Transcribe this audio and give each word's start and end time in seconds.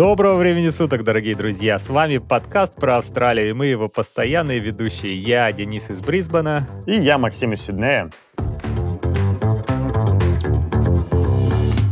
Доброго 0.00 0.38
времени 0.38 0.70
суток, 0.70 1.04
дорогие 1.04 1.36
друзья! 1.36 1.78
С 1.78 1.90
вами 1.90 2.16
подкаст 2.16 2.74
про 2.74 2.96
Австралию, 2.96 3.50
и 3.50 3.52
мы 3.52 3.66
его 3.66 3.90
постоянные 3.90 4.58
ведущие. 4.58 5.14
Я 5.14 5.52
Денис 5.52 5.90
из 5.90 6.00
Брисбена. 6.00 6.66
И 6.86 6.94
я 6.94 7.18
Максим 7.18 7.52
из 7.52 7.60
Сиднея. 7.60 8.08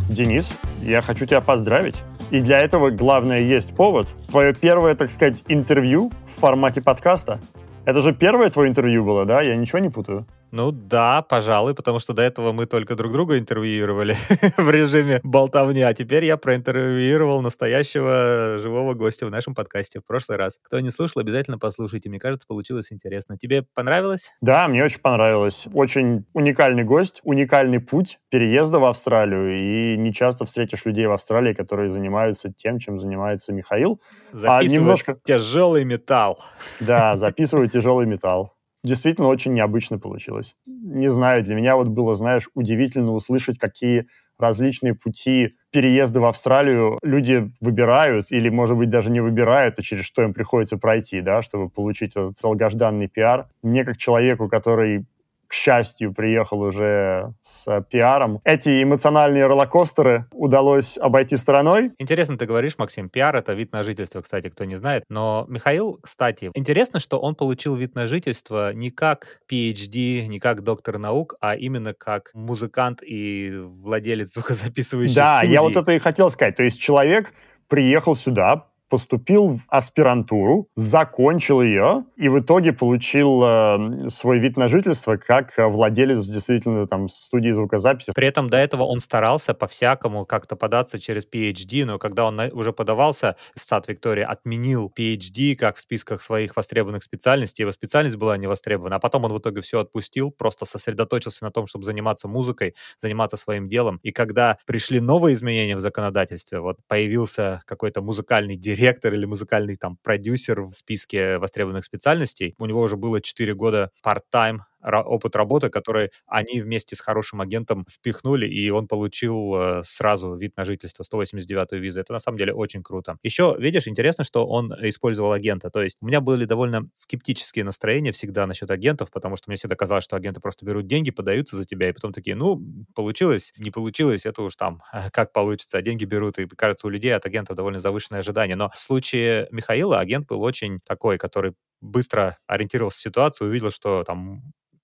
Денис, 0.08 0.48
я 0.80 1.02
хочу 1.02 1.26
тебя 1.26 1.42
поздравить. 1.42 1.96
И 2.30 2.40
для 2.40 2.58
этого 2.60 2.88
главное 2.88 3.42
есть 3.42 3.76
повод. 3.76 4.08
Твое 4.30 4.54
первое, 4.54 4.94
так 4.94 5.10
сказать, 5.10 5.44
интервью 5.46 6.10
в 6.24 6.40
формате 6.40 6.80
подкаста. 6.80 7.42
Это 7.84 8.00
же 8.00 8.14
первое 8.14 8.48
твое 8.48 8.70
интервью 8.70 9.04
было, 9.04 9.26
да? 9.26 9.42
Я 9.42 9.54
ничего 9.54 9.80
не 9.80 9.90
путаю? 9.90 10.26
Ну 10.50 10.72
да, 10.72 11.22
пожалуй, 11.22 11.74
потому 11.74 11.98
что 11.98 12.14
до 12.14 12.22
этого 12.22 12.52
мы 12.52 12.66
только 12.66 12.94
друг 12.94 13.12
друга 13.12 13.38
интервьюировали 13.38 14.16
в 14.56 14.70
режиме 14.70 15.20
болтовни, 15.22 15.82
а 15.82 15.92
теперь 15.92 16.24
я 16.24 16.36
проинтервьюировал 16.36 17.42
настоящего 17.42 18.58
живого 18.60 18.94
гостя 18.94 19.26
в 19.26 19.30
нашем 19.30 19.54
подкасте 19.54 20.00
в 20.00 20.06
прошлый 20.06 20.38
раз. 20.38 20.58
Кто 20.62 20.80
не 20.80 20.90
слушал, 20.90 21.20
обязательно 21.20 21.58
послушайте. 21.58 22.08
Мне 22.08 22.18
кажется, 22.18 22.46
получилось 22.46 22.92
интересно. 22.92 23.36
Тебе 23.36 23.64
понравилось? 23.74 24.32
Да, 24.40 24.66
мне 24.68 24.84
очень 24.84 25.00
понравилось. 25.00 25.66
Очень 25.72 26.24
уникальный 26.32 26.84
гость, 26.84 27.20
уникальный 27.24 27.80
путь 27.80 28.18
переезда 28.30 28.78
в 28.78 28.84
Австралию. 28.84 29.52
И 29.52 29.96
не 29.98 30.14
часто 30.14 30.46
встретишь 30.46 30.86
людей 30.86 31.06
в 31.06 31.12
Австралии, 31.12 31.52
которые 31.52 31.90
занимаются 31.90 32.52
тем, 32.56 32.78
чем 32.78 32.98
занимается 32.98 33.52
Михаил. 33.52 34.00
Записывают 34.32 34.70
а 34.70 34.74
немножко... 34.74 35.18
тяжелый 35.24 35.84
металл. 35.84 36.38
Да, 36.80 37.16
записывают 37.16 37.72
тяжелый 37.72 38.06
металл 38.06 38.57
действительно 38.84 39.28
очень 39.28 39.54
необычно 39.54 39.98
получилось. 39.98 40.54
Не 40.66 41.08
знаю, 41.10 41.42
для 41.44 41.54
меня 41.54 41.76
вот 41.76 41.88
было, 41.88 42.14
знаешь, 42.14 42.48
удивительно 42.54 43.12
услышать, 43.12 43.58
какие 43.58 44.06
различные 44.38 44.94
пути 44.94 45.56
переезда 45.72 46.20
в 46.20 46.24
Австралию 46.24 46.98
люди 47.02 47.50
выбирают 47.60 48.26
или, 48.30 48.48
может 48.48 48.76
быть, 48.76 48.88
даже 48.88 49.10
не 49.10 49.20
выбирают, 49.20 49.78
и 49.78 49.82
через 49.82 50.04
что 50.04 50.22
им 50.22 50.32
приходится 50.32 50.76
пройти, 50.78 51.20
да, 51.20 51.42
чтобы 51.42 51.68
получить 51.68 52.12
этот 52.12 52.36
долгожданный 52.40 53.08
пиар. 53.08 53.48
Мне, 53.62 53.84
как 53.84 53.96
человеку, 53.96 54.48
который 54.48 55.06
к 55.48 55.54
счастью, 55.54 56.12
приехал 56.12 56.60
уже 56.60 57.32
с 57.42 57.80
пиаром. 57.90 58.40
Эти 58.44 58.82
эмоциональные 58.82 59.46
роллокостеры 59.46 60.26
удалось 60.32 60.98
обойти 60.98 61.36
стороной. 61.36 61.92
Интересно 61.98 62.36
ты 62.36 62.44
говоришь, 62.44 62.76
Максим, 62.76 63.08
пиар— 63.08 63.34
это 63.36 63.54
вид 63.54 63.72
на 63.72 63.82
жительство, 63.82 64.20
кстати, 64.20 64.50
кто 64.50 64.64
не 64.64 64.76
знает. 64.76 65.04
Но 65.08 65.46
Михаил, 65.48 65.98
кстати, 66.02 66.50
интересно, 66.54 67.00
что 67.00 67.18
он 67.18 67.34
получил 67.34 67.76
вид 67.76 67.94
на 67.94 68.06
жительство 68.06 68.72
не 68.74 68.90
как 68.90 69.40
PhD, 69.50 70.26
не 70.26 70.38
как 70.38 70.62
доктор 70.62 70.98
наук, 70.98 71.34
а 71.40 71.56
именно 71.56 71.94
как 71.94 72.30
музыкант 72.34 73.02
и 73.02 73.50
владелец 73.56 74.32
звукозаписывающей 74.34 75.14
да, 75.14 75.38
студии. 75.38 75.48
Да, 75.48 75.52
я 75.54 75.62
вот 75.62 75.76
это 75.76 75.92
и 75.92 75.98
хотел 75.98 76.30
сказать. 76.30 76.56
То 76.56 76.62
есть 76.62 76.78
человек 76.78 77.32
приехал 77.68 78.16
сюда, 78.16 78.67
поступил 78.88 79.56
в 79.56 79.60
аспирантуру, 79.68 80.68
закончил 80.76 81.62
ее 81.62 82.04
и 82.16 82.28
в 82.28 82.40
итоге 82.40 82.72
получил 82.72 83.42
э, 83.44 84.08
свой 84.10 84.38
вид 84.38 84.56
на 84.56 84.68
жительство 84.68 85.16
как 85.16 85.54
владелец 85.56 86.26
действительно 86.26 86.86
там 86.86 87.08
студии 87.08 87.50
звукозаписи. 87.50 88.12
При 88.14 88.26
этом 88.26 88.48
до 88.50 88.56
этого 88.56 88.84
он 88.84 89.00
старался 89.00 89.54
по-всякому 89.54 90.24
как-то 90.24 90.56
податься 90.56 90.98
через 90.98 91.26
PhD, 91.26 91.84
но 91.84 91.98
когда 91.98 92.26
он 92.26 92.40
уже 92.52 92.72
подавался, 92.72 93.36
Стат 93.54 93.88
Виктория 93.88 94.26
отменил 94.26 94.92
PhD 94.96 95.54
как 95.56 95.76
в 95.76 95.80
списках 95.80 96.22
своих 96.22 96.56
востребованных 96.56 97.02
специальностей, 97.02 97.62
его 97.62 97.72
специальность 97.72 98.16
была 98.16 98.36
не 98.36 98.46
востребована, 98.46 98.96
а 98.96 98.98
потом 98.98 99.24
он 99.24 99.32
в 99.32 99.38
итоге 99.38 99.60
все 99.60 99.80
отпустил, 99.80 100.30
просто 100.30 100.64
сосредоточился 100.64 101.44
на 101.44 101.50
том, 101.50 101.66
чтобы 101.66 101.84
заниматься 101.84 102.28
музыкой, 102.28 102.74
заниматься 103.00 103.36
своим 103.36 103.68
делом. 103.68 104.00
И 104.02 104.12
когда 104.12 104.58
пришли 104.66 105.00
новые 105.00 105.34
изменения 105.34 105.76
в 105.76 105.80
законодательстве, 105.80 106.60
вот 106.60 106.78
появился 106.86 107.62
какой-то 107.66 108.02
музыкальный 108.02 108.56
директор, 108.56 108.77
директор 108.78 109.12
или 109.14 109.24
музыкальный 109.26 109.76
там 109.76 109.96
продюсер 110.02 110.62
в 110.62 110.72
списке 110.72 111.38
востребованных 111.38 111.84
специальностей. 111.84 112.54
У 112.58 112.66
него 112.66 112.80
уже 112.82 112.96
было 112.96 113.20
4 113.20 113.54
года 113.54 113.90
part-time 114.04 114.60
опыт 114.82 115.36
работы, 115.36 115.68
который 115.70 116.10
они 116.26 116.60
вместе 116.60 116.96
с 116.96 117.00
хорошим 117.00 117.40
агентом 117.40 117.86
впихнули, 117.90 118.46
и 118.46 118.70
он 118.70 118.86
получил 118.88 119.54
э, 119.56 119.82
сразу 119.84 120.34
вид 120.34 120.56
на 120.56 120.64
жительство, 120.64 121.02
189-ю 121.02 121.80
визу. 121.80 122.00
Это 122.00 122.12
на 122.12 122.18
самом 122.20 122.38
деле 122.38 122.52
очень 122.54 122.82
круто. 122.82 123.16
Еще, 123.22 123.56
видишь, 123.58 123.88
интересно, 123.88 124.24
что 124.24 124.46
он 124.46 124.72
использовал 124.82 125.32
агента. 125.32 125.70
То 125.70 125.82
есть 125.82 125.96
у 126.00 126.06
меня 126.06 126.20
были 126.20 126.44
довольно 126.44 126.88
скептические 126.94 127.64
настроения 127.64 128.12
всегда 128.12 128.46
насчет 128.46 128.70
агентов, 128.70 129.10
потому 129.10 129.36
что 129.36 129.50
мне 129.50 129.56
всегда 129.56 129.76
казалось, 129.76 130.04
что 130.04 130.16
агенты 130.16 130.40
просто 130.40 130.64
берут 130.64 130.86
деньги, 130.86 131.10
подаются 131.10 131.56
за 131.56 131.64
тебя, 131.64 131.88
и 131.88 131.92
потом 131.92 132.12
такие, 132.12 132.36
ну, 132.36 132.62
получилось, 132.94 133.52
не 133.56 133.70
получилось, 133.70 134.26
это 134.26 134.42
уж 134.42 134.56
там 134.56 134.82
как 135.12 135.32
получится, 135.32 135.78
а 135.78 135.82
деньги 135.82 136.04
берут, 136.04 136.38
и 136.38 136.46
кажется, 136.46 136.86
у 136.86 136.90
людей 136.90 137.14
от 137.14 137.26
агента 137.26 137.54
довольно 137.54 137.78
завышенное 137.78 138.20
ожидание. 138.20 138.56
Но 138.56 138.70
в 138.74 138.78
случае 138.78 139.48
Михаила 139.50 139.98
агент 139.98 140.26
был 140.28 140.42
очень 140.42 140.80
такой, 140.84 141.18
который 141.18 141.54
быстро 141.80 142.38
ориентировался 142.46 142.98
в 142.98 143.02
ситуацию, 143.02 143.48
увидел, 143.48 143.70
что 143.70 144.04
там 144.04 144.42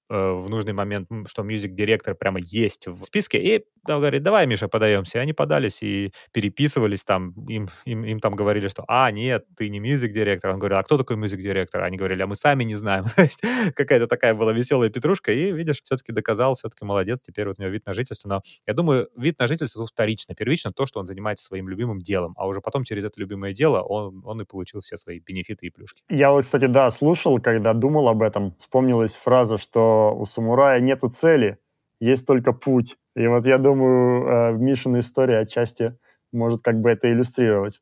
в 0.08 0.46
нужный 0.48 0.72
момент, 0.72 1.08
что 1.26 1.42
music 1.42 1.70
director 1.70 2.14
прямо 2.14 2.40
есть 2.40 2.86
в 2.86 3.02
списке, 3.04 3.38
и 3.38 3.64
там 3.86 4.00
говорит, 4.00 4.22
давай, 4.22 4.46
Миша, 4.46 4.68
подаемся. 4.68 5.18
И 5.18 5.20
они 5.20 5.32
подались 5.32 5.82
и 5.82 6.12
переписывались 6.32 7.04
там, 7.04 7.32
им, 7.48 7.68
им, 7.84 8.04
им 8.04 8.20
там 8.20 8.34
говорили, 8.34 8.68
что, 8.68 8.84
а, 8.88 9.10
нет, 9.10 9.44
ты 9.56 9.68
не 9.68 9.80
music 9.80 10.05
director. 10.05 10.50
Он 10.50 10.58
говорил, 10.58 10.78
а 10.78 10.82
кто 10.82 10.98
такой 10.98 11.16
music 11.16 11.40
director? 11.40 11.82
Они 11.82 11.96
говорили, 11.96 12.22
а 12.22 12.26
мы 12.26 12.36
сами 12.36 12.64
не 12.64 12.74
знаем. 12.74 13.04
То 13.16 13.22
есть 13.22 13.42
какая-то 13.74 14.06
такая 14.06 14.34
была 14.34 14.52
веселая 14.52 14.90
петрушка, 14.90 15.32
и, 15.32 15.52
видишь, 15.52 15.82
все-таки 15.82 16.12
доказал, 16.12 16.54
все-таки 16.54 16.84
молодец, 16.84 17.20
теперь 17.22 17.46
вот 17.46 17.58
у 17.58 17.62
него 17.62 17.72
вид 17.72 17.86
на 17.86 17.94
жительство. 17.94 18.28
Но 18.28 18.42
я 18.66 18.74
думаю, 18.74 19.08
вид 19.16 19.38
на 19.38 19.48
жительство 19.48 19.82
тут 19.82 19.90
вторично. 19.90 20.34
Первично 20.34 20.72
то, 20.72 20.86
что 20.86 21.00
он 21.00 21.06
занимается 21.06 21.44
своим 21.44 21.68
любимым 21.68 22.00
делом, 22.00 22.34
а 22.36 22.46
уже 22.46 22.60
потом 22.60 22.84
через 22.84 23.04
это 23.04 23.20
любимое 23.20 23.52
дело 23.52 23.80
он, 23.82 24.22
он 24.24 24.40
и 24.40 24.44
получил 24.44 24.80
все 24.80 24.96
свои 24.96 25.20
бенефиты 25.20 25.66
и 25.66 25.70
плюшки. 25.70 26.02
Я 26.08 26.30
вот, 26.30 26.44
кстати, 26.44 26.66
да, 26.66 26.90
слушал, 26.90 27.40
когда 27.40 27.72
думал 27.72 28.08
об 28.08 28.22
этом, 28.22 28.54
вспомнилась 28.58 29.14
фраза, 29.14 29.58
что 29.58 30.14
у 30.16 30.26
самурая 30.26 30.80
нету 30.80 31.08
цели, 31.08 31.58
есть 32.00 32.26
только 32.26 32.52
путь. 32.52 32.96
И 33.16 33.26
вот 33.26 33.46
я 33.46 33.58
думаю, 33.58 34.26
э, 34.26 34.52
Мишина 34.54 35.00
история 35.00 35.40
отчасти 35.40 35.96
может 36.32 36.62
как 36.62 36.80
бы 36.80 36.90
это 36.90 37.12
иллюстрировать. 37.12 37.80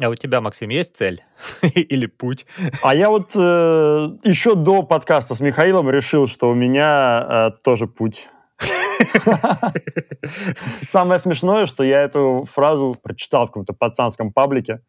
А 0.00 0.08
у 0.08 0.14
тебя, 0.14 0.40
Максим, 0.40 0.70
есть 0.70 0.96
цель 0.96 1.22
или 1.74 2.06
путь? 2.06 2.46
А 2.82 2.94
я 2.94 3.10
вот 3.10 3.32
э, 3.34 3.38
еще 4.24 4.54
до 4.54 4.82
подкаста 4.82 5.34
с 5.34 5.40
Михаилом 5.40 5.90
решил, 5.90 6.26
что 6.26 6.50
у 6.50 6.54
меня 6.54 7.26
э, 7.28 7.50
тоже 7.62 7.86
путь. 7.86 8.28
Самое 10.82 11.18
смешное, 11.18 11.66
что 11.66 11.82
я 11.82 12.02
эту 12.02 12.46
фразу 12.50 12.96
прочитал 13.02 13.46
в 13.46 13.48
каком-то 13.48 13.72
пацанском 13.72 14.32
паблике. 14.32 14.80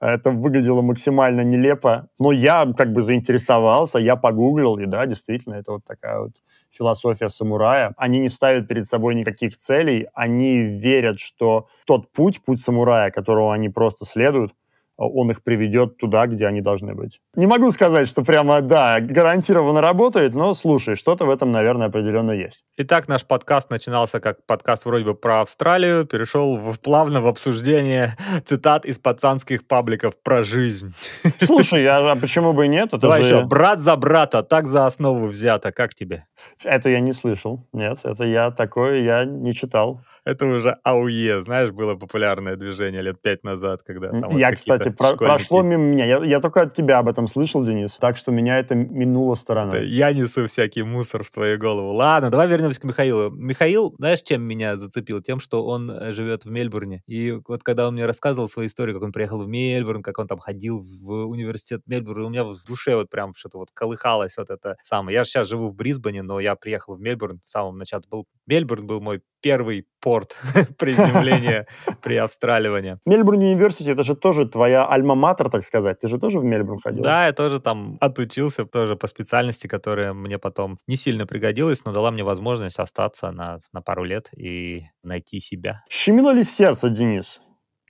Это 0.00 0.30
выглядело 0.30 0.82
максимально 0.82 1.40
нелепо. 1.40 2.08
Но 2.18 2.32
я 2.32 2.66
как 2.76 2.92
бы 2.92 3.02
заинтересовался, 3.02 3.98
я 3.98 4.16
погуглил, 4.16 4.76
и 4.76 4.86
да, 4.86 5.06
действительно, 5.06 5.54
это 5.54 5.72
вот 5.72 5.84
такая 5.84 6.20
вот 6.20 6.32
философия 6.76 7.30
самурая. 7.30 7.92
Они 7.96 8.18
не 8.20 8.30
ставят 8.30 8.68
перед 8.68 8.86
собой 8.86 9.14
никаких 9.14 9.56
целей, 9.56 10.08
они 10.14 10.62
верят, 10.62 11.18
что 11.18 11.68
тот 11.86 12.12
путь, 12.12 12.42
путь 12.44 12.60
самурая, 12.60 13.10
которого 13.10 13.54
они 13.54 13.68
просто 13.68 14.04
следуют, 14.04 14.52
он 14.96 15.30
их 15.30 15.42
приведет 15.42 15.98
туда, 15.98 16.26
где 16.26 16.46
они 16.46 16.60
должны 16.60 16.94
быть. 16.94 17.20
Не 17.34 17.46
могу 17.46 17.70
сказать, 17.72 18.08
что 18.08 18.22
прямо, 18.22 18.60
да, 18.62 19.00
гарантированно 19.00 19.80
работает, 19.80 20.34
но 20.34 20.54
слушай, 20.54 20.96
что-то 20.96 21.26
в 21.26 21.30
этом, 21.30 21.52
наверное, 21.52 21.88
определенно 21.88 22.32
есть. 22.32 22.64
Итак, 22.78 23.08
наш 23.08 23.24
подкаст 23.24 23.70
начинался 23.70 24.20
как 24.20 24.44
подкаст 24.46 24.86
вроде 24.86 25.04
бы 25.04 25.14
про 25.14 25.42
Австралию, 25.42 26.06
перешел 26.06 26.56
в, 26.56 26.78
плавно 26.80 27.20
в 27.20 27.26
обсуждение 27.26 28.16
цитат 28.44 28.84
из 28.86 28.98
пацанских 28.98 29.66
пабликов 29.66 30.14
про 30.22 30.42
жизнь. 30.42 30.94
Слушай, 31.40 31.86
а, 31.86 32.12
а 32.12 32.16
почему 32.16 32.52
бы 32.52 32.64
и 32.66 32.68
нет? 32.68 32.88
Это 32.88 32.98
Давай 32.98 33.22
же... 33.22 33.34
еще, 33.34 33.46
брат 33.46 33.80
за 33.80 33.96
брата, 33.96 34.42
так 34.42 34.66
за 34.66 34.86
основу 34.86 35.26
взято, 35.26 35.72
как 35.72 35.94
тебе? 35.94 36.24
Это 36.64 36.88
я 36.88 37.00
не 37.00 37.12
слышал, 37.12 37.66
нет, 37.72 37.98
это 38.02 38.24
я 38.24 38.50
такое, 38.50 39.02
я 39.02 39.24
не 39.24 39.54
читал 39.54 40.00
это 40.26 40.44
уже 40.46 40.76
АУЕ, 40.82 41.40
знаешь, 41.42 41.70
было 41.70 41.94
популярное 41.94 42.56
движение 42.56 43.00
лет 43.00 43.22
пять 43.22 43.44
назад, 43.44 43.82
когда 43.84 44.10
там 44.10 44.36
Я, 44.36 44.50
вот 44.50 44.56
кстати, 44.56 44.88
про 44.88 45.16
прошло 45.16 45.62
мимо 45.62 45.84
меня. 45.84 46.04
Я, 46.04 46.24
я 46.24 46.40
только 46.40 46.62
от 46.62 46.74
тебя 46.74 46.98
об 46.98 47.08
этом 47.08 47.28
слышал, 47.28 47.64
Денис, 47.64 47.92
так 47.92 48.16
что 48.16 48.32
меня 48.32 48.58
это 48.58 48.74
минуло 48.74 49.36
стороной. 49.36 49.78
Это 49.78 49.86
я 49.86 50.12
несу 50.12 50.48
всякий 50.48 50.82
мусор 50.82 51.22
в 51.22 51.30
твою 51.30 51.58
голову. 51.58 51.92
Ладно, 51.92 52.30
давай 52.30 52.48
вернемся 52.48 52.80
к 52.80 52.84
Михаилу. 52.84 53.30
Михаил, 53.30 53.94
знаешь, 53.98 54.20
чем 54.22 54.42
меня 54.42 54.76
зацепил? 54.76 55.22
Тем, 55.22 55.38
что 55.38 55.64
он 55.64 55.90
э, 55.92 56.10
живет 56.10 56.44
в 56.44 56.50
Мельбурне. 56.50 57.02
И 57.06 57.38
вот 57.46 57.62
когда 57.62 57.86
он 57.86 57.94
мне 57.94 58.04
рассказывал 58.04 58.48
свою 58.48 58.66
историю, 58.66 58.96
как 58.96 59.04
он 59.04 59.12
приехал 59.12 59.44
в 59.44 59.48
Мельбурн, 59.48 60.02
как 60.02 60.18
он 60.18 60.26
там 60.26 60.38
ходил 60.38 60.84
в 61.02 61.26
университет 61.26 61.82
Мельбурна, 61.86 62.26
у 62.26 62.30
меня 62.30 62.42
в 62.42 62.52
душе 62.66 62.96
вот 62.96 63.10
прям 63.10 63.32
что-то 63.36 63.58
вот 63.58 63.70
колыхалось 63.72 64.36
вот 64.38 64.50
это 64.50 64.76
самое. 64.82 65.14
Я 65.14 65.24
сейчас 65.24 65.48
живу 65.48 65.68
в 65.68 65.76
Брисбене, 65.76 66.22
но 66.22 66.40
я 66.40 66.56
приехал 66.56 66.96
в 66.96 67.00
Мельбурн 67.00 67.40
в 67.44 67.48
самом 67.48 67.78
начале. 67.78 68.02
Был 68.10 68.26
Мельбурн 68.48 68.88
был 68.88 69.00
мой 69.00 69.22
первый 69.46 69.86
порт 70.00 70.36
приземления 70.76 71.68
при 72.02 72.16
обстраливании. 72.16 72.98
Мельбурн 73.06 73.38
университет, 73.38 73.94
это 73.94 74.02
же 74.02 74.16
тоже 74.16 74.48
твоя 74.48 74.84
альма-матер, 74.90 75.50
так 75.50 75.64
сказать. 75.64 76.00
Ты 76.00 76.08
же 76.08 76.18
тоже 76.18 76.40
в 76.40 76.44
Мельбурн 76.44 76.80
ходил? 76.80 77.04
Да, 77.04 77.26
я 77.26 77.32
тоже 77.32 77.60
там 77.60 77.96
отучился, 78.00 78.64
тоже 78.64 78.96
по 78.96 79.06
специальности, 79.06 79.68
которая 79.68 80.14
мне 80.14 80.38
потом 80.38 80.80
не 80.88 80.96
сильно 80.96 81.28
пригодилась, 81.28 81.84
но 81.84 81.92
дала 81.92 82.10
мне 82.10 82.24
возможность 82.24 82.80
остаться 82.80 83.30
на, 83.30 83.60
на 83.72 83.82
пару 83.82 84.02
лет 84.02 84.30
и 84.36 84.82
найти 85.04 85.38
себя. 85.38 85.84
Щемило 85.88 86.32
ли 86.32 86.42
сердце, 86.42 86.88
Денис, 86.88 87.40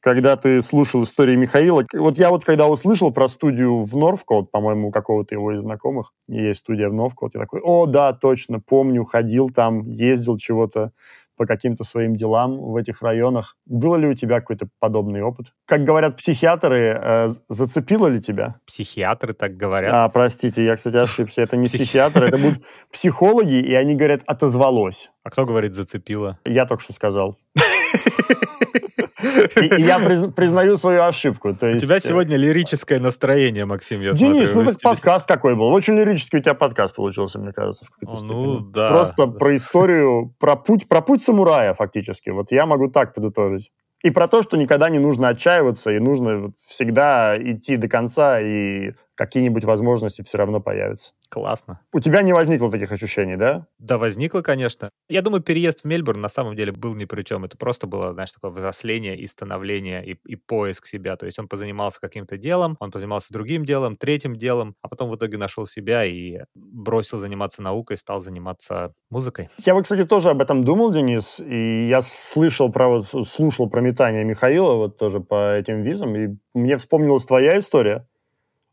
когда 0.07 0.37
ты 0.37 0.63
слушал 0.63 1.03
истории 1.03 1.35
Михаила. 1.35 1.85
Вот 1.93 2.17
я 2.17 2.31
вот 2.31 2.45
когда 2.45 2.69
услышал 2.69 3.11
про 3.13 3.29
студию 3.29 3.83
в 3.83 3.97
Норвкот, 3.97 4.53
по-моему, 4.53 4.89
у 4.89 4.91
какого-то 4.93 5.35
его 5.35 5.53
из 5.53 5.63
знакомых, 5.63 6.13
есть 6.29 6.61
студия 6.61 6.89
в 6.89 6.93
Норвкот, 6.93 7.35
я 7.35 7.41
такой, 7.41 7.61
о, 7.61 7.87
да, 7.87 8.13
точно, 8.13 8.61
помню, 8.61 9.05
ходил 9.05 9.51
там, 9.51 9.91
ездил 9.91 10.37
чего-то 10.39 10.93
по 11.37 11.47
каким-то 11.47 11.85
своим 11.85 12.17
делам 12.17 12.59
в 12.59 12.77
этих 12.77 13.03
районах. 13.03 13.57
Был 13.67 13.97
ли 13.97 14.09
у 14.09 14.15
тебя 14.15 14.41
какой-то 14.41 14.69
подобный 14.79 15.23
опыт? 15.23 15.53
Как 15.67 15.85
говорят 15.85 16.17
психиатры, 16.17 16.99
э, 17.01 17.29
зацепило 17.49 18.07
ли 18.07 18.21
тебя? 18.21 18.57
Психиатры 18.67 19.33
так 19.33 19.57
говорят. 19.57 19.93
А, 19.93 20.09
простите, 20.09 20.65
я, 20.65 20.77
кстати, 20.77 20.97
ошибся. 20.97 21.43
Это 21.43 21.57
не 21.57 21.67
психиатры, 21.67 22.27
это 22.27 22.39
будут 22.39 22.63
психологи, 22.93 23.61
и 23.61 23.75
они 23.75 23.95
говорят 23.95 24.23
«отозвалось». 24.27 25.11
А 25.23 25.31
кто 25.31 25.45
говорит 25.45 25.75
«зацепило»? 25.75 26.39
Я 26.45 26.67
только 26.67 26.83
что 26.83 26.93
сказал. 26.93 27.39
И, 29.23 29.83
я 29.83 29.99
признаю 29.99 30.77
свою 30.77 31.03
ошибку. 31.03 31.55
То 31.55 31.67
есть, 31.67 31.83
у 31.83 31.87
тебя 31.87 31.97
э, 31.97 32.01
сегодня 32.01 32.37
лирическое 32.37 33.01
настроение, 33.01 33.65
Максим, 33.65 34.01
я 34.03 34.13
Денис, 34.13 34.51
смотрю. 34.51 34.63
ну 34.63 34.73
так 34.73 34.83
подкаст 34.83 35.29
какой 35.29 35.55
был. 35.55 35.69
Очень 35.69 35.95
лирический 35.97 36.39
у 36.39 36.43
тебя 36.43 36.55
подкаст 36.55 36.95
получился, 36.95 37.39
мне 37.39 37.53
кажется. 37.53 37.87
В 38.01 38.25
ну, 38.25 38.61
да. 38.61 38.89
Просто 38.89 39.27
про 39.27 39.57
историю, 39.57 40.35
про 40.39 40.57
путь, 40.57 40.87
про 40.89 41.01
путь 41.01 41.23
самурая 41.23 41.73
фактически. 41.75 42.31
Вот 42.31 42.53
я 42.53 42.67
могу 42.67 42.89
так 42.89 43.15
подытожить. 43.15 43.71
И 44.03 44.11
про 44.11 44.29
то, 44.29 44.43
что 44.43 44.57
никогда 44.57 44.91
не 44.91 44.99
нужно 44.99 45.29
отчаиваться, 45.29 45.91
и 45.91 45.99
нужно 45.99 46.53
всегда 46.69 47.37
идти 47.39 47.77
до 47.77 47.89
конца 47.89 48.41
и 48.41 48.93
какие-нибудь 49.15 49.65
возможности 49.65 50.23
все 50.23 50.39
равно 50.39 50.61
появятся. 50.61 51.13
Классно. 51.29 51.81
У 51.93 52.01
тебя 52.01 52.23
не 52.23 52.33
возникло 52.33 52.71
таких 52.71 52.93
ощущений, 52.93 53.37
да? 53.37 53.67
Да, 53.79 53.99
возникло, 53.99 54.43
конечно. 54.43 54.91
Я 55.09 55.23
думаю, 55.23 55.43
переезд 55.43 55.81
в 55.81 55.85
Мельбурн 55.85 56.21
на 56.21 56.29
самом 56.29 56.55
деле 56.55 56.73
был 56.73 56.95
ни 56.95 57.05
при 57.05 57.23
чем. 57.23 57.45
Это 57.45 57.57
просто 57.57 57.87
было, 57.87 58.13
знаешь, 58.13 58.31
такое 58.33 58.53
взросление 58.53 59.17
и 59.19 59.27
становление, 59.27 60.07
и, 60.07 60.19
и 60.27 60.37
поиск 60.37 60.87
себя. 60.87 61.17
То 61.17 61.27
есть 61.27 61.39
он 61.39 61.49
позанимался 61.49 62.01
каким-то 62.01 62.37
делом, 62.37 62.77
он 62.79 62.93
позанимался 62.93 63.33
другим 63.33 63.65
делом, 63.65 63.97
третьим 63.97 64.37
делом, 64.37 64.77
а 64.83 64.89
потом 64.89 65.11
в 65.11 65.17
итоге 65.17 65.37
нашел 65.37 65.67
себя 65.67 66.05
и 66.05 66.41
бросил 66.55 67.19
заниматься 67.19 67.61
наукой, 67.61 67.97
стал 67.97 68.21
заниматься 68.21 68.93
музыкой. 69.11 69.49
Я 69.65 69.75
вот, 69.75 69.83
кстати, 69.83 70.05
тоже 70.05 70.31
об 70.31 70.41
этом 70.41 70.65
думал, 70.65 70.93
Денис, 70.93 71.41
и 71.41 71.89
я 71.89 72.03
слышал 72.03 72.71
про 72.71 72.89
вот, 72.89 73.29
слушал 73.29 73.69
про 73.69 73.81
метание 73.81 74.25
Михаила 74.25 74.75
вот 74.75 74.97
тоже 74.97 75.21
по 75.21 75.57
этим 75.57 75.83
визам, 75.83 76.15
и 76.17 76.37
мне 76.55 76.77
вспомнилась 76.77 77.25
твоя 77.25 77.59
история 77.59 78.07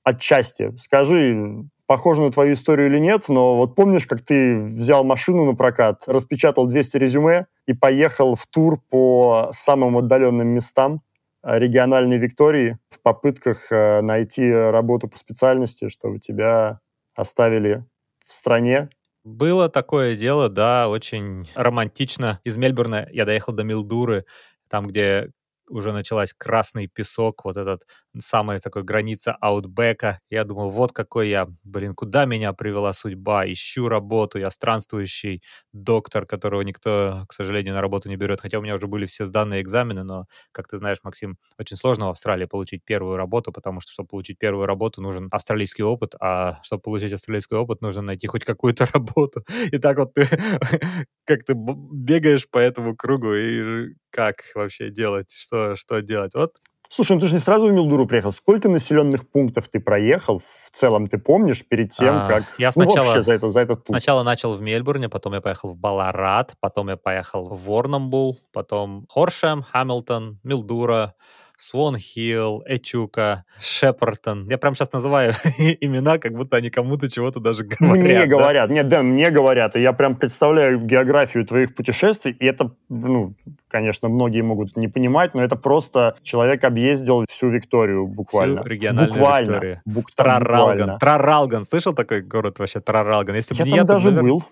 отчасти. 0.04 0.76
Скажи, 0.78 1.66
похоже 1.94 2.24
на 2.24 2.32
твою 2.32 2.56
историю 2.56 2.88
или 2.88 2.98
нет, 2.98 3.26
но 3.30 3.56
вот 3.56 3.76
помнишь, 3.76 4.08
как 4.08 4.26
ты 4.26 4.58
взял 4.58 5.04
машину 5.04 5.46
на 5.46 5.54
прокат, 5.54 6.02
распечатал 6.08 6.66
200 6.66 6.98
резюме 6.98 7.46
и 7.68 7.74
поехал 7.74 8.36
в 8.36 8.48
тур 8.48 8.82
по 8.90 9.52
самым 9.54 9.98
отдаленным 9.98 10.48
местам 10.48 11.04
э, 11.44 11.60
региональной 11.60 12.18
Виктории 12.18 12.80
в 12.90 13.00
попытках 13.00 13.72
э, 13.72 14.02
найти 14.02 14.52
работу 14.52 15.08
по 15.08 15.20
специальности, 15.20 15.90
чтобы 15.90 16.18
тебя 16.18 16.80
оставили 17.14 17.86
в 18.26 18.32
стране, 18.32 18.90
было 19.24 19.70
такое 19.70 20.16
дело, 20.16 20.50
да, 20.50 20.90
очень 20.90 21.48
романтично. 21.54 22.42
Из 22.44 22.58
Мельбурна 22.58 23.08
я 23.12 23.26
доехал 23.26 23.54
до 23.54 23.64
Милдуры, 23.64 24.26
там, 24.68 24.88
где 24.88 25.30
уже 25.70 25.94
началась 25.94 26.34
красный 26.34 26.88
песок, 26.88 27.46
вот 27.46 27.56
этот 27.56 27.86
самая 28.20 28.60
такой 28.60 28.84
граница 28.84 29.34
аутбека. 29.42 30.20
Я 30.30 30.44
думал, 30.44 30.70
вот 30.72 30.92
какой 30.94 31.30
я, 31.30 31.48
блин, 31.64 31.96
куда 31.96 32.26
меня 32.26 32.54
привела 32.54 32.94
судьба, 32.94 33.46
ищу 33.52 33.88
работу, 33.90 34.40
я 34.40 34.52
странствующий 34.52 35.42
доктор, 35.74 36.26
которого 36.26 36.62
никто, 36.62 37.26
к 37.28 37.34
сожалению, 37.34 37.74
на 37.76 37.82
работу 37.82 38.10
не 38.10 38.16
берет, 38.18 38.42
хотя 38.42 38.60
у 38.60 38.62
меня 38.62 38.76
уже 38.76 38.88
были 38.88 39.06
все 39.06 39.26
сданные 39.26 39.62
экзамены, 39.62 40.04
но, 40.04 40.26
как 40.52 40.68
ты 40.68 40.78
знаешь, 40.78 40.98
Максим, 41.04 41.38
очень 41.60 41.78
сложно 41.78 42.08
в 42.08 42.10
Австралии 42.12 42.46
получить 42.46 42.84
первую 42.86 43.18
работу, 43.18 43.52
потому 43.52 43.80
что, 43.82 43.92
чтобы 43.92 44.08
получить 44.10 44.38
первую 44.40 44.66
работу, 44.68 45.02
нужен 45.02 45.28
австралийский 45.32 45.84
опыт, 45.84 46.16
а 46.20 46.60
чтобы 46.64 46.82
получить 46.84 47.14
австралийский 47.14 47.56
опыт, 47.56 47.82
нужно 47.82 48.02
найти 48.02 48.28
хоть 48.28 48.46
какую-то 48.46 48.86
работу. 48.94 49.44
И 49.72 49.78
так 49.80 49.98
вот 49.98 50.14
ты 50.14 50.28
как 51.26 51.44
ты 51.44 51.54
бегаешь 51.56 52.50
по 52.50 52.58
этому 52.60 52.96
кругу 52.96 53.34
и 53.34 53.94
как 54.10 54.44
вообще 54.56 54.90
делать, 54.90 55.32
что, 55.32 55.76
что 55.76 56.02
делать. 56.02 56.34
Вот 56.36 56.54
Слушай, 56.96 57.14
ну 57.14 57.22
ты 57.22 57.28
же 57.28 57.34
не 57.34 57.40
сразу 57.40 57.66
в 57.66 57.72
Милдуру 57.72 58.06
приехал. 58.06 58.32
Сколько 58.32 58.70
населенных 58.70 59.28
пунктов 59.28 59.68
ты 59.68 59.80
проехал? 59.80 60.38
В 60.40 60.70
целом 60.72 61.08
ты 61.08 61.18
помнишь 61.18 61.68
перед 61.68 61.92
тем, 61.92 62.16
а, 62.16 62.28
как... 62.28 62.44
Я 62.60 62.72
сначала, 62.72 62.98
ну, 62.98 63.06
вообще 63.06 63.24
за, 63.24 63.34
это, 63.34 63.50
за 63.50 63.62
этот 63.62 63.80
путь? 63.80 63.88
Сначала 63.88 64.22
начал 64.22 64.56
в 64.56 64.62
Мельбурне, 64.62 65.10
потом 65.10 65.34
я 65.34 65.42
поехал 65.42 65.70
в 65.70 65.76
Баларат, 65.76 66.54
потом 66.60 66.90
я 66.90 66.96
поехал 66.96 67.50
в 67.50 67.64
Ворнамбул, 67.64 68.40
потом 68.52 69.08
Хоршем, 69.10 69.64
Хамилтон, 69.64 70.40
Милдура, 70.44 71.16
Свон 71.64 71.96
Хилл, 71.96 72.62
Эчука, 72.66 73.46
Шепартон. 73.58 74.50
Я 74.50 74.58
прям 74.58 74.76
сейчас 74.76 74.92
называю 74.92 75.32
имена, 75.80 76.18
как 76.18 76.34
будто 76.34 76.58
они 76.58 76.70
кому-то 76.70 77.10
чего-то 77.10 77.40
даже 77.40 77.64
говорят. 77.80 78.04
Мне 78.04 78.20
да? 78.20 78.26
говорят, 78.26 78.70
нет, 78.70 78.90
да, 78.90 79.02
мне 79.02 79.30
говорят. 79.30 79.78
И 79.78 79.82
я 79.82 79.94
прям 79.94 80.18
представляю 80.18 80.82
географию 80.82 81.46
твоих 81.46 81.74
путешествий, 81.74 82.36
и 82.38 82.46
это, 82.46 82.72
ну, 82.90 83.36
конечно, 83.70 84.10
многие 84.10 84.42
могут 84.42 84.76
не 84.76 84.90
понимать, 84.90 85.34
но 85.36 85.42
это 85.42 85.56
просто 85.56 86.18
человек 86.22 86.66
объездил 86.66 87.24
всю 87.30 87.48
Викторию 87.48 88.08
буквально. 88.08 88.60
Всю 88.60 88.70
региональную 88.70 89.14
буквально. 89.14 89.52
Викторию. 89.52 89.82
Бук, 89.86 90.12
Траралган. 90.12 91.00
Траралган. 91.00 91.64
Слышал 91.64 91.94
такой 91.94 92.24
город 92.24 92.60
вообще? 92.60 92.82
Траралган. 92.82 93.36
Если 93.36 93.56
я 93.56 93.64
там 93.64 93.74
я, 93.74 93.84
даже 93.86 94.10
наверное... 94.10 94.32
был. 94.34 94.44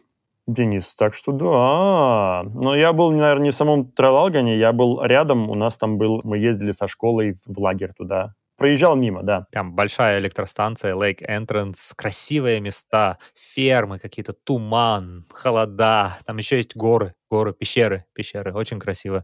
Денис, 0.47 0.95
так 0.95 1.13
что 1.13 1.31
да. 1.31 2.43
Но 2.53 2.75
я 2.75 2.93
был, 2.93 3.11
наверное, 3.11 3.45
не 3.45 3.51
в 3.51 3.55
самом 3.55 3.91
Тралалгане, 3.91 4.57
я 4.57 4.73
был 4.73 5.01
рядом, 5.03 5.49
у 5.49 5.55
нас 5.55 5.77
там 5.77 5.97
был, 5.97 6.21
мы 6.23 6.37
ездили 6.37 6.71
со 6.71 6.87
школой 6.87 7.35
в 7.45 7.59
лагерь 7.59 7.93
туда. 7.95 8.33
Проезжал 8.57 8.95
мимо, 8.95 9.23
да. 9.23 9.47
Там 9.51 9.73
большая 9.73 10.19
электростанция, 10.19 10.95
Lake 10.95 11.21
Entrance, 11.27 11.93
красивые 11.95 12.59
места, 12.59 13.17
фермы 13.35 13.97
какие-то, 13.97 14.33
туман, 14.33 15.25
холода. 15.31 16.17
Там 16.25 16.37
еще 16.37 16.57
есть 16.57 16.75
горы, 16.75 17.13
горы, 17.29 17.53
пещеры, 17.53 18.05
пещеры. 18.13 18.53
Очень 18.53 18.79
красиво. 18.79 19.23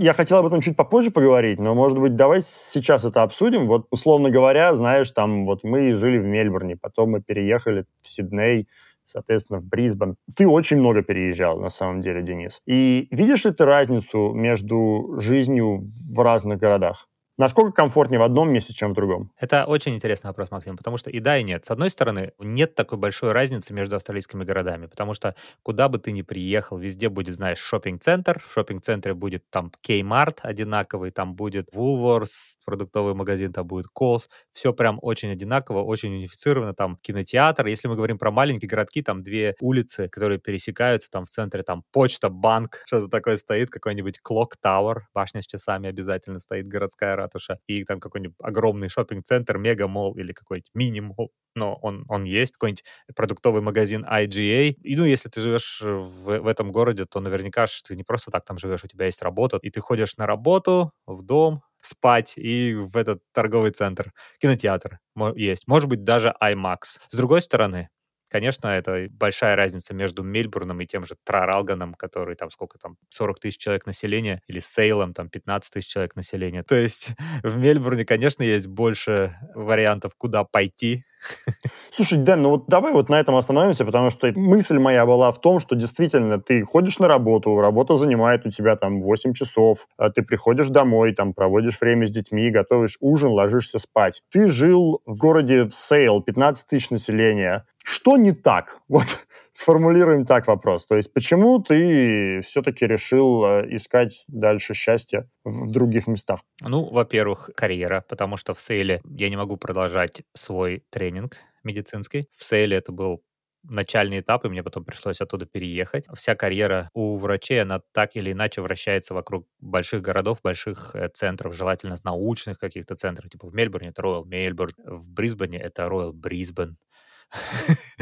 Я 0.00 0.14
хотел 0.14 0.38
об 0.38 0.46
этом 0.46 0.60
чуть 0.60 0.76
попозже 0.76 1.10
поговорить, 1.10 1.58
но, 1.58 1.74
может 1.74 1.98
быть, 1.98 2.16
давай 2.16 2.42
сейчас 2.42 3.04
это 3.04 3.22
обсудим. 3.22 3.66
Вот, 3.66 3.86
условно 3.90 4.30
говоря, 4.30 4.74
знаешь, 4.74 5.10
там, 5.10 5.44
вот 5.46 5.62
мы 5.64 5.94
жили 5.94 6.18
в 6.18 6.24
Мельбурне, 6.24 6.76
потом 6.76 7.10
мы 7.10 7.22
переехали 7.22 7.84
в 8.02 8.08
Сидней, 8.08 8.66
соответственно, 9.06 9.60
в 9.60 9.64
Брисбен. 9.66 10.16
Ты 10.34 10.48
очень 10.48 10.78
много 10.78 11.02
переезжал, 11.02 11.60
на 11.60 11.68
самом 11.70 12.00
деле, 12.00 12.22
Денис. 12.22 12.60
И 12.66 13.08
видишь 13.10 13.44
ли 13.44 13.52
ты 13.52 13.64
разницу 13.64 14.32
между 14.32 15.16
жизнью 15.20 15.90
в 16.14 16.20
разных 16.20 16.58
городах? 16.58 17.09
Насколько 17.40 17.72
комфортнее 17.72 18.20
в 18.20 18.22
одном 18.22 18.52
месте, 18.52 18.74
чем 18.74 18.90
в 18.90 18.94
другом? 18.94 19.32
Это 19.38 19.64
очень 19.64 19.94
интересный 19.94 20.28
вопрос, 20.28 20.50
Максим, 20.50 20.76
потому 20.76 20.98
что 20.98 21.08
и 21.08 21.20
да, 21.20 21.38
и 21.38 21.42
нет. 21.42 21.64
С 21.64 21.70
одной 21.70 21.88
стороны, 21.88 22.32
нет 22.38 22.74
такой 22.74 22.98
большой 22.98 23.32
разницы 23.32 23.72
между 23.72 23.96
австралийскими 23.96 24.44
городами, 24.44 24.84
потому 24.84 25.14
что 25.14 25.34
куда 25.62 25.88
бы 25.88 25.98
ты 25.98 26.12
ни 26.12 26.20
приехал, 26.20 26.76
везде 26.76 27.08
будет, 27.08 27.34
знаешь, 27.36 27.58
шопинг-центр, 27.58 28.42
в 28.46 28.52
шопинг-центре 28.52 29.14
будет 29.14 29.48
там 29.48 29.72
Kmart 29.82 30.40
одинаковый, 30.42 31.12
там 31.12 31.34
будет 31.34 31.74
Woolworths, 31.74 32.58
продуктовый 32.66 33.14
магазин, 33.14 33.54
там 33.54 33.66
будет 33.66 33.86
Coles, 33.98 34.24
все 34.52 34.74
прям 34.74 34.98
очень 35.00 35.30
одинаково, 35.30 35.82
очень 35.82 36.14
унифицировано, 36.14 36.74
там 36.74 36.98
кинотеатр. 37.00 37.64
Если 37.68 37.88
мы 37.88 37.96
говорим 37.96 38.18
про 38.18 38.30
маленькие 38.30 38.68
городки, 38.68 39.00
там 39.00 39.22
две 39.22 39.54
улицы, 39.60 40.10
которые 40.10 40.40
пересекаются, 40.40 41.10
там 41.10 41.24
в 41.24 41.30
центре 41.30 41.62
там 41.62 41.84
почта, 41.90 42.28
банк, 42.28 42.82
что-то 42.86 43.08
такое 43.08 43.38
стоит, 43.38 43.70
какой-нибудь 43.70 44.20
Clock 44.22 44.56
Tower, 44.62 45.04
башня 45.14 45.40
с 45.40 45.46
часами 45.46 45.88
обязательно 45.88 46.38
стоит, 46.38 46.68
городская 46.68 47.16
ратуша, 47.30 47.58
и 47.66 47.84
там 47.84 48.00
какой-нибудь 48.00 48.36
огромный 48.40 48.88
шопинг-центр, 48.88 49.58
мега-молл 49.58 50.16
или 50.18 50.32
какой-нибудь 50.32 50.70
мини-молл, 50.74 51.30
но 51.54 51.74
он, 51.82 52.04
он 52.08 52.24
есть, 52.24 52.52
какой-нибудь 52.52 52.84
продуктовый 53.14 53.62
магазин 53.62 54.04
IGA. 54.04 54.70
И, 54.70 54.96
ну, 54.96 55.04
если 55.04 55.28
ты 55.28 55.40
живешь 55.40 55.80
в, 55.82 56.40
в 56.40 56.46
этом 56.46 56.72
городе, 56.72 57.04
то 57.06 57.20
наверняка 57.20 57.66
ты 57.86 57.96
не 57.96 58.04
просто 58.04 58.30
так 58.30 58.44
там 58.44 58.58
живешь, 58.58 58.84
у 58.84 58.88
тебя 58.88 59.06
есть 59.06 59.22
работа, 59.22 59.58
и 59.62 59.70
ты 59.70 59.80
ходишь 59.80 60.16
на 60.16 60.26
работу, 60.26 60.92
в 61.06 61.22
дом, 61.22 61.62
спать 61.80 62.34
и 62.36 62.74
в 62.74 62.96
этот 62.96 63.22
торговый 63.32 63.70
центр. 63.70 64.12
Кинотеатр 64.40 64.98
есть. 65.34 65.66
Может 65.66 65.88
быть, 65.88 66.04
даже 66.04 66.34
IMAX. 66.42 66.98
С 67.10 67.16
другой 67.16 67.42
стороны, 67.42 67.88
Конечно, 68.30 68.68
это 68.68 69.08
большая 69.10 69.56
разница 69.56 69.92
между 69.92 70.22
Мельбурном 70.22 70.80
и 70.80 70.86
тем 70.86 71.04
же 71.04 71.16
Траралганом, 71.24 71.94
который 71.94 72.36
там 72.36 72.52
сколько 72.52 72.78
там, 72.78 72.96
40 73.08 73.40
тысяч 73.40 73.58
человек 73.58 73.86
населения, 73.86 74.40
или 74.46 74.60
Сейлом, 74.60 75.14
там 75.14 75.28
15 75.28 75.72
тысяч 75.72 75.88
человек 75.88 76.14
населения. 76.14 76.62
То 76.62 76.76
есть 76.76 77.10
в 77.42 77.56
Мельбурне, 77.58 78.04
конечно, 78.04 78.44
есть 78.44 78.68
больше 78.68 79.36
вариантов, 79.54 80.12
куда 80.16 80.44
пойти, 80.44 81.04
Слушай, 81.92 82.18
Дэн, 82.18 82.42
ну 82.42 82.50
вот 82.50 82.64
давай 82.66 82.92
вот 82.92 83.08
на 83.08 83.20
этом 83.20 83.36
остановимся, 83.36 83.84
потому 83.84 84.10
что 84.10 84.32
мысль 84.34 84.78
моя 84.78 85.04
была 85.06 85.32
в 85.32 85.40
том, 85.40 85.60
что 85.60 85.74
действительно 85.74 86.40
ты 86.40 86.62
ходишь 86.62 86.98
на 86.98 87.08
работу, 87.08 87.60
работа 87.60 87.96
занимает 87.96 88.46
у 88.46 88.50
тебя 88.50 88.76
там 88.76 89.02
8 89.02 89.34
часов, 89.34 89.86
а 89.96 90.10
ты 90.10 90.22
приходишь 90.22 90.68
домой, 90.68 91.14
там 91.14 91.34
проводишь 91.34 91.80
время 91.80 92.06
с 92.06 92.10
детьми, 92.10 92.50
готовишь 92.50 92.96
ужин, 93.00 93.30
ложишься 93.30 93.78
спать. 93.78 94.22
Ты 94.30 94.48
жил 94.48 95.02
в 95.04 95.16
городе 95.18 95.68
Сейл, 95.70 96.22
15 96.22 96.66
тысяч 96.66 96.90
населения. 96.90 97.66
Что 97.84 98.16
не 98.16 98.32
так? 98.32 98.80
Вот 98.88 99.06
сформулируем 99.52 100.26
так 100.26 100.46
вопрос. 100.46 100.86
То 100.86 100.96
есть 100.96 101.12
почему 101.12 101.58
ты 101.60 102.42
все-таки 102.42 102.86
решил 102.86 103.44
э, 103.44 103.76
искать 103.76 104.24
дальше 104.28 104.74
счастье 104.74 105.28
в 105.44 105.70
других 105.70 106.06
местах? 106.06 106.40
Ну, 106.60 106.84
во-первых, 106.90 107.50
карьера, 107.56 108.04
потому 108.08 108.36
что 108.36 108.54
в 108.54 108.60
сейле 108.60 109.02
я 109.04 109.28
не 109.28 109.36
могу 109.36 109.56
продолжать 109.56 110.22
свой 110.34 110.84
тренинг 110.90 111.36
медицинский. 111.64 112.28
В 112.36 112.44
сейле 112.44 112.76
это 112.76 112.92
был 112.92 113.22
начальный 113.62 114.20
этап, 114.20 114.44
и 114.44 114.48
мне 114.48 114.62
потом 114.62 114.84
пришлось 114.84 115.20
оттуда 115.20 115.46
переехать. 115.46 116.06
Вся 116.14 116.34
карьера 116.34 116.90
у 116.94 117.16
врачей, 117.16 117.62
она 117.62 117.82
так 117.92 118.16
или 118.16 118.32
иначе 118.32 118.62
вращается 118.62 119.14
вокруг 119.14 119.46
больших 119.60 120.02
городов, 120.02 120.38
больших 120.42 120.94
э, 120.94 121.08
центров, 121.08 121.54
желательно 121.54 121.98
научных 122.04 122.58
каких-то 122.58 122.96
центров. 122.96 123.30
Типа 123.30 123.48
в 123.48 123.54
Мельбурне 123.54 123.88
это 123.88 124.02
Royal 124.02 124.24
Мельбурн, 124.24 124.74
в 124.84 125.10
Брисбене 125.12 125.58
это 125.58 125.82
Royal 125.82 126.12
Брисбен. 126.12 126.76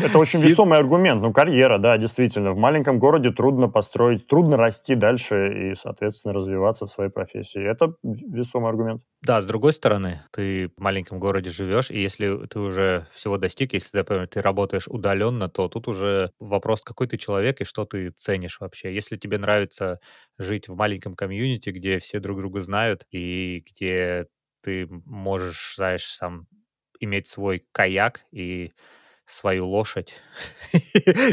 Это 0.00 0.18
очень 0.18 0.40
весомый 0.40 0.78
аргумент. 0.78 1.20
Ну, 1.22 1.32
карьера, 1.32 1.78
да, 1.78 1.98
действительно. 1.98 2.52
В 2.52 2.56
маленьком 2.56 2.98
городе 2.98 3.30
трудно 3.30 3.68
построить, 3.68 4.26
трудно 4.26 4.56
расти 4.56 4.94
дальше 4.94 5.72
и, 5.72 5.74
соответственно, 5.74 6.34
развиваться 6.34 6.86
в 6.86 6.90
своей 6.92 7.10
профессии. 7.10 7.60
Это 7.60 7.94
весомый 8.02 8.70
аргумент. 8.70 9.02
Да, 9.20 9.42
с 9.42 9.46
другой 9.46 9.72
стороны, 9.72 10.20
ты 10.30 10.68
в 10.68 10.80
маленьком 10.80 11.18
городе 11.18 11.50
живешь, 11.50 11.90
и 11.90 12.00
если 12.00 12.46
ты 12.46 12.60
уже 12.60 13.08
всего 13.12 13.36
достиг, 13.36 13.72
если, 13.72 13.98
например, 13.98 14.28
ты 14.28 14.40
работаешь 14.40 14.86
удаленно, 14.86 15.48
то 15.48 15.68
тут 15.68 15.88
уже 15.88 16.30
вопрос, 16.38 16.82
какой 16.82 17.08
ты 17.08 17.16
человек 17.16 17.60
и 17.60 17.64
что 17.64 17.84
ты 17.84 18.10
ценишь 18.16 18.60
вообще. 18.60 18.94
Если 18.94 19.16
тебе 19.16 19.38
нравится 19.38 19.98
жить 20.38 20.68
в 20.68 20.76
маленьком 20.76 21.16
комьюнити, 21.16 21.70
где 21.70 21.98
все 21.98 22.20
друг 22.20 22.38
друга 22.38 22.62
знают, 22.62 23.06
и 23.10 23.64
где 23.68 24.28
ты 24.62 24.86
можешь, 24.88 25.74
знаешь, 25.76 26.04
сам 26.06 26.46
иметь 27.00 27.26
свой 27.28 27.66
каяк 27.72 28.20
и 28.32 28.72
свою 29.28 29.66
лошадь 29.66 30.14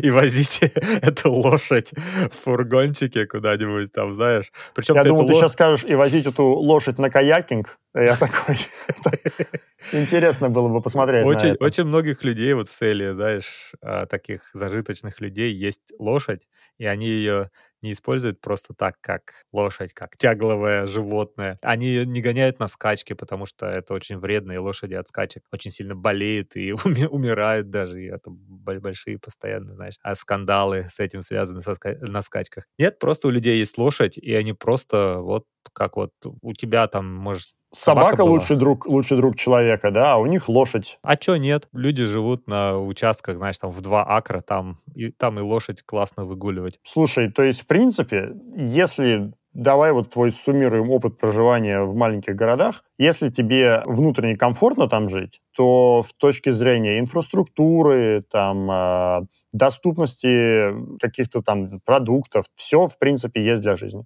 и 0.01 0.09
возите 0.09 0.71
эту 1.01 1.31
лошадь 1.31 1.93
в 1.93 2.43
фургончике 2.43 3.25
куда-нибудь 3.25 3.91
там, 3.91 4.13
знаешь. 4.13 4.51
Причем 4.73 4.95
Я 4.95 5.03
думал, 5.03 5.27
ты 5.27 5.33
ло... 5.33 5.39
сейчас 5.39 5.53
скажешь 5.53 5.85
и 5.85 5.95
возить 5.95 6.25
эту 6.25 6.45
лошадь 6.45 6.97
на 6.97 7.09
каякинг. 7.09 7.77
Я 7.93 8.17
такой... 8.17 8.57
Интересно 9.93 10.49
было 10.49 10.67
бы 10.67 10.81
посмотреть 10.81 11.25
очень, 11.25 11.47
на 11.47 11.53
это. 11.53 11.63
Очень 11.63 11.83
многих 11.85 12.23
людей 12.23 12.53
вот 12.53 12.67
в 12.67 12.71
Селе, 12.71 13.13
знаешь, 13.13 13.71
а, 13.81 14.05
таких 14.05 14.49
зажиточных 14.53 15.21
людей 15.21 15.53
есть 15.53 15.93
лошадь, 15.97 16.47
и 16.77 16.85
они 16.85 17.07
ее 17.07 17.51
не 17.85 17.93
используют 17.93 18.41
просто 18.41 18.73
так, 18.73 18.95
как 19.01 19.43
лошадь, 19.53 19.93
как 19.93 20.17
тягловое 20.17 20.87
животное. 20.87 21.57
Они 21.61 22.03
не 22.05 22.21
гоняют 22.21 22.59
на 22.59 22.67
скачки, 22.67 23.13
потому 23.13 23.45
что 23.45 23.65
это 23.67 23.93
очень 23.93 24.17
вредно, 24.17 24.51
и 24.53 24.57
лошади 24.57 24.95
от 24.95 25.07
скачек 25.07 25.43
очень 25.51 25.71
сильно 25.71 25.95
болеют 25.95 26.55
и 26.55 26.73
умирают 27.09 27.69
даже, 27.69 28.01
и 28.01 28.07
это 28.07 28.29
большие 28.31 29.19
постоянно, 29.19 29.75
знаешь, 29.75 29.95
а 30.01 30.15
скандалы 30.15 30.87
с 30.89 30.99
этим 30.99 31.21
связаны 31.21 31.61
со 31.61 31.71
ска- 31.71 31.97
на 31.99 32.21
скачках. 32.21 32.65
Нет, 32.77 32.99
просто 32.99 33.27
у 33.27 33.31
людей 33.31 33.57
есть 33.59 33.77
лошадь, 33.77 34.17
и 34.17 34.33
они 34.33 34.53
просто 34.53 35.19
вот 35.19 35.45
как 35.73 35.97
вот 35.97 36.11
у 36.41 36.53
тебя 36.53 36.87
там, 36.87 37.11
может, 37.13 37.49
Собака, 37.75 38.11
Собака 38.11 38.21
лучший 38.21 38.55
друг, 38.55 38.85
лучший 38.87 39.17
друг 39.17 39.35
человека, 39.35 39.91
да, 39.91 40.13
а 40.13 40.17
у 40.17 40.25
них 40.25 40.47
лошадь. 40.47 40.97
А 41.01 41.17
чё 41.17 41.35
нет? 41.35 41.67
Люди 41.73 42.05
живут 42.05 42.47
на 42.47 42.79
участках, 42.79 43.37
знаешь, 43.37 43.57
там 43.57 43.71
в 43.71 43.81
два 43.81 44.05
акра, 44.07 44.39
там 44.39 44.77
и, 44.95 45.11
там 45.11 45.39
и 45.39 45.41
лошадь 45.41 45.81
классно 45.83 46.25
выгуливать. 46.25 46.79
Слушай, 46.83 47.29
то 47.31 47.43
есть, 47.43 47.63
в 47.63 47.67
принципе, 47.67 48.33
если 48.55 49.33
давай 49.55 49.93
вот 49.93 50.11
твой 50.11 50.31
суммируем 50.31 50.91
опыт 50.91 51.17
проживания 51.17 51.81
в 51.81 51.95
маленьких 51.95 52.35
городах. 52.35 52.83
Если 52.97 53.29
тебе 53.29 53.81
внутренне 53.85 54.35
комфортно 54.35 54.87
там 54.87 55.09
жить, 55.09 55.39
то 55.55 56.03
в 56.03 56.13
точке 56.13 56.51
зрения 56.51 56.99
инфраструктуры, 56.99 58.23
там, 58.29 58.69
э, 58.69 59.25
доступности 59.53 60.97
каких-то 60.99 61.41
там 61.41 61.79
продуктов, 61.85 62.45
все, 62.55 62.87
в 62.87 62.99
принципе, 62.99 63.43
есть 63.43 63.61
для 63.61 63.77
жизни. 63.77 64.05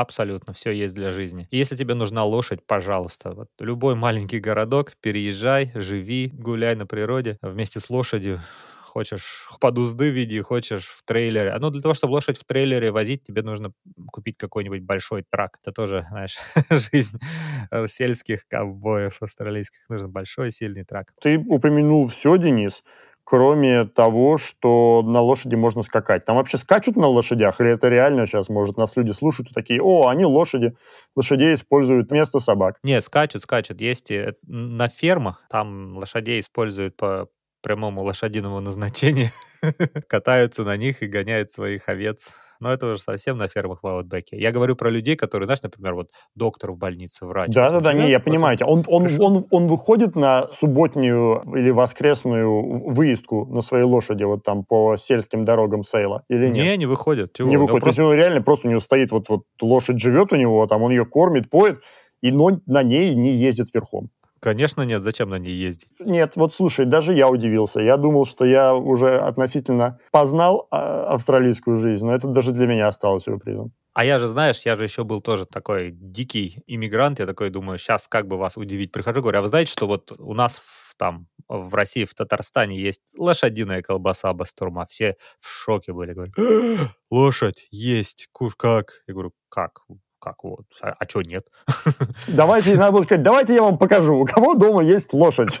Абсолютно, 0.00 0.52
все 0.52 0.72
есть 0.72 0.96
для 0.96 1.12
жизни. 1.12 1.46
Если 1.52 1.76
тебе 1.76 1.94
нужна 1.94 2.24
лошадь, 2.24 2.66
пожалуйста, 2.66 3.30
вот 3.30 3.48
любой 3.60 3.94
маленький 3.94 4.40
городок, 4.40 4.94
переезжай, 5.00 5.70
живи, 5.76 6.32
гуляй 6.34 6.74
на 6.74 6.84
природе 6.84 7.38
вместе 7.42 7.78
с 7.78 7.88
лошадью. 7.90 8.40
Хочешь 8.82 9.48
под 9.60 9.78
узды 9.78 10.10
види, 10.10 10.40
хочешь 10.40 10.86
в 10.86 11.04
трейлере. 11.04 11.50
А 11.50 11.60
ну, 11.60 11.70
для 11.70 11.80
того, 11.80 11.94
чтобы 11.94 12.12
лошадь 12.12 12.38
в 12.38 12.44
трейлере 12.44 12.90
возить, 12.90 13.22
тебе 13.22 13.42
нужно 13.42 13.72
купить 14.10 14.36
какой-нибудь 14.36 14.82
большой 14.82 15.24
трак. 15.30 15.58
Это 15.62 15.70
тоже, 15.70 16.04
знаешь, 16.08 16.38
жизнь 16.70 17.18
сельских 17.86 18.48
ковбоев 18.48 19.22
австралийских. 19.22 19.88
Нужен 19.88 20.10
большой, 20.10 20.50
сильный 20.50 20.82
трак. 20.82 21.12
Ты 21.20 21.38
упомянул 21.38 22.08
все, 22.08 22.36
Денис 22.36 22.82
кроме 23.24 23.86
того, 23.86 24.38
что 24.38 25.02
на 25.02 25.20
лошади 25.20 25.54
можно 25.54 25.82
скакать. 25.82 26.24
Там 26.24 26.36
вообще 26.36 26.58
скачут 26.58 26.96
на 26.96 27.08
лошадях, 27.08 27.60
или 27.60 27.70
это 27.70 27.88
реально 27.88 28.26
сейчас, 28.26 28.48
может, 28.48 28.76
нас 28.76 28.96
люди 28.96 29.12
слушают 29.12 29.50
и 29.50 29.54
такие, 29.54 29.80
о, 29.82 30.08
они 30.08 30.24
лошади, 30.24 30.76
лошадей 31.16 31.54
используют 31.54 32.10
вместо 32.10 32.38
собак. 32.38 32.78
Нет, 32.82 33.02
скачут, 33.02 33.42
скачут. 33.42 33.80
Есть 33.80 34.10
э, 34.10 34.34
на 34.46 34.88
фермах, 34.88 35.44
там 35.50 35.96
лошадей 35.96 36.40
используют 36.40 36.96
по 36.96 37.28
прямому 37.64 38.02
лошадиному 38.02 38.60
назначению, 38.60 39.30
катаются 40.08 40.62
на 40.62 40.76
них 40.76 41.02
и 41.02 41.06
гоняют 41.06 41.50
своих 41.50 41.88
овец 41.88 42.32
но 42.60 42.72
это 42.72 42.86
уже 42.86 43.02
совсем 43.02 43.36
на 43.36 43.48
фермах 43.48 43.80
в 43.82 43.86
Аутбеке. 43.86 44.38
Я 44.38 44.50
говорю 44.50 44.74
про 44.74 44.88
людей, 44.88 45.16
которые, 45.16 45.46
знаешь, 45.46 45.62
например, 45.62 45.94
вот 45.94 46.10
доктор 46.34 46.72
в 46.72 46.78
больнице, 46.78 47.26
врач. 47.26 47.50
Да-да-да, 47.52 47.92
не, 47.92 48.08
я 48.08 48.20
понимаю. 48.20 48.56
Он, 48.64 48.82
он, 48.86 49.08
он, 49.20 49.46
он 49.50 49.66
выходит 49.66 50.16
на 50.16 50.48
субботнюю 50.50 51.42
или 51.54 51.70
воскресную 51.70 52.88
выездку 52.88 53.44
на 53.46 53.60
своей 53.60 53.84
лошади 53.84 54.24
вот 54.24 54.44
там 54.44 54.64
по 54.64 54.96
сельским 54.96 55.44
дорогам 55.44 55.82
Сейла 55.84 56.22
или 56.28 56.46
нет? 56.46 56.64
Не, 56.64 56.76
не 56.78 56.86
выходит. 56.86 57.34
Чего? 57.34 57.48
Не 57.50 57.58
выходит. 57.58 57.82
Просто... 57.82 58.02
То 58.02 58.02
есть 58.02 58.12
он 58.12 58.16
реально 58.16 58.42
просто 58.42 58.68
у 58.68 58.70
него 58.70 58.80
стоит, 58.80 59.10
вот, 59.10 59.28
вот 59.28 59.42
лошадь 59.60 60.00
живет 60.00 60.32
у 60.32 60.36
него, 60.36 60.66
там 60.66 60.82
он 60.82 60.90
ее 60.90 61.04
кормит, 61.04 61.50
поет, 61.50 61.80
и 62.22 62.32
но 62.32 62.60
на 62.66 62.82
ней 62.82 63.14
не 63.14 63.32
ездит 63.32 63.74
верхом. 63.74 64.08
Конечно 64.44 64.82
нет, 64.82 65.02
зачем 65.02 65.30
на 65.30 65.38
ней 65.38 65.54
ездить? 65.54 65.88
Нет, 65.98 66.36
вот 66.36 66.52
слушай, 66.52 66.84
даже 66.84 67.14
я 67.14 67.30
удивился. 67.30 67.80
Я 67.80 67.96
думал, 67.96 68.26
что 68.26 68.44
я 68.44 68.74
уже 68.74 69.18
относительно 69.18 69.98
познал 70.12 70.68
а, 70.70 71.14
австралийскую 71.14 71.78
жизнь, 71.78 72.04
но 72.04 72.14
это 72.14 72.28
даже 72.28 72.52
для 72.52 72.66
меня 72.66 72.88
осталось 72.88 73.24
сюрпризом. 73.24 73.72
А 73.94 74.04
я 74.04 74.18
же, 74.18 74.28
знаешь, 74.28 74.60
я 74.66 74.76
же 74.76 74.82
еще 74.82 75.02
был 75.02 75.22
тоже 75.22 75.46
такой 75.46 75.92
дикий 75.92 76.62
иммигрант. 76.66 77.20
Я 77.20 77.26
такой 77.26 77.48
думаю, 77.48 77.78
сейчас 77.78 78.06
как 78.06 78.28
бы 78.28 78.36
вас 78.36 78.58
удивить. 78.58 78.92
Прихожу, 78.92 79.22
говорю, 79.22 79.38
а 79.38 79.40
вы 79.40 79.48
знаете, 79.48 79.72
что 79.72 79.86
вот 79.86 80.12
у 80.18 80.34
нас 80.34 80.58
в, 80.58 80.94
там 80.98 81.26
в 81.48 81.74
России, 81.74 82.04
в 82.04 82.12
Татарстане 82.12 82.78
есть 82.78 83.14
лошадиная 83.16 83.80
колбаса 83.80 84.30
бастурма. 84.34 84.84
Все 84.90 85.16
в 85.40 85.48
шоке 85.48 85.94
были. 85.94 86.12
Говорят, 86.12 86.34
лошадь 87.10 87.66
есть, 87.70 88.28
куш, 88.30 88.56
как? 88.56 89.04
Я 89.06 89.14
говорю, 89.14 89.32
как? 89.48 89.80
Как 90.24 90.42
вот, 90.42 90.64
а, 90.80 90.94
а 90.98 91.06
что 91.06 91.20
нет? 91.20 91.44
Давайте, 92.28 92.76
надо 92.76 92.92
было 92.92 93.02
сказать, 93.02 93.22
давайте 93.22 93.54
я 93.54 93.62
вам 93.62 93.76
покажу, 93.76 94.20
у 94.20 94.24
кого 94.24 94.54
дома 94.54 94.82
есть 94.82 95.12
лошадь. 95.12 95.60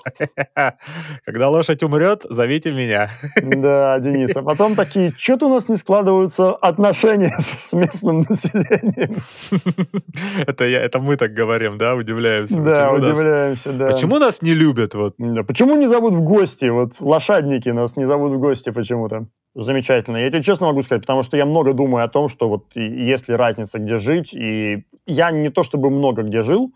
Когда 1.26 1.50
лошадь 1.50 1.82
умрет, 1.82 2.24
зовите 2.28 2.72
меня. 2.72 3.10
Да, 3.64 3.98
Денис, 3.98 4.34
а 4.36 4.42
потом 4.42 4.74
такие, 4.74 5.12
что-то 5.16 5.46
у 5.46 5.54
нас 5.54 5.68
не 5.68 5.76
складываются 5.76 6.54
отношения 6.54 7.36
с, 7.38 7.68
с 7.68 7.72
местным 7.74 8.24
населением. 8.28 9.16
Это, 10.46 10.64
я, 10.64 10.80
это 10.82 10.98
мы 10.98 11.16
так 11.16 11.32
говорим, 11.34 11.78
да, 11.78 11.94
удивляемся. 11.94 12.60
Да, 12.60 12.90
почему 12.90 13.10
удивляемся, 13.10 13.68
нас, 13.68 13.78
да. 13.78 13.86
Почему 13.92 14.18
нас 14.18 14.42
не 14.42 14.54
любят? 14.54 14.94
Вот? 14.94 15.14
Да, 15.18 15.42
почему 15.44 15.76
не 15.76 15.88
зовут 15.88 16.14
в 16.14 16.22
гости? 16.22 16.66
Вот 16.66 17.00
лошадники 17.00 17.68
нас 17.68 17.96
не 17.96 18.06
зовут 18.06 18.32
в 18.32 18.38
гости 18.38 18.70
почему-то. 18.70 19.26
Замечательно. 19.56 20.16
Я 20.16 20.30
тебе 20.30 20.42
честно 20.42 20.66
могу 20.66 20.82
сказать, 20.82 21.02
потому 21.02 21.22
что 21.22 21.36
я 21.36 21.46
много 21.46 21.74
думаю 21.74 22.04
о 22.04 22.08
том, 22.08 22.28
что 22.28 22.48
вот 22.48 22.74
есть 22.74 23.28
ли 23.28 23.36
разница, 23.36 23.78
где 23.78 23.98
жить. 23.98 24.34
И 24.34 24.53
я 25.06 25.30
не 25.30 25.50
то 25.50 25.62
чтобы 25.62 25.90
много 25.90 26.22
где 26.22 26.42
жил, 26.42 26.72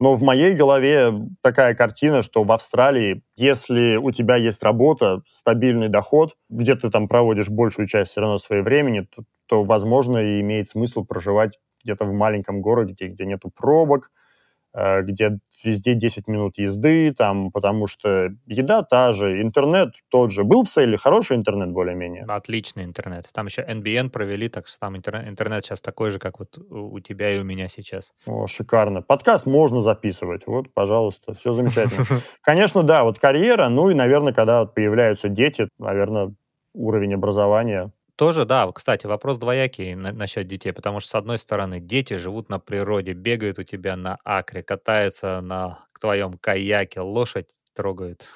но 0.00 0.14
в 0.14 0.22
моей 0.22 0.54
голове 0.54 1.12
такая 1.42 1.74
картина, 1.74 2.22
что 2.22 2.42
в 2.42 2.50
Австралии, 2.50 3.22
если 3.36 3.96
у 3.96 4.10
тебя 4.10 4.36
есть 4.36 4.62
работа, 4.62 5.22
стабильный 5.28 5.88
доход, 5.88 6.34
где 6.48 6.74
ты 6.74 6.90
там 6.90 7.06
проводишь 7.08 7.48
большую 7.48 7.86
часть 7.86 8.10
все 8.10 8.20
равно 8.20 8.38
своего 8.38 8.64
времени, 8.64 9.06
то, 9.14 9.22
то 9.46 9.64
возможно, 9.64 10.18
и 10.18 10.40
имеет 10.40 10.68
смысл 10.68 11.04
проживать 11.04 11.58
где-то 11.84 12.04
в 12.04 12.12
маленьком 12.12 12.62
городе, 12.62 12.94
где 12.98 13.24
нету 13.24 13.50
пробок, 13.54 14.10
где 14.74 15.38
везде 15.64 15.94
10 15.94 16.28
минут 16.28 16.58
езды, 16.58 17.14
там, 17.16 17.50
потому 17.50 17.86
что 17.86 18.30
еда 18.46 18.82
та 18.82 19.12
же, 19.12 19.42
интернет 19.42 19.94
тот 20.08 20.32
же. 20.32 20.44
Был 20.44 20.64
в 20.64 20.68
Сейле 20.68 20.96
хороший 20.96 21.36
интернет 21.36 21.70
более-менее? 21.70 22.24
Отличный 22.28 22.84
интернет. 22.84 23.28
Там 23.32 23.46
еще 23.46 23.62
NBN 23.62 24.10
провели, 24.10 24.48
так 24.48 24.66
что 24.66 24.78
там 24.80 24.96
интернет, 24.96 25.28
интернет 25.28 25.64
сейчас 25.64 25.80
такой 25.80 26.10
же, 26.10 26.18
как 26.18 26.38
вот 26.38 26.58
у 26.58 26.98
тебя 27.00 27.34
и 27.34 27.40
у 27.40 27.44
меня 27.44 27.68
сейчас. 27.68 28.12
О, 28.26 28.46
шикарно. 28.46 29.02
Подкаст 29.02 29.46
можно 29.46 29.82
записывать. 29.82 30.46
Вот, 30.46 30.72
пожалуйста, 30.72 31.34
все 31.34 31.52
замечательно. 31.52 32.06
Конечно, 32.42 32.82
да, 32.82 33.04
вот 33.04 33.18
карьера, 33.18 33.68
ну 33.68 33.90
и, 33.90 33.94
наверное, 33.94 34.32
когда 34.32 34.64
появляются 34.64 35.28
дети, 35.28 35.68
наверное, 35.78 36.34
уровень 36.74 37.14
образования 37.14 37.92
тоже, 38.16 38.44
да, 38.44 38.70
кстати, 38.72 39.06
вопрос 39.06 39.38
двоякий 39.38 39.94
на, 39.94 40.12
насчет 40.12 40.46
детей, 40.46 40.72
потому 40.72 41.00
что, 41.00 41.10
с 41.10 41.14
одной 41.14 41.38
стороны, 41.38 41.80
дети 41.80 42.16
живут 42.16 42.48
на 42.48 42.58
природе, 42.58 43.12
бегают 43.12 43.58
у 43.58 43.62
тебя 43.64 43.96
на 43.96 44.18
акре, 44.24 44.62
катаются 44.62 45.40
на 45.40 45.86
твоем 46.00 46.38
каяке, 46.38 47.00
лошадь 47.00 47.48
трогают. 47.74 48.26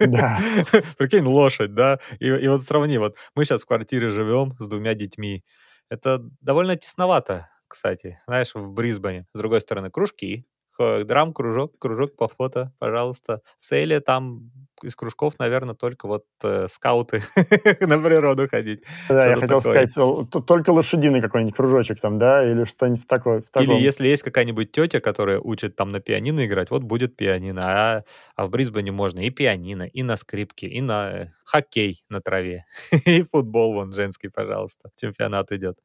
Да. 0.00 0.38
Прикинь, 0.98 1.24
лошадь, 1.24 1.74
да? 1.74 2.00
И, 2.18 2.26
и 2.26 2.48
вот 2.48 2.62
сравни, 2.62 2.98
вот 2.98 3.16
мы 3.34 3.44
сейчас 3.44 3.62
в 3.62 3.66
квартире 3.66 4.10
живем 4.10 4.54
с 4.58 4.66
двумя 4.66 4.94
детьми. 4.94 5.44
Это 5.88 6.20
довольно 6.40 6.76
тесновато, 6.76 7.48
кстати, 7.68 8.18
знаешь, 8.26 8.54
в 8.54 8.72
Брисбене. 8.72 9.26
С 9.34 9.38
другой 9.38 9.60
стороны, 9.60 9.90
кружки, 9.90 10.46
драм-кружок, 10.78 11.78
кружок 11.78 12.16
по 12.16 12.28
фото, 12.28 12.72
пожалуйста. 12.78 13.42
В 13.58 13.64
Сейле 13.64 14.00
там 14.00 14.50
из 14.82 14.94
кружков, 14.94 15.38
наверное, 15.38 15.74
только 15.74 16.06
вот 16.06 16.24
э, 16.42 16.66
скауты 16.70 17.22
на 17.80 17.98
природу 17.98 18.48
ходить. 18.48 18.82
Да, 19.08 19.26
я 19.26 19.36
хотел 19.36 19.60
такое. 19.60 19.86
сказать, 19.86 20.46
только 20.46 20.70
лошадиный 20.70 21.20
какой-нибудь 21.20 21.54
кружочек 21.54 22.00
там, 22.00 22.18
да, 22.18 22.44
или 22.44 22.64
что-нибудь 22.64 23.06
такое. 23.06 23.42
В 23.42 23.60
или 23.60 23.74
если 23.74 24.06
есть 24.06 24.22
какая-нибудь 24.22 24.72
тетя, 24.72 25.00
которая 25.00 25.40
учит 25.40 25.76
там 25.76 25.92
на 25.92 26.00
пианино 26.00 26.44
играть, 26.44 26.70
вот 26.70 26.82
будет 26.82 27.16
пианино. 27.16 27.62
А, 27.64 28.04
а 28.34 28.46
в 28.46 28.50
Брисбене 28.50 28.92
можно 28.92 29.20
и 29.20 29.30
пианино, 29.30 29.84
и 29.84 30.02
на 30.02 30.16
скрипке, 30.16 30.66
и 30.66 30.80
на 30.80 31.10
э, 31.10 31.26
хоккей 31.44 32.04
на 32.08 32.20
траве, 32.20 32.66
и 33.06 33.22
футбол 33.22 33.74
вон 33.74 33.92
женский, 33.92 34.28
пожалуйста. 34.28 34.90
Чемпионат 34.96 35.52
идет. 35.52 35.78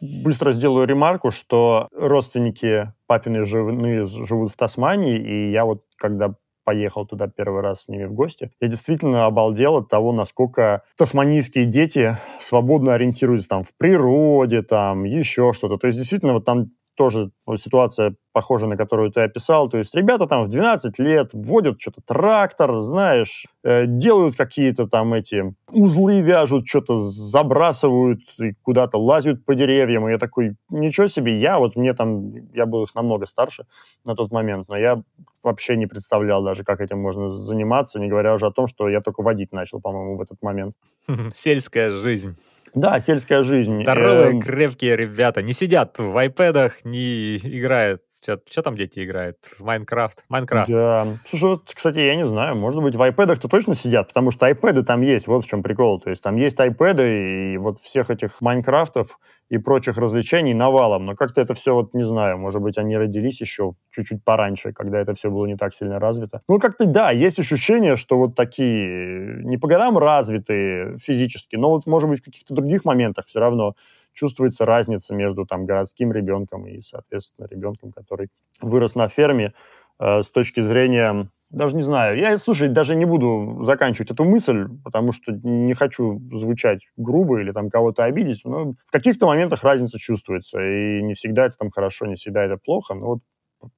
Быстро 0.00 0.52
сделаю 0.52 0.86
ремарку, 0.86 1.30
что 1.30 1.88
родственники 1.92 2.92
папиной 3.06 3.46
жены 3.46 4.06
живут 4.06 4.52
в 4.52 4.56
Тасмании, 4.56 5.18
и 5.18 5.50
я 5.50 5.64
вот 5.64 5.82
когда 5.96 6.34
поехал 6.64 7.06
туда 7.06 7.28
первый 7.28 7.62
раз 7.62 7.82
с 7.82 7.88
ними 7.88 8.04
в 8.04 8.12
гости, 8.12 8.50
я 8.60 8.68
действительно 8.68 9.26
обалдел 9.26 9.76
от 9.76 9.88
того, 9.88 10.12
насколько 10.12 10.82
тасманийские 10.98 11.64
дети 11.64 12.18
свободно 12.40 12.94
ориентируются 12.94 13.48
там 13.48 13.62
в 13.62 13.72
природе, 13.78 14.62
там 14.62 15.04
еще 15.04 15.52
что-то. 15.52 15.76
То 15.78 15.86
есть 15.86 15.98
действительно 15.98 16.34
вот 16.34 16.44
там 16.44 16.72
тоже 16.96 17.30
ситуация 17.56 18.16
похожая, 18.32 18.68
на 18.68 18.76
которую 18.76 19.10
ты 19.10 19.20
описал. 19.20 19.68
То 19.68 19.78
есть 19.78 19.94
ребята 19.94 20.26
там 20.26 20.44
в 20.44 20.48
12 20.48 20.98
лет 20.98 21.30
вводят 21.32 21.80
что-то 21.80 22.02
трактор, 22.04 22.80
знаешь, 22.80 23.46
э, 23.64 23.86
делают 23.86 24.36
какие-то 24.36 24.86
там 24.86 25.14
эти 25.14 25.54
узлы, 25.72 26.20
вяжут, 26.20 26.66
что-то 26.66 26.98
забрасывают 26.98 28.20
и 28.38 28.52
куда-то 28.62 28.98
лазят 28.98 29.44
по 29.44 29.54
деревьям. 29.54 30.06
И 30.08 30.10
я 30.10 30.18
такой, 30.18 30.56
ничего 30.68 31.06
себе, 31.06 31.38
я 31.38 31.58
вот 31.58 31.76
мне 31.76 31.94
там, 31.94 32.32
я 32.52 32.66
был 32.66 32.84
их 32.84 32.94
намного 32.94 33.26
старше 33.26 33.64
на 34.04 34.14
тот 34.14 34.32
момент, 34.32 34.68
но 34.68 34.76
я 34.76 35.02
вообще 35.42 35.76
не 35.76 35.86
представлял 35.86 36.44
даже, 36.44 36.64
как 36.64 36.80
этим 36.80 36.98
можно 36.98 37.30
заниматься, 37.30 38.00
не 38.00 38.08
говоря 38.08 38.34
уже 38.34 38.46
о 38.46 38.50
том, 38.50 38.66
что 38.66 38.88
я 38.88 39.00
только 39.00 39.22
водить 39.22 39.52
начал, 39.52 39.80
по-моему, 39.80 40.18
в 40.18 40.20
этот 40.20 40.42
момент. 40.42 40.74
Сельская 41.32 41.90
жизнь. 41.92 42.36
Да, 42.76 43.00
сельская 43.00 43.42
жизнь. 43.42 43.82
Здоровые, 43.82 44.32
эм... 44.32 44.42
крепкие 44.42 44.96
ребята. 44.96 45.40
Не 45.40 45.54
сидят 45.54 45.98
в 45.98 46.14
iPad 46.16 46.50
ах, 46.50 46.84
не 46.84 47.38
играют 47.38 48.02
что, 48.50 48.62
там 48.62 48.76
дети 48.76 49.04
играют? 49.04 49.36
Minecraft? 49.58 50.24
Minecraft. 50.28 50.70
Да. 50.70 51.06
Слушай, 51.26 51.50
вот, 51.50 51.72
кстати, 51.72 51.98
я 51.98 52.16
не 52.16 52.26
знаю, 52.26 52.56
может 52.56 52.82
быть, 52.82 52.94
в 52.94 53.00
iPad-то 53.00 53.48
точно 53.48 53.74
сидят, 53.74 54.08
потому 54.08 54.30
что 54.30 54.48
iPad 54.48 54.82
там 54.82 55.02
есть, 55.02 55.26
вот 55.26 55.44
в 55.44 55.48
чем 55.48 55.62
прикол. 55.62 56.00
То 56.00 56.10
есть 56.10 56.22
там 56.22 56.36
есть 56.36 56.58
iPad, 56.58 57.54
и 57.54 57.56
вот 57.56 57.78
всех 57.78 58.10
этих 58.10 58.40
Minecraft 58.40 59.04
ов 59.04 59.18
и 59.48 59.58
прочих 59.58 59.96
развлечений 59.96 60.54
навалом. 60.54 61.04
Но 61.06 61.14
как-то 61.14 61.40
это 61.40 61.54
все, 61.54 61.74
вот 61.74 61.94
не 61.94 62.04
знаю, 62.04 62.38
может 62.38 62.60
быть, 62.60 62.78
они 62.78 62.96
родились 62.96 63.40
еще 63.40 63.74
чуть-чуть 63.90 64.24
пораньше, 64.24 64.72
когда 64.72 64.98
это 64.98 65.14
все 65.14 65.30
было 65.30 65.46
не 65.46 65.56
так 65.56 65.72
сильно 65.72 66.00
развито. 66.00 66.42
Ну, 66.48 66.58
как-то, 66.58 66.86
да, 66.86 67.12
есть 67.12 67.38
ощущение, 67.38 67.96
что 67.96 68.18
вот 68.18 68.34
такие 68.34 69.44
не 69.44 69.56
по 69.56 69.68
годам 69.68 69.98
развитые 69.98 70.96
физически, 70.98 71.56
но 71.56 71.70
вот, 71.70 71.86
может 71.86 72.08
быть, 72.08 72.20
в 72.20 72.24
каких-то 72.24 72.54
других 72.54 72.84
моментах 72.84 73.26
все 73.26 73.38
равно 73.38 73.74
чувствуется 74.16 74.64
разница 74.64 75.14
между 75.14 75.46
там 75.46 75.66
городским 75.66 76.10
ребенком 76.10 76.66
и, 76.66 76.80
соответственно, 76.82 77.46
ребенком, 77.46 77.92
который 77.92 78.28
вырос 78.62 78.94
на 78.94 79.08
ферме 79.08 79.52
э, 80.00 80.22
с 80.22 80.30
точки 80.30 80.60
зрения 80.60 81.30
даже 81.50 81.76
не 81.76 81.82
знаю. 81.82 82.18
Я, 82.18 82.36
слушай, 82.38 82.68
даже 82.68 82.96
не 82.96 83.04
буду 83.04 83.62
заканчивать 83.62 84.10
эту 84.10 84.24
мысль, 84.24 84.66
потому 84.82 85.12
что 85.12 85.30
не 85.30 85.74
хочу 85.74 86.20
звучать 86.32 86.80
грубо 86.96 87.40
или 87.40 87.52
там 87.52 87.70
кого-то 87.70 88.02
обидеть. 88.02 88.40
Но 88.44 88.72
в 88.84 88.90
каких-то 88.90 89.26
моментах 89.26 89.62
разница 89.62 89.98
чувствуется. 89.98 90.58
И 90.60 91.02
не 91.02 91.14
всегда 91.14 91.46
это 91.46 91.56
там 91.56 91.70
хорошо, 91.70 92.06
не 92.06 92.16
всегда 92.16 92.42
это 92.42 92.56
плохо. 92.56 92.94
Но 92.94 93.06
вот 93.06 93.20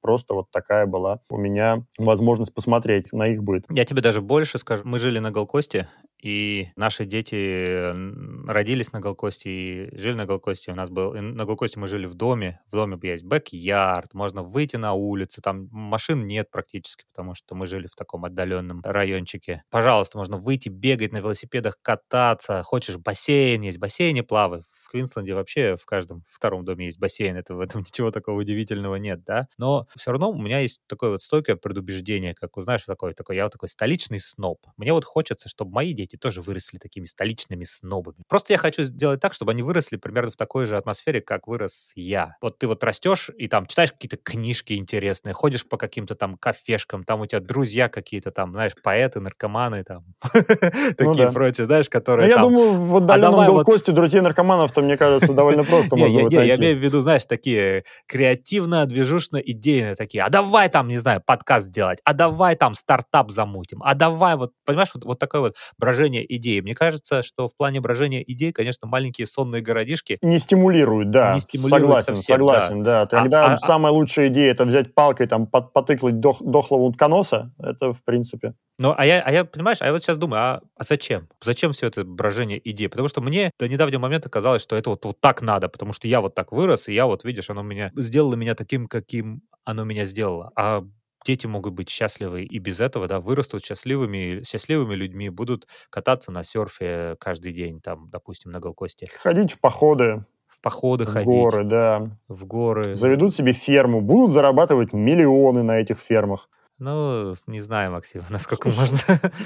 просто 0.01 0.33
вот 0.33 0.49
такая 0.51 0.87
была 0.87 1.19
у 1.29 1.37
меня 1.37 1.83
возможность 1.97 2.53
посмотреть 2.53 3.13
на 3.13 3.27
их 3.27 3.43
быт. 3.43 3.65
Я 3.69 3.85
тебе 3.85 4.01
даже 4.01 4.21
больше 4.21 4.57
скажу. 4.57 4.83
Мы 4.85 4.97
жили 4.97 5.19
на 5.19 5.31
Голкосте, 5.31 5.87
и 6.21 6.69
наши 6.75 7.05
дети 7.05 7.93
родились 8.49 8.91
на 8.91 8.99
Голкосте 8.99 9.49
и 9.49 9.97
жили 9.97 10.15
на 10.15 10.25
Голкосте. 10.25 10.71
У 10.71 10.75
нас 10.75 10.89
был... 10.89 11.13
На 11.13 11.45
Голкосте 11.45 11.79
мы 11.79 11.87
жили 11.87 12.05
в 12.05 12.15
доме. 12.15 12.59
В 12.67 12.71
доме 12.71 12.97
есть 13.01 13.23
бэк-ярд, 13.23 14.13
можно 14.13 14.43
выйти 14.43 14.75
на 14.75 14.93
улицу. 14.93 15.41
Там 15.41 15.67
машин 15.71 16.27
нет 16.27 16.51
практически, 16.51 17.05
потому 17.13 17.35
что 17.35 17.55
мы 17.55 17.67
жили 17.67 17.87
в 17.87 17.95
таком 17.95 18.25
отдаленном 18.25 18.81
райончике. 18.83 19.63
Пожалуйста, 19.69 20.17
можно 20.17 20.37
выйти, 20.37 20.69
бегать 20.69 21.13
на 21.13 21.17
велосипедах, 21.17 21.77
кататься. 21.81 22.63
Хочешь 22.63 22.97
бассейн 22.97 23.61
есть, 23.61 23.77
в 23.77 23.81
бассейне 23.81 24.23
плавай. 24.23 24.63
Квинсленде 24.89 25.33
вообще 25.33 25.77
в 25.77 25.85
каждом 25.85 26.23
втором 26.29 26.65
доме 26.65 26.85
есть 26.85 26.99
бассейн. 26.99 27.37
Это 27.37 27.55
в 27.55 27.59
этом 27.59 27.81
ничего 27.87 28.11
такого 28.11 28.39
удивительного 28.39 28.95
нет, 28.95 29.23
да? 29.23 29.47
Но 29.57 29.87
все 29.95 30.11
равно 30.11 30.31
у 30.31 30.37
меня 30.37 30.59
есть 30.59 30.81
такое 30.87 31.11
вот 31.11 31.21
стойкое 31.21 31.55
предубеждение, 31.55 32.33
как, 32.33 32.51
знаешь, 32.57 32.83
такое, 32.83 33.13
такое, 33.13 33.37
я 33.37 33.43
вот 33.43 33.53
такой 33.53 33.69
столичный 33.69 34.19
сноб. 34.19 34.59
Мне 34.77 34.93
вот 34.93 35.05
хочется, 35.05 35.49
чтобы 35.49 35.71
мои 35.71 35.93
дети 35.93 36.15
тоже 36.15 36.41
выросли 36.41 36.77
такими 36.77 37.05
столичными 37.05 37.63
снобами. 37.63 38.23
Просто 38.27 38.53
я 38.53 38.57
хочу 38.57 38.83
сделать 38.83 39.19
так, 39.19 39.33
чтобы 39.33 39.51
они 39.51 39.61
выросли 39.61 39.97
примерно 39.97 40.31
в 40.31 40.35
такой 40.35 40.65
же 40.65 40.77
атмосфере, 40.77 41.21
как 41.21 41.47
вырос 41.47 41.91
я. 41.95 42.35
Вот 42.41 42.57
ты 42.59 42.67
вот 42.67 42.83
растешь 42.83 43.29
и 43.37 43.47
там 43.47 43.67
читаешь 43.67 43.91
какие-то 43.91 44.17
книжки 44.17 44.73
интересные, 44.73 45.33
ходишь 45.33 45.67
по 45.67 45.77
каким-то 45.77 46.15
там 46.15 46.37
кафешкам, 46.37 47.03
там 47.03 47.21
у 47.21 47.25
тебя 47.25 47.39
друзья 47.39 47.89
какие-то 47.89 48.31
там, 48.31 48.51
знаешь, 48.51 48.73
поэты, 48.81 49.19
наркоманы 49.19 49.83
там, 49.83 50.05
ну 50.33 50.93
такие 50.97 51.31
прочие, 51.31 51.65
знаешь, 51.65 51.89
которые 51.89 52.29
ну, 52.29 52.35
Я 52.35 52.41
думаю, 52.41 52.73
в 52.73 52.97
отдаленном 52.97 53.45
Голкосте 53.45 53.91
друзей 53.91 54.21
наркоманов-то, 54.79 54.81
мне 54.81 54.97
кажется, 54.97 55.33
довольно 55.33 55.63
просто 55.63 55.95
можно 55.95 56.29
я 56.29 56.55
имею 56.55 56.77
в 56.77 56.79
виду, 56.79 57.01
знаешь, 57.01 57.25
такие 57.25 57.83
креативно, 58.07 58.85
движушно, 58.85 59.37
идейные 59.37 59.95
такие. 59.95 60.23
А 60.23 60.29
давай 60.29 60.69
там, 60.69 60.87
не 60.87 60.97
знаю, 60.97 61.21
подкаст 61.25 61.67
сделать, 61.67 61.99
а 62.03 62.13
давай 62.13 62.55
там 62.55 62.73
стартап 62.73 63.31
замутим, 63.31 63.81
а 63.83 63.95
давай 63.95 64.35
вот, 64.35 64.51
понимаешь, 64.65 64.89
вот, 64.93 65.05
вот 65.05 65.19
такой 65.19 65.41
вот 65.41 65.55
брожение 65.77 66.25
идей. 66.35 66.61
Мне 66.61 66.75
кажется, 66.75 67.21
что 67.21 67.47
в 67.47 67.55
плане 67.55 67.81
брожения 67.81 68.21
идей, 68.21 68.51
конечно, 68.51 68.87
маленькие 68.87 69.27
сонные 69.27 69.61
городишки... 69.61 70.17
Не 70.21 70.39
стимулируют, 70.39 71.11
да. 71.11 71.33
Не 71.33 71.39
стимулируют 71.39 71.81
согласен, 71.81 72.15
совсем, 72.15 72.35
согласен, 72.35 72.83
да. 72.83 73.01
да. 73.01 73.05
Тогда 73.07 73.45
а, 73.45 73.53
а, 73.53 73.57
самая 73.57 73.91
лучшая 73.91 74.27
идея 74.29 74.51
это 74.51 74.65
взять 74.65 74.93
палкой, 74.93 75.27
там, 75.27 75.47
под, 75.47 75.73
потыклать 75.73 76.19
дох, 76.19 76.41
дохлого 76.41 76.83
утконоса. 76.83 77.51
Это, 77.59 77.93
в 77.93 78.03
принципе... 78.03 78.53
Ну, 78.79 78.95
а 78.97 79.05
я, 79.05 79.19
а 79.19 79.31
я, 79.31 79.43
понимаешь, 79.43 79.81
а 79.81 79.87
я 79.87 79.91
вот 79.91 80.01
сейчас 80.01 80.17
думаю, 80.17 80.41
а, 80.41 80.61
а 80.77 80.83
зачем? 80.83 81.27
Зачем 81.43 81.73
все 81.73 81.87
это 81.87 82.05
брожение 82.05 82.61
идей? 82.63 82.87
Потому 82.87 83.09
что 83.09 83.19
мне 83.19 83.51
до 83.59 83.67
недавнего 83.67 83.99
момента 83.99 84.29
казалось, 84.29 84.61
что 84.69 84.75
это 84.75 84.91
вот, 84.91 85.03
вот 85.03 85.19
так 85.19 85.41
надо, 85.41 85.67
потому 85.67 85.93
что 85.93 86.07
я 86.07 86.21
вот 86.21 86.35
так 86.35 86.51
вырос, 86.51 86.89
и 86.89 86.93
я 86.93 87.07
вот, 87.07 87.23
видишь, 87.23 87.49
оно 87.49 87.63
меня 87.63 87.91
сделало 87.95 88.35
меня 88.35 88.53
таким, 88.53 88.87
каким 88.87 89.41
оно 89.65 89.83
меня 89.83 90.05
сделало. 90.05 90.51
А 90.55 90.83
дети 91.25 91.47
могут 91.47 91.73
быть 91.73 91.89
счастливы 91.89 92.43
и 92.43 92.59
без 92.59 92.79
этого, 92.79 93.07
да, 93.07 93.19
вырастут 93.19 93.65
счастливыми, 93.65 94.43
счастливыми 94.43 94.93
людьми, 94.93 95.29
будут 95.29 95.67
кататься 95.89 96.31
на 96.31 96.43
серфе 96.43 97.15
каждый 97.19 97.51
день, 97.51 97.81
там, 97.81 98.11
допустим, 98.11 98.51
на 98.51 98.59
Голкосте. 98.59 99.07
Ходить 99.11 99.53
в 99.53 99.59
походы. 99.59 100.23
В 100.47 100.61
походы 100.61 101.05
в 101.05 101.13
ходить. 101.13 101.29
В 101.29 101.33
горы, 101.33 101.63
да. 101.63 102.11
В 102.27 102.45
горы. 102.45 102.95
Заведут 102.95 103.35
себе 103.35 103.53
ферму, 103.53 104.01
будут 104.01 104.33
зарабатывать 104.33 104.93
миллионы 104.93 105.63
на 105.63 105.79
этих 105.79 105.97
фермах. 105.97 106.47
Ну, 106.79 107.35
не 107.45 107.59
знаю, 107.59 107.91
Максим, 107.91 108.23
насколько 108.29 108.69
можно. 108.69 108.97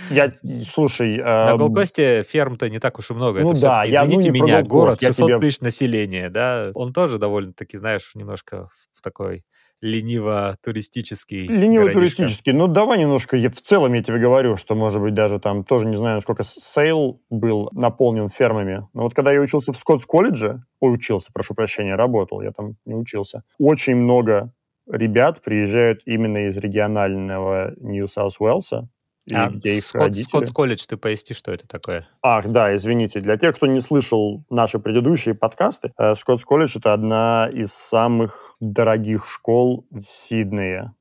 Я, 0.10 0.32
слушай... 0.72 1.18
На 1.18 1.58
Gold 1.58 1.84
Coast 1.84 2.17
е 2.17 2.24
ферм-то 2.24 2.70
не 2.70 2.80
так 2.80 3.00
уж 3.00 3.10
и 3.10 3.14
много. 3.14 3.42
Ну 3.42 3.52
Это 3.52 3.62
да, 3.62 3.84
я 3.84 4.06
Извините 4.06 4.32
ну, 4.32 4.36
меня, 4.36 4.62
город 4.62 5.02
600 5.02 5.28
тебе... 5.28 5.40
тысяч 5.40 5.60
населения, 5.62 6.30
да, 6.30 6.72
он 6.76 6.94
тоже 6.94 7.18
довольно-таки, 7.18 7.78
знаешь, 7.78 8.12
немножко 8.14 8.70
в 8.94 9.02
такой 9.02 9.44
лениво-туристический 9.84 11.46
Лениво-туристический. 11.48 12.54
Ну, 12.54 12.68
давай 12.68 13.00
немножко, 13.00 13.36
я, 13.36 13.50
в 13.50 13.62
целом 13.62 13.94
я 13.94 14.02
тебе 14.02 14.18
говорю, 14.18 14.56
что, 14.56 14.76
может 14.76 15.02
быть, 15.02 15.14
даже 15.14 15.40
там, 15.40 15.66
тоже 15.66 15.86
не 15.86 15.98
знаю, 15.98 16.16
насколько 16.16 16.44
Sale 16.46 17.22
был 17.30 17.70
наполнен 17.74 18.30
фермами. 18.30 18.88
Но 18.94 19.04
вот 19.04 19.14
когда 19.14 19.34
я 19.34 19.42
учился 19.42 19.74
в 19.74 19.76
Scots 19.76 20.04
колледже, 20.04 20.62
ой, 20.80 20.94
учился, 20.94 21.32
прошу 21.34 21.54
прощения, 21.54 21.96
работал, 21.96 22.42
я 22.42 22.52
там 22.52 22.76
не 22.86 22.96
учился, 22.96 23.44
очень 23.60 23.96
много 23.96 24.54
ребят 24.90 25.42
приезжают 25.42 26.02
именно 26.06 26.48
из 26.48 26.58
регионального 26.58 27.74
Нью-Саус-Уэлса, 27.78 28.88
и 29.26 29.36
а 29.36 29.50
где 29.50 29.78
их 29.78 29.86
Скотт, 29.86 30.02
родители. 30.02 30.24
Скотт 30.24 30.50
колледж, 30.52 30.86
ты 30.88 30.98
поясни, 30.98 31.34
что 31.34 31.52
это 31.52 31.66
такое? 31.68 32.08
Ах, 32.22 32.48
да, 32.48 32.76
извините. 32.76 33.22
Для 33.22 33.38
тех, 33.38 33.56
кто 33.56 33.68
не 33.68 33.80
слышал 33.80 34.44
наши 34.50 34.80
предыдущие 34.80 35.34
подкасты, 35.34 35.94
э, 35.98 36.16
Скотт 36.16 36.44
колледж— 36.44 36.78
это 36.78 36.94
одна 36.94 37.50
из 37.52 37.74
самых 37.74 38.56
дорогих 38.60 39.30
школ 39.30 39.86
в 39.92 40.02
Сиднее. 40.02 40.94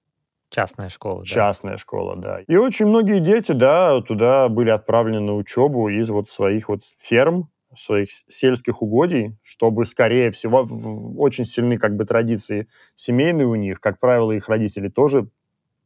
Частная 0.51 0.90
школа, 0.90 1.25
Частная 1.25 1.79
школа, 1.79 2.14
да. 2.14 2.40
И 2.47 2.57
очень 2.57 2.87
многие 2.87 3.21
дети, 3.21 3.53
да, 3.53 4.01
туда 4.03 4.49
были 4.49 4.68
отправлены 4.68 5.21
на 5.21 5.35
учебу 5.35 5.88
из 5.88 6.11
вот 6.11 6.29
своих 6.29 6.68
вот 6.68 6.83
ферм, 6.85 7.49
своих 7.74 8.08
сельских 8.11 8.82
угодий, 8.82 9.37
чтобы, 9.42 9.87
скорее 9.87 10.30
всего, 10.30 10.66
очень 11.18 11.44
сильны 11.44 11.78
как 11.78 11.96
бы 11.96 12.04
традиции 12.04 12.68
семейные 12.96 13.46
у 13.46 13.54
них. 13.54 13.80
Как 13.80 13.98
правило, 13.98 14.32
их 14.32 14.48
родители 14.48 14.88
тоже 14.88 15.28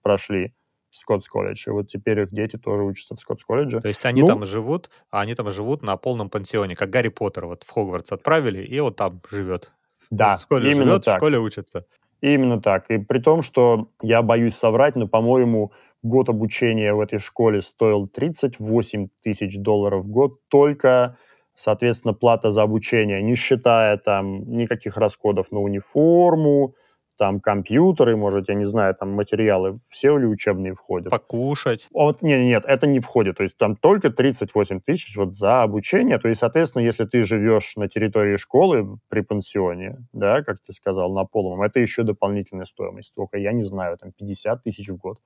прошли 0.02 0.54
Скоттс 0.90 1.28
колледж. 1.28 1.64
И 1.66 1.70
вот 1.70 1.88
теперь 1.88 2.20
их 2.20 2.32
дети 2.32 2.56
тоже 2.56 2.82
учатся 2.82 3.14
в 3.14 3.18
Скоттс 3.18 3.44
колледже. 3.44 3.80
То 3.80 3.88
есть 3.88 4.04
они 4.04 4.22
ну, 4.22 4.28
там 4.28 4.44
живут, 4.44 4.90
а 5.10 5.20
они 5.20 5.34
там 5.34 5.50
живут 5.50 5.82
на 5.82 5.96
полном 5.96 6.30
пансионе, 6.30 6.74
как 6.74 6.90
Гарри 6.90 7.08
Поттер. 7.08 7.46
Вот 7.46 7.64
в 7.64 7.70
Хогвартс 7.70 8.12
отправили, 8.12 8.64
и 8.64 8.80
вот 8.80 8.96
там 8.96 9.20
живет. 9.30 9.72
Да, 10.10 10.36
в 10.36 10.42
школе 10.42 10.70
именно 10.70 10.92
живет, 10.92 11.04
так. 11.04 11.16
в 11.16 11.18
школе 11.18 11.38
учится. 11.38 11.86
Именно 12.22 12.62
так. 12.62 12.90
И 12.90 12.98
при 12.98 13.18
том, 13.18 13.42
что 13.42 13.90
я 14.00 14.22
боюсь 14.22 14.54
соврать, 14.54 14.96
но, 14.96 15.06
по-моему, 15.06 15.72
год 16.02 16.28
обучения 16.28 16.94
в 16.94 17.00
этой 17.00 17.18
школе 17.18 17.60
стоил 17.60 18.08
38 18.08 19.08
тысяч 19.22 19.58
долларов 19.58 20.04
в 20.04 20.08
год 20.08 20.40
только 20.48 21.18
соответственно, 21.56 22.14
плата 22.14 22.52
за 22.52 22.62
обучение, 22.62 23.22
не 23.22 23.34
считая 23.34 23.96
там 23.96 24.48
никаких 24.50 24.96
расходов 24.96 25.50
на 25.50 25.60
униформу, 25.60 26.74
там 27.18 27.40
компьютеры, 27.40 28.16
может, 28.16 28.48
я 28.48 28.54
не 28.54 28.66
знаю, 28.66 28.94
там 28.94 29.10
материалы, 29.10 29.78
все 29.88 30.16
ли 30.18 30.26
учебные 30.26 30.74
входят. 30.74 31.10
Покушать. 31.10 31.88
А 31.94 32.04
вот, 32.04 32.22
нет, 32.22 32.40
нет, 32.42 32.64
это 32.66 32.86
не 32.86 33.00
входит. 33.00 33.38
То 33.38 33.42
есть 33.42 33.56
там 33.56 33.76
только 33.76 34.10
38 34.10 34.80
тысяч 34.80 35.16
вот 35.16 35.34
за 35.34 35.62
обучение. 35.62 36.18
То 36.18 36.28
есть, 36.28 36.40
соответственно, 36.40 36.82
если 36.82 37.04
ты 37.04 37.24
живешь 37.24 37.74
на 37.76 37.88
территории 37.88 38.36
школы 38.36 38.98
при 39.08 39.22
пансионе, 39.22 39.96
да, 40.12 40.42
как 40.42 40.58
ты 40.60 40.72
сказал, 40.72 41.12
на 41.14 41.24
полном, 41.24 41.62
это 41.62 41.80
еще 41.80 42.02
дополнительная 42.02 42.66
стоимость. 42.66 43.14
Только, 43.14 43.38
я 43.38 43.52
не 43.52 43.64
знаю, 43.64 43.96
там 43.96 44.12
50 44.12 44.62
тысяч 44.62 44.88
в 44.88 44.96
год 44.96 45.18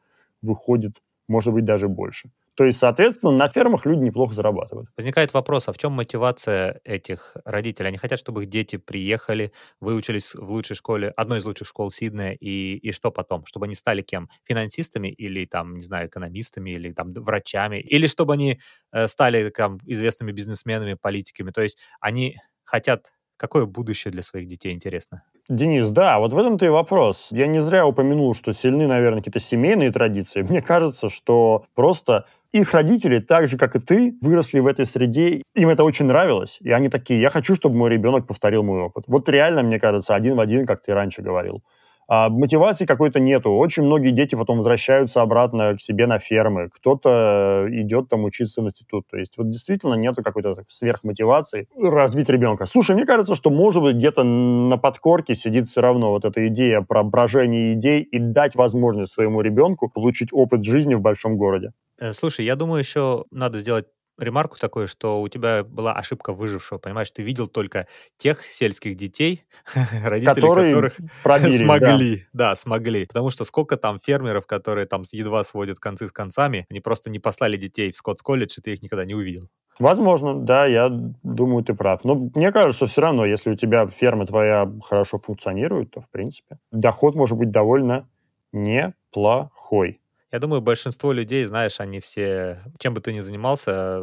выходит, 0.42 0.92
может 1.28 1.52
быть, 1.52 1.64
даже 1.64 1.88
больше. 1.88 2.30
То 2.56 2.64
есть, 2.64 2.78
соответственно, 2.78 3.32
на 3.32 3.48
фермах 3.48 3.86
люди 3.86 4.00
неплохо 4.00 4.34
зарабатывают. 4.34 4.90
Возникает 4.96 5.32
вопрос, 5.32 5.68
а 5.68 5.72
в 5.72 5.78
чем 5.78 5.92
мотивация 5.92 6.80
этих 6.84 7.36
родителей? 7.44 7.88
Они 7.88 7.96
хотят, 7.96 8.18
чтобы 8.18 8.42
их 8.42 8.50
дети 8.50 8.76
приехали, 8.76 9.52
выучились 9.80 10.34
в 10.34 10.50
лучшей 10.52 10.76
школе, 10.76 11.08
одной 11.16 11.38
из 11.38 11.44
лучших 11.44 11.68
школ 11.68 11.90
Сиднея, 11.90 12.32
и, 12.32 12.76
и 12.76 12.92
что 12.92 13.10
потом? 13.10 13.46
Чтобы 13.46 13.66
они 13.66 13.74
стали 13.74 14.02
кем? 14.02 14.28
Финансистами 14.44 15.08
или, 15.08 15.46
там, 15.46 15.76
не 15.76 15.84
знаю, 15.84 16.08
экономистами, 16.08 16.70
или 16.70 16.92
там 16.92 17.12
врачами? 17.14 17.80
Или 17.80 18.06
чтобы 18.06 18.34
они 18.34 18.60
э, 18.92 19.08
стали 19.08 19.48
там, 19.50 19.78
известными 19.86 20.32
бизнесменами, 20.32 20.94
политиками? 20.94 21.52
То 21.52 21.62
есть 21.62 21.78
они 22.00 22.36
хотят 22.64 23.10
Какое 23.40 23.64
будущее 23.64 24.12
для 24.12 24.20
своих 24.20 24.46
детей 24.46 24.74
интересно? 24.74 25.22
Денис, 25.48 25.88
да, 25.88 26.18
вот 26.18 26.34
в 26.34 26.38
этом-то 26.38 26.66
и 26.66 26.68
вопрос. 26.68 27.28
Я 27.30 27.46
не 27.46 27.62
зря 27.62 27.86
упомянул, 27.86 28.34
что 28.34 28.52
сильны, 28.52 28.86
наверное, 28.86 29.20
какие-то 29.20 29.40
семейные 29.40 29.90
традиции. 29.90 30.42
Мне 30.48 30.60
кажется, 30.60 31.08
что 31.08 31.64
просто 31.74 32.26
их 32.52 32.74
родители, 32.74 33.18
так 33.18 33.48
же, 33.48 33.56
как 33.56 33.76
и 33.76 33.78
ты, 33.78 34.18
выросли 34.20 34.58
в 34.58 34.66
этой 34.66 34.84
среде, 34.84 35.42
им 35.54 35.70
это 35.70 35.84
очень 35.84 36.04
нравилось, 36.04 36.58
и 36.60 36.70
они 36.70 36.90
такие, 36.90 37.18
я 37.18 37.30
хочу, 37.30 37.56
чтобы 37.56 37.76
мой 37.76 37.88
ребенок 37.88 38.26
повторил 38.26 38.62
мой 38.62 38.82
опыт. 38.82 39.04
Вот 39.06 39.26
реально, 39.30 39.62
мне 39.62 39.80
кажется, 39.80 40.14
один 40.14 40.36
в 40.36 40.40
один, 40.40 40.66
как 40.66 40.82
ты 40.82 40.92
раньше 40.92 41.22
говорил. 41.22 41.62
А 42.12 42.28
мотивации 42.28 42.86
какой-то 42.86 43.20
нету. 43.20 43.52
Очень 43.52 43.84
многие 43.84 44.10
дети 44.10 44.34
потом 44.34 44.56
возвращаются 44.56 45.22
обратно 45.22 45.76
к 45.76 45.80
себе 45.80 46.08
на 46.08 46.18
фермы. 46.18 46.68
Кто-то 46.68 47.68
идет 47.70 48.08
там 48.08 48.24
учиться 48.24 48.62
в 48.62 48.64
институт. 48.66 49.06
То 49.08 49.16
есть 49.16 49.38
вот 49.38 49.48
действительно 49.48 49.94
нету 49.94 50.24
какой-то 50.24 50.64
сверхмотивации 50.68 51.68
развить 51.80 52.28
ребенка. 52.28 52.66
Слушай, 52.66 52.96
мне 52.96 53.06
кажется, 53.06 53.36
что 53.36 53.50
может 53.50 53.80
быть 53.84 53.94
где-то 53.94 54.24
на 54.24 54.76
подкорке 54.76 55.36
сидит 55.36 55.68
все 55.68 55.82
равно 55.82 56.10
вот 56.10 56.24
эта 56.24 56.48
идея 56.48 56.80
про 56.80 57.04
брожение 57.04 57.74
идей 57.74 58.02
и 58.02 58.18
дать 58.18 58.56
возможность 58.56 59.12
своему 59.12 59.40
ребенку 59.40 59.88
получить 59.88 60.32
опыт 60.32 60.64
жизни 60.64 60.94
в 60.96 61.00
большом 61.00 61.36
городе. 61.36 61.70
Э, 62.00 62.12
слушай, 62.12 62.44
я 62.44 62.56
думаю, 62.56 62.80
еще 62.80 63.24
надо 63.30 63.60
сделать 63.60 63.86
ремарку 64.20 64.58
такую, 64.58 64.88
что 64.88 65.20
у 65.20 65.28
тебя 65.28 65.64
была 65.64 65.92
ошибка 65.92 66.32
выжившего, 66.32 66.78
понимаешь? 66.78 67.10
Ты 67.10 67.22
видел 67.22 67.48
только 67.48 67.86
тех 68.16 68.44
сельских 68.44 68.96
детей, 68.96 69.44
родители 70.04 70.40
которые 70.40 70.74
которых 70.74 70.96
пробились, 71.22 71.60
смогли, 71.60 72.26
да. 72.32 72.50
да, 72.50 72.54
смогли. 72.54 73.06
Потому 73.06 73.30
что 73.30 73.44
сколько 73.44 73.76
там 73.76 74.00
фермеров, 74.04 74.46
которые 74.46 74.86
там 74.86 75.02
едва 75.12 75.44
сводят 75.44 75.78
концы 75.78 76.08
с 76.08 76.12
концами, 76.12 76.66
они 76.70 76.80
просто 76.80 77.10
не 77.10 77.18
послали 77.18 77.56
детей 77.56 77.92
в 77.92 77.96
Скоттс-колледж, 77.96 78.54
и 78.58 78.60
ты 78.62 78.72
их 78.74 78.82
никогда 78.82 79.04
не 79.04 79.14
увидел. 79.14 79.48
Возможно, 79.78 80.34
да, 80.34 80.66
я 80.66 80.90
думаю, 81.22 81.64
ты 81.64 81.72
прав. 81.74 82.04
Но 82.04 82.14
мне 82.34 82.52
кажется, 82.52 82.86
все 82.86 83.00
равно, 83.00 83.24
если 83.24 83.50
у 83.50 83.54
тебя 83.54 83.86
ферма 83.86 84.26
твоя 84.26 84.70
хорошо 84.84 85.18
функционирует, 85.18 85.92
то, 85.92 86.00
в 86.02 86.10
принципе, 86.10 86.58
доход 86.70 87.14
может 87.14 87.38
быть 87.38 87.50
довольно 87.50 88.06
неплохой. 88.52 90.00
Я 90.32 90.38
думаю, 90.38 90.60
большинство 90.60 91.12
людей, 91.12 91.44
знаешь, 91.44 91.80
они 91.80 91.98
все, 91.98 92.62
чем 92.78 92.94
бы 92.94 93.00
ты 93.00 93.12
ни 93.12 93.20
занимался, 93.20 94.00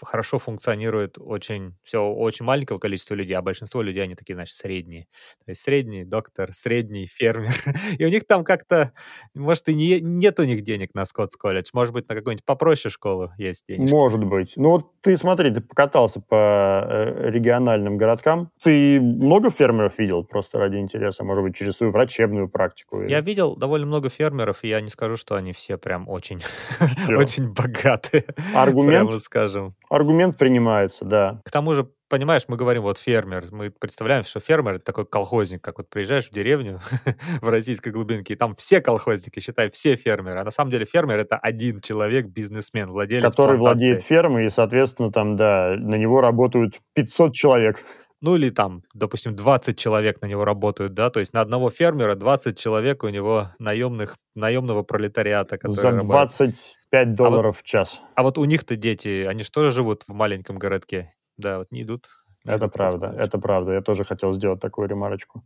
хорошо 0.00 0.38
функционирует 0.38 1.18
очень, 1.18 1.74
все 1.82 2.04
очень 2.04 2.44
маленького 2.44 2.78
количества 2.78 3.14
людей, 3.14 3.34
а 3.34 3.42
большинство 3.42 3.82
людей, 3.82 4.04
они 4.04 4.14
такие, 4.14 4.34
значит, 4.34 4.56
средние. 4.56 5.08
То 5.44 5.50
есть 5.50 5.62
средний 5.62 6.04
доктор, 6.04 6.52
средний 6.52 7.06
фермер. 7.06 7.54
И 7.98 8.04
у 8.04 8.08
них 8.08 8.26
там 8.26 8.44
как-то, 8.44 8.92
может, 9.34 9.68
и 9.68 9.74
не, 9.74 10.00
нет 10.00 10.38
у 10.38 10.44
них 10.44 10.62
денег 10.62 10.94
на 10.94 11.04
Скоттс 11.04 11.36
колледж, 11.36 11.70
может 11.72 11.92
быть, 11.92 12.08
на 12.08 12.14
какую-нибудь 12.14 12.44
попроще 12.44 12.92
школу 12.92 13.32
есть 13.36 13.64
деньги. 13.66 13.90
Может 13.90 14.24
быть. 14.24 14.52
Ну 14.56 14.70
вот 14.70 15.00
ты 15.02 15.16
смотри, 15.16 15.50
ты 15.50 15.60
покатался 15.60 16.20
по 16.20 16.86
э, 16.88 17.30
региональным 17.30 17.96
городкам. 17.96 18.50
Ты 18.62 19.00
много 19.00 19.50
фермеров 19.50 19.98
видел 19.98 20.24
просто 20.24 20.58
ради 20.58 20.76
интереса, 20.76 21.24
может 21.24 21.42
быть, 21.42 21.56
через 21.56 21.76
свою 21.76 21.92
врачебную 21.92 22.48
практику? 22.48 23.02
Или... 23.02 23.10
Я 23.10 23.20
видел 23.20 23.56
довольно 23.56 23.86
много 23.86 24.08
фермеров, 24.10 24.62
и 24.62 24.68
я 24.68 24.80
не 24.80 24.90
скажу, 24.90 25.16
что 25.16 25.39
они 25.40 25.52
все 25.52 25.76
прям 25.76 26.08
очень, 26.08 26.40
очень 27.16 27.52
богатые. 27.52 28.24
Аргумент, 28.54 29.08
прямо 29.08 29.18
скажем. 29.18 29.74
Аргумент 29.88 30.38
принимается, 30.38 31.04
да. 31.04 31.40
К 31.44 31.50
тому 31.50 31.74
же, 31.74 31.90
понимаешь, 32.08 32.44
мы 32.48 32.56
говорим 32.56 32.82
вот 32.82 32.98
фермер, 32.98 33.48
мы 33.50 33.70
представляем, 33.70 34.24
что 34.24 34.40
фермер 34.40 34.74
это 34.74 34.84
такой 34.84 35.06
колхозник, 35.06 35.62
как 35.62 35.78
вот 35.78 35.90
приезжаешь 35.90 36.28
в 36.28 36.32
деревню 36.32 36.80
в 37.40 37.48
российской 37.48 37.90
глубинке, 37.90 38.34
и 38.34 38.36
там 38.36 38.54
все 38.56 38.80
колхозники, 38.80 39.40
считай, 39.40 39.70
все 39.70 39.96
фермеры. 39.96 40.40
А 40.40 40.44
на 40.44 40.50
самом 40.50 40.70
деле 40.70 40.84
фермер 40.84 41.18
это 41.18 41.36
один 41.36 41.80
человек, 41.80 42.26
бизнесмен, 42.26 42.90
владелец 42.90 43.22
Который 43.22 43.58
владеет 43.58 44.02
фермой, 44.02 44.46
и, 44.46 44.50
соответственно, 44.50 45.10
там, 45.10 45.36
да, 45.36 45.74
на 45.76 45.96
него 45.96 46.20
работают 46.20 46.78
500 46.94 47.34
человек 47.34 47.84
ну 48.20 48.36
или 48.36 48.50
там, 48.50 48.82
допустим, 48.94 49.34
20 49.34 49.78
человек 49.78 50.20
на 50.20 50.26
него 50.26 50.44
работают, 50.44 50.94
да, 50.94 51.10
то 51.10 51.20
есть 51.20 51.32
на 51.32 51.40
одного 51.40 51.70
фермера 51.70 52.14
20 52.14 52.58
человек 52.58 53.02
у 53.04 53.08
него 53.08 53.48
наемных, 53.58 54.16
наемного 54.34 54.82
пролетариата. 54.82 55.58
За 55.62 55.92
25 55.92 56.92
работает. 56.92 57.14
долларов 57.14 57.44
а 57.44 57.46
вот, 57.46 57.56
в 57.56 57.62
час. 57.62 58.00
А 58.14 58.22
вот 58.22 58.38
у 58.38 58.44
них-то 58.44 58.76
дети, 58.76 59.24
они 59.26 59.42
же 59.42 59.50
тоже 59.50 59.72
живут 59.72 60.04
в 60.06 60.12
маленьком 60.12 60.58
городке, 60.58 61.14
да, 61.36 61.58
вот 61.58 61.70
не 61.70 61.82
идут. 61.82 62.08
Не 62.44 62.52
это 62.52 62.66
идут 62.66 62.74
правда, 62.74 63.14
это 63.18 63.38
правда, 63.38 63.72
я 63.72 63.80
тоже 63.80 64.04
хотел 64.04 64.32
сделать 64.32 64.60
такую 64.60 64.88
ремарочку. 64.88 65.42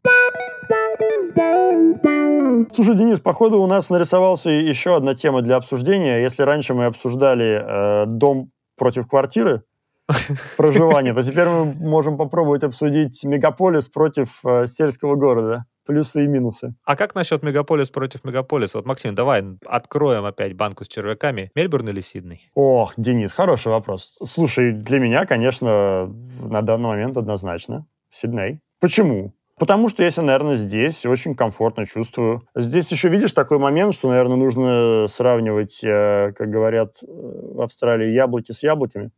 Слушай, 2.73 2.97
Денис, 2.97 3.21
походу 3.21 3.61
у 3.61 3.67
нас 3.67 3.91
нарисовался 3.91 4.51
еще 4.51 4.97
одна 4.97 5.15
тема 5.15 5.43
для 5.43 5.57
обсуждения. 5.57 6.23
Если 6.23 6.43
раньше 6.43 6.75
мы 6.75 6.87
обсуждали 6.87 7.63
э, 7.63 8.07
дом 8.07 8.51
против 8.77 9.07
квартиры, 9.07 9.63
проживания, 10.57 11.15
то 11.15 11.23
теперь 11.23 11.49
мы 11.49 11.75
можем 11.75 12.17
попробовать 12.17 12.63
обсудить 12.63 13.25
мегаполис 13.25 13.89
против 13.89 14.45
э, 14.45 14.67
сельского 14.67 15.17
города. 15.17 15.65
Плюсы 15.87 16.25
и 16.25 16.27
минусы. 16.27 16.75
А 16.85 16.97
как 16.97 17.15
насчет 17.15 17.43
мегаполис 17.43 17.91
против 17.91 18.25
мегаполиса? 18.25 18.79
Вот, 18.79 18.87
Максим, 18.87 19.15
давай 19.15 19.45
откроем 19.67 20.25
опять 20.25 20.55
банку 20.55 20.85
с 20.85 20.89
червяками. 20.89 21.51
Мельбурн 21.55 21.91
или 21.91 22.01
Сидней? 22.01 22.51
Ох, 22.55 22.95
Денис, 22.97 23.31
хороший 23.33 23.69
вопрос. 23.69 24.17
Слушай, 24.25 24.73
для 24.73 24.99
меня, 24.99 25.27
конечно, 25.27 26.07
на 26.41 26.63
данный 26.63 26.89
момент 26.89 27.19
однозначно 27.19 27.87
Сидней. 28.11 28.61
Почему? 28.81 29.35
Потому 29.59 29.91
что 29.91 30.03
я 30.03 30.11
себя, 30.11 30.23
наверное, 30.23 30.57
здесь 30.57 31.05
очень 31.05 31.35
комфортно 31.35 31.85
чувствую. 31.85 32.43
Здесь 32.57 32.91
еще 32.91 33.09
видишь 33.09 33.33
такой 33.33 33.59
момент, 33.59 33.95
что, 33.95 34.09
наверное, 34.09 34.37
нужно 34.37 35.07
сравнивать, 35.09 35.85
э, 35.85 36.33
как 36.33 36.49
говорят 36.49 36.97
э, 37.03 37.07
в 37.07 37.61
Австралии, 37.61 38.11
яблоки 38.11 38.53
с 38.53 38.63
яблоками 38.63 39.11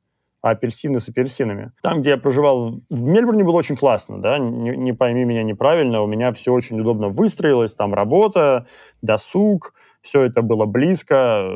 а 0.47 0.51
апельсины 0.51 1.01
с 1.01 1.09
апельсинами. 1.09 1.73
Там, 1.83 2.03
где 2.03 2.11
я 2.11 2.19
проживал, 2.19 2.79
в 2.89 3.09
Мельбурне 3.09 3.43
было 3.43 3.57
очень 3.57 3.77
классно, 3.77 4.23
да, 4.23 4.39
не, 4.39 4.77
не 4.77 4.93
пойми 4.93 5.25
меня 5.25 5.43
неправильно, 5.43 6.03
у 6.03 6.07
меня 6.07 6.33
все 6.33 6.53
очень 6.53 6.81
удобно 6.81 7.09
выстроилось, 7.09 7.75
там 7.75 7.93
работа, 7.93 8.69
досуг, 9.03 9.75
все 10.01 10.23
это 10.23 10.43
было 10.43 10.65
близко, 10.67 11.51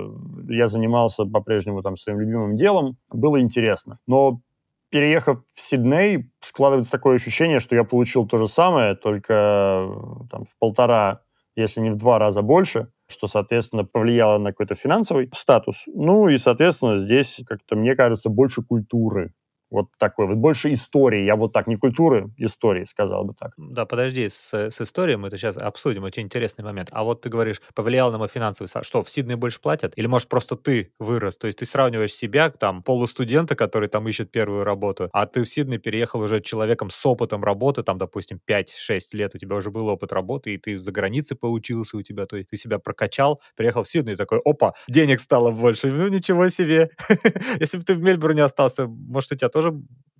я 0.48 0.66
занимался 0.66 1.24
по-прежнему 1.24 1.82
там 1.82 1.96
своим 1.96 2.18
любимым 2.18 2.56
делом, 2.56 2.96
было 3.12 3.40
интересно. 3.40 4.00
Но 4.08 4.40
переехав 4.88 5.38
в 5.54 5.60
Сидней, 5.60 6.28
складывается 6.40 6.90
такое 6.90 7.14
ощущение, 7.14 7.60
что 7.60 7.76
я 7.76 7.84
получил 7.84 8.26
то 8.26 8.38
же 8.38 8.48
самое, 8.48 8.96
только 8.96 9.88
там, 10.32 10.46
в 10.46 10.58
полтора, 10.58 11.20
если 11.54 11.80
не 11.80 11.90
в 11.90 11.96
два 11.96 12.18
раза 12.18 12.42
больше– 12.42 12.88
что, 13.10 13.26
соответственно, 13.28 13.84
повлияло 13.84 14.38
на 14.38 14.50
какой-то 14.50 14.74
финансовый 14.74 15.28
статус. 15.34 15.84
Ну 15.88 16.28
и, 16.28 16.38
соответственно, 16.38 16.96
здесь, 16.96 17.42
как-то, 17.46 17.76
мне 17.76 17.94
кажется, 17.96 18.28
больше 18.30 18.62
культуры. 18.62 19.32
Вот 19.70 19.88
такой 19.98 20.26
вот. 20.26 20.36
Больше 20.36 20.72
истории. 20.72 21.24
Я 21.24 21.36
вот 21.36 21.52
так, 21.52 21.66
не 21.66 21.76
культуры, 21.76 22.30
истории, 22.36 22.84
сказал 22.84 23.24
бы 23.24 23.34
так. 23.34 23.52
Да, 23.56 23.86
подожди, 23.86 24.28
с, 24.28 24.52
с 24.52 24.80
историей 24.80 25.16
мы 25.16 25.28
это 25.28 25.36
сейчас 25.36 25.56
обсудим. 25.56 26.04
Очень 26.04 26.24
интересный 26.24 26.64
момент. 26.64 26.88
А 26.92 27.04
вот 27.04 27.22
ты 27.22 27.28
говоришь, 27.28 27.60
повлиял 27.74 28.10
на 28.10 28.18
мой 28.18 28.28
финансовый... 28.28 28.68
Что, 28.82 29.02
в 29.02 29.10
Сиднее 29.10 29.36
больше 29.36 29.60
платят? 29.60 29.92
Или, 29.96 30.06
может, 30.06 30.28
просто 30.28 30.56
ты 30.56 30.92
вырос? 30.98 31.38
То 31.38 31.46
есть 31.46 31.58
ты 31.58 31.66
сравниваешь 31.66 32.12
себя, 32.12 32.50
там, 32.50 32.82
полустудента, 32.82 33.54
который 33.54 33.88
там 33.88 34.08
ищет 34.08 34.30
первую 34.30 34.64
работу, 34.64 35.08
а 35.12 35.26
ты 35.26 35.44
в 35.44 35.48
Сидней 35.48 35.78
переехал 35.78 36.20
уже 36.20 36.40
человеком 36.40 36.90
с 36.90 37.06
опытом 37.06 37.44
работы, 37.44 37.82
там, 37.82 37.98
допустим, 37.98 38.40
5-6 38.48 39.00
лет, 39.12 39.34
у 39.34 39.38
тебя 39.38 39.56
уже 39.56 39.70
был 39.70 39.88
опыт 39.88 40.12
работы, 40.12 40.54
и 40.54 40.58
ты 40.58 40.78
за 40.78 40.92
границей 40.92 41.36
поучился 41.36 41.96
у 41.96 42.02
тебя, 42.02 42.26
то 42.26 42.36
есть 42.36 42.50
ты 42.50 42.56
себя 42.56 42.78
прокачал, 42.78 43.40
приехал 43.56 43.82
в 43.82 43.88
Сидней 43.88 44.16
такой, 44.16 44.40
опа, 44.44 44.74
денег 44.88 45.20
стало 45.20 45.50
больше. 45.50 45.88
Ну, 45.88 46.08
ничего 46.08 46.48
себе. 46.48 46.90
Если 47.60 47.78
бы 47.78 47.84
ты 47.84 47.94
в 47.94 48.00
Мельбурне 48.00 48.42
остался, 48.42 48.86
может, 48.86 49.32
у 49.32 49.36
тебя 49.36 49.48
тоже 49.48 49.59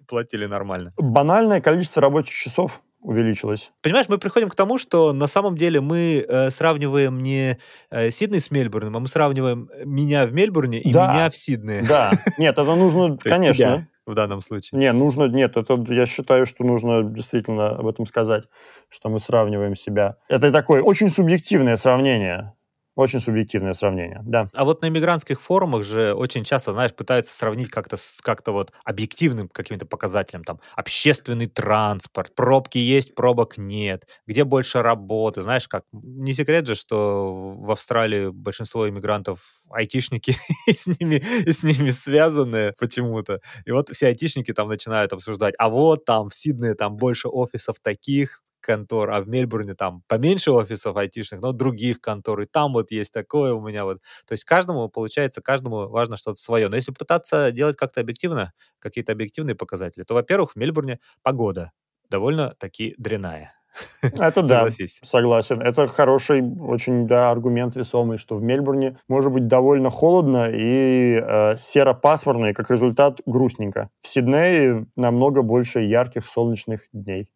платили 0.07 0.46
нормально? 0.46 0.92
Банальное 0.96 1.61
количество 1.61 2.03
рабочих 2.03 2.35
часов 2.35 2.83
увеличилось. 3.03 3.70
Понимаешь, 3.83 4.09
мы 4.09 4.18
приходим 4.18 4.48
к 4.48 4.55
тому, 4.55 4.79
что 4.79 5.12
на 5.12 5.26
самом 5.26 5.57
деле 5.57 5.81
мы 5.81 6.24
э, 6.26 6.50
сравниваем 6.50 7.22
не 7.22 7.59
э, 7.90 8.11
Сидней 8.11 8.40
с 8.40 8.50
Мельбурном, 8.50 8.96
а 8.96 9.00
мы 9.00 9.09
сравниваем 9.09 9.70
меня 9.85 10.26
в 10.26 10.33
Мельбурне 10.33 10.81
и 10.81 10.92
да, 10.92 11.12
меня 11.12 11.31
в 11.31 11.37
Сиднее. 11.37 11.83
Да, 11.88 12.11
нет, 12.37 12.59
это 12.59 12.74
нужно, 12.74 13.16
конечно. 13.22 13.88
в 14.07 14.14
данном 14.14 14.40
случае. 14.40 14.79
Не, 14.79 14.92
нужно, 14.92 15.24
нет, 15.24 15.57
это 15.57 15.83
я 15.88 16.05
считаю, 16.05 16.44
что 16.44 16.64
нужно 16.64 17.03
действительно 17.03 17.70
об 17.70 17.87
этом 17.87 18.07
сказать, 18.07 18.44
что 18.90 19.09
мы 19.09 19.20
сравниваем 19.20 19.76
себя. 19.76 20.16
Это 20.29 20.53
такое 20.53 20.83
очень 20.83 21.09
субъективное 21.11 21.76
сравнение. 21.76 22.53
Очень 22.96 23.20
субъективное 23.20 23.72
сравнение, 23.74 24.20
да. 24.24 24.48
А 24.53 24.64
вот 24.64 24.83
на 24.83 24.88
иммигрантских 24.88 25.40
форумах 25.40 25.85
же 25.85 26.12
очень 26.12 26.42
часто, 26.44 26.72
знаешь, 26.72 26.92
пытаются 26.92 27.33
сравнить 27.35 27.70
как-то 27.70 27.96
с 27.96 28.18
как-то 28.20 28.53
вот 28.53 28.72
объективным 28.85 29.48
каким-то 29.48 29.87
показателем, 29.87 30.42
там, 30.44 30.61
общественный 30.74 31.46
транспорт, 31.46 32.35
пробки 32.35 32.79
есть, 32.79 33.14
пробок 33.14 33.57
нет, 33.59 34.07
где 34.26 34.42
больше 34.44 34.83
работы, 34.83 35.42
знаешь, 35.42 35.68
как, 35.68 35.85
не 35.92 36.35
секрет 36.35 36.66
же, 36.66 36.74
что 36.74 37.55
в 37.59 37.70
Австралии 37.70 38.29
большинство 38.31 38.88
иммигрантов 38.88 39.40
айтишники 39.70 40.37
и 40.66 40.72
с 40.72 40.87
ними, 40.88 41.22
и 41.46 41.53
с 41.53 41.62
ними 41.62 41.90
связаны 41.90 42.74
почему-то. 42.79 43.40
И 43.64 43.70
вот 43.70 43.88
все 43.90 44.09
айтишники 44.09 44.53
там 44.53 44.68
начинают 44.68 45.12
обсуждать, 45.12 45.55
а 45.59 45.68
вот 45.70 46.05
там 46.05 46.29
в 46.29 46.35
Сиднее 46.35 46.74
там 46.74 46.96
больше 46.96 47.29
офисов 47.29 47.76
таких, 47.81 48.42
контор, 48.61 49.11
а 49.11 49.20
в 49.20 49.29
Мельбурне 49.29 49.75
там 49.75 50.03
поменьше 50.09 50.53
офисов 50.53 50.96
айтишных, 50.96 51.40
но 51.40 51.53
других 51.53 52.01
контор, 52.01 52.40
и 52.40 52.46
там 52.46 52.73
вот 52.73 52.90
есть 52.90 53.12
такое 53.12 53.53
у 53.55 53.61
меня 53.66 53.85
вот. 53.85 53.99
То 54.27 54.33
есть 54.33 54.44
каждому, 54.44 54.88
получается, 54.88 55.42
каждому 55.42 55.88
важно 55.88 56.16
что-то 56.16 56.40
свое. 56.40 56.68
Но 56.68 56.77
если 56.77 56.92
пытаться 56.92 57.51
делать 57.53 57.77
как-то 57.77 58.01
объективно, 58.01 58.53
какие-то 58.79 59.12
объективные 59.12 59.55
показатели, 59.55 60.05
то, 60.05 60.14
во-первых, 60.14 60.53
в 60.53 60.57
Мельбурне 60.57 61.01
погода 61.23 61.73
довольно-таки 62.11 62.94
дряная. 62.99 63.55
Это 64.03 64.42
да, 64.42 64.68
согласен. 65.05 65.61
Это 65.62 65.87
хороший 65.87 66.42
очень 66.42 67.07
да, 67.07 67.31
аргумент 67.31 67.77
весомый, 67.77 68.18
что 68.18 68.37
в 68.37 68.42
Мельбурне 68.42 68.99
может 69.09 69.33
быть 69.33 69.46
довольно 69.46 69.90
холодно 69.90 70.49
и 70.51 71.20
э, 71.23 71.57
серо-пасмурно, 71.59 72.46
и 72.46 72.53
как 72.53 72.70
результат 72.70 73.20
грустненько. 73.27 73.90
В 74.01 74.09
Сиднее 74.09 74.87
намного 74.96 75.42
больше 75.42 75.81
ярких 75.81 76.27
солнечных 76.27 76.88
дней. 76.92 77.29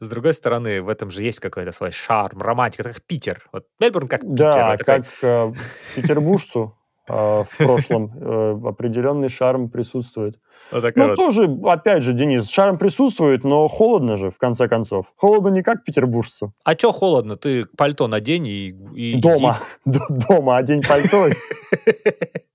С 0.00 0.08
другой 0.08 0.34
стороны, 0.34 0.82
в 0.82 0.88
этом 0.88 1.10
же 1.10 1.22
есть 1.22 1.40
какой-то 1.40 1.72
свой 1.72 1.90
шарм, 1.90 2.40
романтика, 2.42 2.84
как 2.84 3.02
Питер. 3.02 3.48
Вот 3.52 3.66
Мельбурн 3.80 4.08
как 4.08 4.20
Питер. 4.20 4.36
Да, 4.36 4.76
как 4.76 5.06
э, 5.22 5.52
петербуржцу 5.96 6.76
э, 7.08 7.12
в 7.12 7.56
прошлом 7.58 8.12
э, 8.14 8.68
определенный 8.68 9.28
шарм 9.28 9.70
присутствует. 9.70 10.38
Вот 10.72 10.96
ну, 10.96 11.08
вот. 11.08 11.16
тоже, 11.16 11.58
опять 11.64 12.02
же, 12.02 12.14
Денис, 12.14 12.48
шарм 12.48 12.78
присутствует, 12.78 13.44
но 13.44 13.68
холодно 13.68 14.16
же, 14.16 14.30
в 14.30 14.38
конце 14.38 14.68
концов. 14.68 15.12
Холодно 15.16 15.48
не 15.48 15.62
как 15.62 15.84
петербуржцу. 15.84 16.54
А 16.64 16.72
что 16.72 16.92
холодно? 16.92 17.36
Ты 17.36 17.66
пальто 17.76 18.08
надень 18.08 18.46
и... 18.46 18.68
и 18.94 19.20
Дома. 19.20 19.58
Дома 19.84 20.56
одень 20.56 20.82
пальто. 20.82 21.26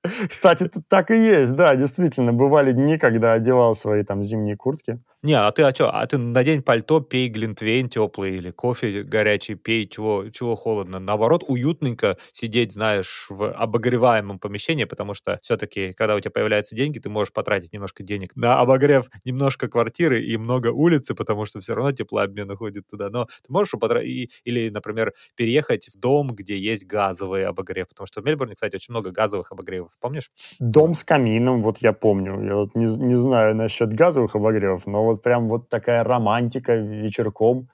Кстати, 0.29 0.69
так 0.87 1.11
и 1.11 1.17
есть, 1.17 1.53
да, 1.53 1.75
действительно. 1.75 2.33
Бывали 2.33 2.71
дни, 2.71 2.97
когда 2.97 3.33
одевал 3.33 3.75
свои 3.75 4.03
там 4.03 4.23
зимние 4.23 4.55
куртки. 4.55 4.99
Не, 5.23 5.33
а 5.33 5.51
ты 5.51 5.63
а 5.63 5.73
что? 5.73 5.89
А 5.89 6.05
ты 6.05 6.17
надень 6.17 6.61
пальто, 6.61 7.01
пей 7.01 7.27
глинтвейн 7.29 7.89
теплый 7.89 8.37
или 8.37 8.51
кофе 8.51 9.03
горячий, 9.03 9.55
пей, 9.55 9.87
чего, 9.87 10.29
чего 10.29 10.55
холодно. 10.55 10.99
Наоборот, 10.99 11.43
уютненько 11.47 12.17
сидеть, 12.33 12.73
знаешь, 12.73 13.27
в 13.29 13.51
обогреваемом 13.51 14.39
помещении, 14.39 14.85
потому 14.85 15.13
что 15.13 15.39
все-таки, 15.41 15.93
когда 15.93 16.15
у 16.15 16.19
тебя 16.19 16.31
появляются 16.31 16.75
деньги, 16.75 16.99
ты 16.99 17.09
можешь 17.09 17.33
потратить 17.33 17.73
немножко 17.73 17.96
денег 18.03 18.35
на 18.35 18.59
обогрев 18.59 19.09
немножко 19.25 19.67
квартиры 19.67 20.21
и 20.21 20.37
много 20.37 20.67
улицы, 20.71 21.15
потому 21.15 21.45
что 21.45 21.59
все 21.59 21.75
равно 21.75 21.91
теплообмен 21.91 22.49
уходит 22.51 22.87
туда. 22.87 23.09
Но 23.09 23.25
ты 23.25 23.51
можешь 23.51 23.71
потратить, 23.79 24.31
или, 24.43 24.69
например, 24.69 25.13
переехать 25.35 25.89
в 25.93 25.99
дом, 25.99 26.33
где 26.35 26.57
есть 26.57 26.85
газовый 26.85 27.45
обогрев, 27.45 27.87
потому 27.89 28.07
что 28.07 28.21
в 28.21 28.25
Мельбурне, 28.25 28.55
кстати, 28.55 28.75
очень 28.75 28.91
много 28.93 29.11
газовых 29.11 29.51
обогревов, 29.51 29.91
помнишь? 29.99 30.31
Дом 30.59 30.93
с 30.95 31.03
камином, 31.03 31.63
вот 31.63 31.79
я 31.81 31.93
помню. 31.93 32.43
Я 32.43 32.55
вот 32.55 32.75
не, 32.75 32.85
не 32.85 33.15
знаю 33.15 33.55
насчет 33.55 33.93
газовых 33.93 34.35
обогревов, 34.35 34.85
но 34.87 35.03
вот 35.03 35.21
прям 35.23 35.47
вот 35.49 35.69
такая 35.69 36.03
романтика 36.03 36.75
вечерком 36.75 37.69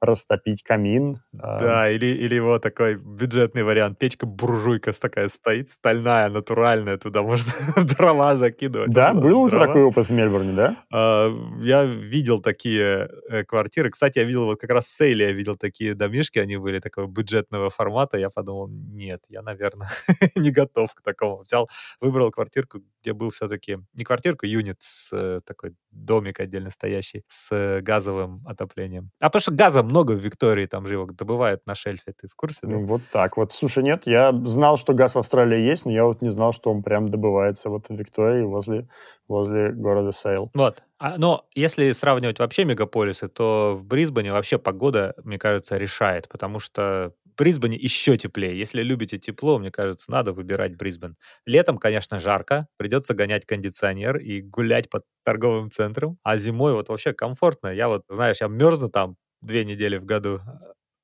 растопить 0.00 0.62
камин. 0.62 1.20
А. 1.38 1.58
Да, 1.58 1.90
или, 1.90 2.06
или 2.06 2.38
вот 2.38 2.62
такой 2.62 2.96
бюджетный 2.96 3.62
вариант. 3.62 3.98
Печка-буржуйка 3.98 4.92
такая 4.98 5.28
стоит, 5.28 5.70
стальная, 5.70 6.28
натуральная, 6.28 6.98
туда 6.98 7.22
можно 7.22 7.52
дрова 7.84 8.36
закидывать. 8.36 8.90
Да, 8.90 9.12
был 9.14 9.42
у 9.42 9.50
тебя 9.50 9.66
такой 9.66 9.82
опыт 9.82 10.08
в 10.08 10.12
Мельбурне, 10.12 10.52
да? 10.52 10.76
А, 10.92 11.30
я 11.60 11.84
видел 11.84 12.40
такие 12.40 13.08
э, 13.28 13.44
квартиры. 13.44 13.90
Кстати, 13.90 14.18
я 14.18 14.24
видел 14.24 14.44
вот 14.44 14.60
как 14.60 14.70
раз 14.70 14.86
в 14.86 14.90
Сейле, 14.90 15.26
я 15.26 15.32
видел 15.32 15.56
такие 15.56 15.94
домишки, 15.94 16.38
они 16.38 16.56
были 16.56 16.80
такого 16.80 17.06
бюджетного 17.06 17.70
формата. 17.70 18.18
Я 18.18 18.30
подумал, 18.30 18.68
нет, 18.68 19.22
я, 19.28 19.42
наверное, 19.42 19.88
не 20.36 20.50
готов 20.50 20.94
к 20.94 21.02
такому. 21.02 21.42
Взял, 21.42 21.68
выбрал 22.00 22.30
квартирку, 22.30 22.80
где 23.02 23.12
был 23.12 23.30
все-таки 23.30 23.78
не 23.94 24.04
квартирку, 24.04 24.46
юнит 24.46 24.80
э, 25.12 25.40
такой 25.44 25.74
домик 25.90 26.40
отдельно 26.40 26.70
стоящий 26.70 27.24
с 27.28 27.80
газовым 27.82 28.42
отоплением. 28.46 29.10
А 29.20 29.28
потому 29.28 29.40
что 29.40 29.52
газа 29.52 29.82
много 29.88 30.12
в 30.12 30.18
Виктории, 30.20 30.66
там 30.66 30.86
же 30.86 30.94
его 30.94 31.06
добывают 31.06 31.66
на 31.66 31.74
шельфе, 31.74 32.12
ты 32.12 32.28
в 32.28 32.34
курсе? 32.36 32.66
Да? 32.66 32.78
Ну, 32.78 32.84
вот 32.84 33.08
так 33.10 33.36
вот. 33.36 33.52
Слушай, 33.52 33.84
нет, 33.84 34.02
я 34.06 34.32
знал, 34.44 34.76
что 34.76 34.92
газ 34.94 35.14
в 35.14 35.18
Австралии 35.18 35.58
есть, 35.60 35.84
но 35.84 35.92
я 35.92 36.04
вот 36.04 36.22
не 36.22 36.30
знал, 36.30 36.52
что 36.52 36.70
он 36.70 36.82
прям 36.82 37.08
добывается 37.08 37.70
вот 37.70 37.88
в 37.88 37.94
Виктории 37.94 38.42
возле, 38.42 38.88
возле 39.28 39.72
города 39.72 40.12
Сейл. 40.12 40.52
Вот. 40.54 40.82
А, 40.98 41.16
но 41.18 41.46
если 41.54 41.92
сравнивать 41.92 42.38
вообще 42.38 42.64
мегаполисы, 42.64 43.28
то 43.28 43.76
в 43.78 43.84
Брисбене 43.84 44.32
вообще 44.32 44.58
погода, 44.58 45.14
мне 45.22 45.38
кажется, 45.38 45.76
решает, 45.76 46.28
потому 46.28 46.58
что 46.58 47.12
в 47.24 47.36
Брисбене 47.38 47.76
еще 47.76 48.16
теплее. 48.16 48.58
Если 48.58 48.82
любите 48.82 49.18
тепло, 49.18 49.58
мне 49.58 49.70
кажется, 49.70 50.10
надо 50.10 50.32
выбирать 50.32 50.76
Брисбен. 50.76 51.16
Летом, 51.46 51.78
конечно, 51.78 52.18
жарко, 52.18 52.66
придется 52.78 53.14
гонять 53.14 53.46
кондиционер 53.46 54.16
и 54.16 54.40
гулять 54.40 54.90
по 54.90 55.02
торговым 55.24 55.70
центрам, 55.70 56.18
а 56.24 56.36
зимой 56.36 56.72
вот 56.72 56.88
вообще 56.88 57.12
комфортно. 57.12 57.68
Я 57.68 57.88
вот, 57.88 58.02
знаешь, 58.08 58.40
я 58.40 58.48
мерзну 58.48 58.88
там 58.88 59.16
две 59.40 59.64
недели 59.64 59.98
в 59.98 60.04
году, 60.04 60.40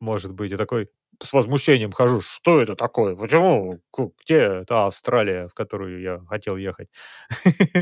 может 0.00 0.32
быть, 0.32 0.52
и 0.52 0.56
такой 0.56 0.88
с 1.22 1.32
возмущением 1.32 1.92
хожу, 1.92 2.20
что 2.22 2.60
это 2.60 2.74
такое, 2.74 3.14
почему, 3.16 3.78
где 4.22 4.64
та 4.64 4.86
Австралия, 4.86 5.48
в 5.48 5.54
которую 5.54 6.00
я 6.00 6.20
хотел 6.28 6.56
ехать? 6.56 6.88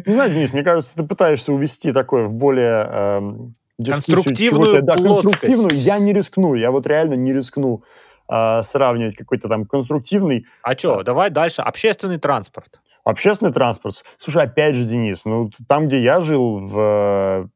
Не 0.07 0.13
знаю, 0.13 0.31
Денис, 0.31 0.53
мне 0.53 0.63
кажется, 0.63 0.93
ты 0.95 1.03
пытаешься 1.05 1.53
увести 1.53 1.93
такое 1.93 2.27
в 2.27 2.35
более 2.35 2.87
эм, 2.91 3.55
конструктивную 3.85 4.83
да, 4.83 4.97
конструктивную. 4.97 5.75
Я 5.75 5.99
не 5.99 6.13
рискну, 6.13 6.55
я 6.55 6.71
вот 6.71 6.87
реально 6.87 7.15
не 7.15 7.33
рискну 7.33 7.85
э, 8.31 8.63
сравнивать 8.63 9.17
какой-то 9.17 9.49
там 9.49 9.65
конструктивный. 9.65 10.47
А 10.63 10.77
что, 10.77 11.01
э, 11.01 11.05
давай 11.05 11.31
дальше. 11.31 11.63
Общественный 11.63 12.19
транспорт. 12.19 12.81
Общественный 13.05 13.53
транспорт. 13.53 14.05
Слушай, 14.19 14.45
опять 14.45 14.77
же, 14.77 14.85
Денис, 14.85 15.25
ну 15.25 15.51
там, 15.69 15.89
где 15.89 16.01
я 16.01 16.21
жил 16.21 16.61
в 16.61 17.51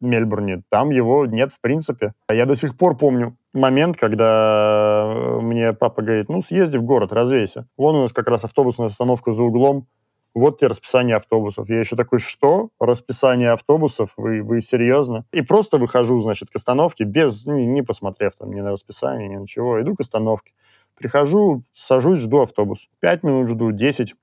Мельбурне, 0.00 0.62
там 0.70 0.90
его 0.90 1.26
нет 1.26 1.52
в 1.52 1.60
принципе. 1.60 2.12
Я 2.30 2.46
до 2.46 2.56
сих 2.56 2.76
пор 2.76 2.96
помню 2.96 3.36
момент, 3.54 3.96
когда 3.96 5.04
э, 5.06 5.40
мне 5.40 5.72
папа 5.72 6.02
говорит, 6.02 6.28
ну, 6.28 6.42
съезди 6.42 6.76
в 6.76 6.82
город, 6.82 7.12
развейся. 7.12 7.66
Вон 7.76 7.96
у 7.96 8.02
нас 8.02 8.12
как 8.12 8.28
раз 8.28 8.44
автобусная 8.44 8.88
остановка 8.88 9.32
за 9.32 9.42
углом, 9.42 9.86
вот 10.34 10.58
тебе 10.58 10.68
расписание 10.68 11.16
автобусов. 11.16 11.70
Я 11.70 11.80
еще 11.80 11.96
такой, 11.96 12.18
что? 12.18 12.68
Расписание 12.78 13.52
автобусов? 13.52 14.12
Вы, 14.18 14.42
вы 14.42 14.60
серьезно? 14.60 15.24
И 15.32 15.40
просто 15.40 15.78
выхожу, 15.78 16.20
значит, 16.20 16.50
к 16.50 16.56
остановке, 16.56 17.04
без, 17.04 17.46
не, 17.46 17.64
не 17.66 17.80
посмотрев 17.80 18.34
там 18.38 18.52
ни 18.52 18.60
на 18.60 18.72
расписание, 18.72 19.28
ни 19.28 19.36
на 19.36 19.46
чего. 19.46 19.80
Иду 19.80 19.94
к 19.94 20.00
остановке. 20.00 20.52
Прихожу, 20.94 21.62
сажусь, 21.72 22.18
жду 22.18 22.42
автобус. 22.42 22.88
Пять 23.00 23.22
минут 23.22 23.48
жду, 23.48 23.72
десять 23.72 24.14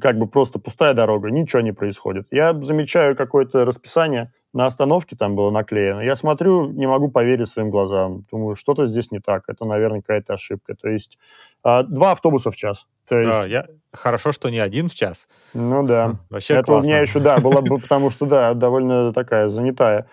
как 0.00 0.18
бы 0.18 0.26
просто 0.26 0.58
пустая 0.58 0.94
дорога, 0.94 1.30
ничего 1.30 1.60
не 1.60 1.72
происходит. 1.72 2.26
Я 2.30 2.54
замечаю 2.54 3.16
какое-то 3.16 3.64
расписание, 3.64 4.32
на 4.54 4.66
остановке 4.66 5.16
там 5.16 5.34
было 5.34 5.50
наклеено. 5.50 6.00
Я 6.00 6.14
смотрю, 6.14 6.70
не 6.70 6.86
могу 6.86 7.10
поверить 7.10 7.48
своим 7.48 7.70
глазам. 7.70 8.24
Думаю, 8.30 8.54
что-то 8.54 8.86
здесь 8.86 9.10
не 9.10 9.18
так. 9.18 9.42
Это, 9.48 9.64
наверное, 9.64 10.00
какая-то 10.00 10.34
ошибка. 10.34 10.74
То 10.74 10.88
есть 10.88 11.18
а, 11.64 11.82
два 11.82 12.12
автобуса 12.12 12.52
в 12.52 12.56
час. 12.56 12.86
То 13.08 13.18
есть... 13.18 13.38
Да, 13.40 13.46
я... 13.46 13.66
Хорошо, 13.92 14.30
что 14.32 14.50
не 14.50 14.60
один 14.60 14.88
в 14.88 14.94
час. 14.94 15.26
Ну 15.54 15.84
да. 15.84 16.14
Вообще 16.30 16.54
Это 16.54 16.64
классно. 16.64 16.82
у 16.82 16.86
меня 16.86 17.00
еще, 17.00 17.18
да, 17.18 17.38
было 17.38 17.60
бы, 17.60 17.78
потому 17.78 18.10
что, 18.10 18.26
да, 18.26 18.54
довольно 18.54 19.12
такая 19.12 19.48
занятая 19.48 20.06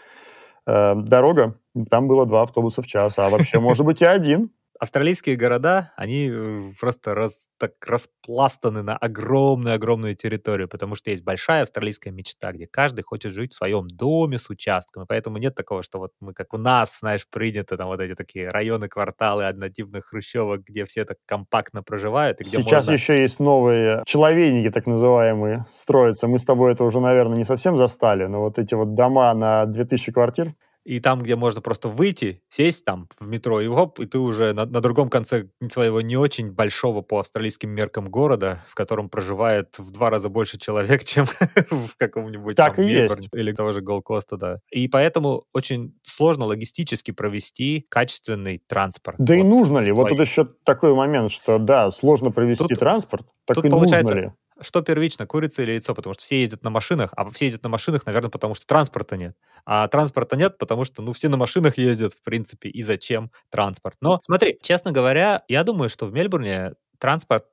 э, 0.65 0.95
дорога. 0.95 1.56
Там 1.89 2.08
было 2.08 2.25
два 2.25 2.41
автобуса 2.41 2.82
в 2.82 2.88
час, 2.88 3.19
а 3.19 3.30
вообще, 3.30 3.60
может 3.60 3.86
быть, 3.86 4.01
и 4.01 4.06
один. 4.06 4.51
Австралийские 4.82 5.36
города, 5.36 5.94
они 5.96 6.28
э, 6.34 6.72
просто 6.80 7.13
раз, 7.13 7.48
так 7.60 7.74
распластаны 7.86 8.82
на 8.82 8.98
огромную-огромную 8.98 10.15
территорию, 10.15 10.67
потому 10.67 10.96
что 10.96 11.12
есть 11.12 11.24
большая 11.24 11.62
австралийская 11.62 12.12
мечта, 12.12 12.52
где 12.52 12.65
каждый 12.65 13.04
хочет 13.04 13.32
жить 13.32 13.54
в 13.54 13.56
своем 13.56 13.88
доме 13.88 14.39
с 14.39 14.50
участком, 14.50 15.04
и 15.04 15.06
поэтому 15.06 15.38
нет 15.38 15.54
такого, 15.54 15.84
что 15.84 16.00
вот 16.00 16.13
мы, 16.20 16.34
как 16.34 16.56
у 16.56 16.58
нас, 16.58 16.98
знаешь, 17.00 17.28
принято 17.30 17.78
там 17.78 17.89
вот 17.89 18.00
эти 18.00 18.15
такие 18.15 18.50
районы, 18.50 18.89
кварталы 18.89 19.46
однотипных 19.46 20.08
хрущевок, 20.08 20.63
где 20.63 20.86
все 20.86 21.06
так 21.06 21.17
компактно 21.28 21.84
проживают, 21.84 22.41
и 22.41 22.44
где 22.44 22.58
Сейчас 22.58 22.88
можно... 22.88 22.94
еще 22.94 23.22
есть 23.22 23.39
новые 23.39 24.02
человейники, 24.08 24.72
так 24.72 24.88
называемые, 24.88 25.67
строятся. 25.72 26.28
Мы 26.28 26.39
с 26.39 26.46
тобой 26.46 26.74
это 26.74 26.84
уже, 26.86 27.00
наверное, 27.00 27.38
не 27.38 27.46
совсем 27.46 27.78
застали, 27.78 28.26
но 28.26 28.39
вот 28.39 28.58
эти 28.58 28.74
вот 28.74 28.96
дома 28.96 29.32
на 29.36 29.67
2000 29.67 30.12
квартир, 30.12 30.56
И 30.84 31.00
там, 31.00 31.22
где 31.22 31.36
можно 31.36 31.62
просто 31.62 31.89
выйти, 31.89 32.41
сесть 32.50 32.86
там 32.86 33.08
в 33.20 33.28
метро, 33.28 33.62
и 33.62 33.67
хоп, 33.67 34.00
и 34.00 34.06
ты 34.08 34.17
уже 34.17 34.54
на, 34.54 34.65
на 34.65 34.82
другом 34.82 35.10
конце 35.10 35.48
своего 35.70 36.02
не 36.02 36.17
очень 36.17 36.52
большого 36.52 37.02
по 37.02 37.20
австралийским 37.20 37.70
меркам 37.70 38.10
города, 38.10 38.63
в 38.67 38.74
котором 38.74 39.08
проживает 39.10 39.78
в 39.78 39.91
два 39.91 40.10
раза 40.10 40.30
больше 40.30 40.58
человек, 40.58 41.04
чем 41.06 41.26
в 41.70 41.96
каком-нибудь 41.98 42.56
Так 42.56 42.78
там 42.78 42.86
и 42.86 42.89
есть. 42.89 43.15
Мельбурне 43.15 43.30
или 43.34 43.52
того 43.52 43.74
же 43.74 43.82
Голкоста, 43.82 44.38
да. 44.38 44.60
И 44.72 44.88
поэтому 44.88 45.46
очень 45.54 45.94
сложно 46.04 46.46
логистически 46.46 47.12
провести 47.12 47.86
качественный 47.89 48.62
транспорт. 48.67 49.17
Да 49.20 49.36
и 49.36 49.41
Вот 49.44 49.50
нужно 49.50 49.80
ли? 49.80 49.91
в 49.91 49.96
Вот 49.96 50.10
тут 50.10 50.20
еще 50.20 50.46
такой 50.63 50.96
момент, 50.96 51.32
что 51.32 51.60
да, 51.60 51.91
сложно 51.91 52.32
провести 52.32 52.65
Тут- 52.67 52.80
транспорт, 52.80 53.28
так 53.46 53.56
тут 53.56 53.65
и 53.65 53.70
нужно 53.70 53.86
получается- 53.88 54.13
ли? 54.15 54.32
Что 54.62 54.82
первично, 54.82 55.26
курица 55.26 55.63
или 55.63 55.71
яйцо? 55.71 55.95
Потому 55.95 56.13
что 56.13 56.24
все 56.24 56.41
ездят 56.41 56.63
на 56.63 56.69
машинах, 56.69 57.12
а 57.15 57.30
все 57.32 57.45
ездят 57.45 57.63
на 57.63 57.69
машинах, 57.69 58.06
наверное, 58.06 58.30
потому 58.30 58.54
что 58.56 58.65
транспорта 58.67 59.17
нет. 59.17 59.36
А 59.65 59.88
транспорта 59.88 60.36
нет, 60.38 60.58
потому 60.58 60.86
что, 60.86 61.02
ну, 61.02 61.13
все 61.13 61.30
на 61.30 61.38
машинах 61.38 61.78
ездят, 61.78 62.13
в 62.13 62.21
принципе, 62.24 62.69
и 62.69 62.82
зачем 62.84 63.32
транспорт? 63.50 63.97
Но 64.02 64.19
смотри, 64.24 64.58
честно 64.62 64.91
говоря, 64.91 65.43
я 65.47 65.63
думаю, 65.63 65.89
что 65.89 66.06
в 66.06 66.13
Мельбурне 66.13 66.74
транспорт 67.00 67.45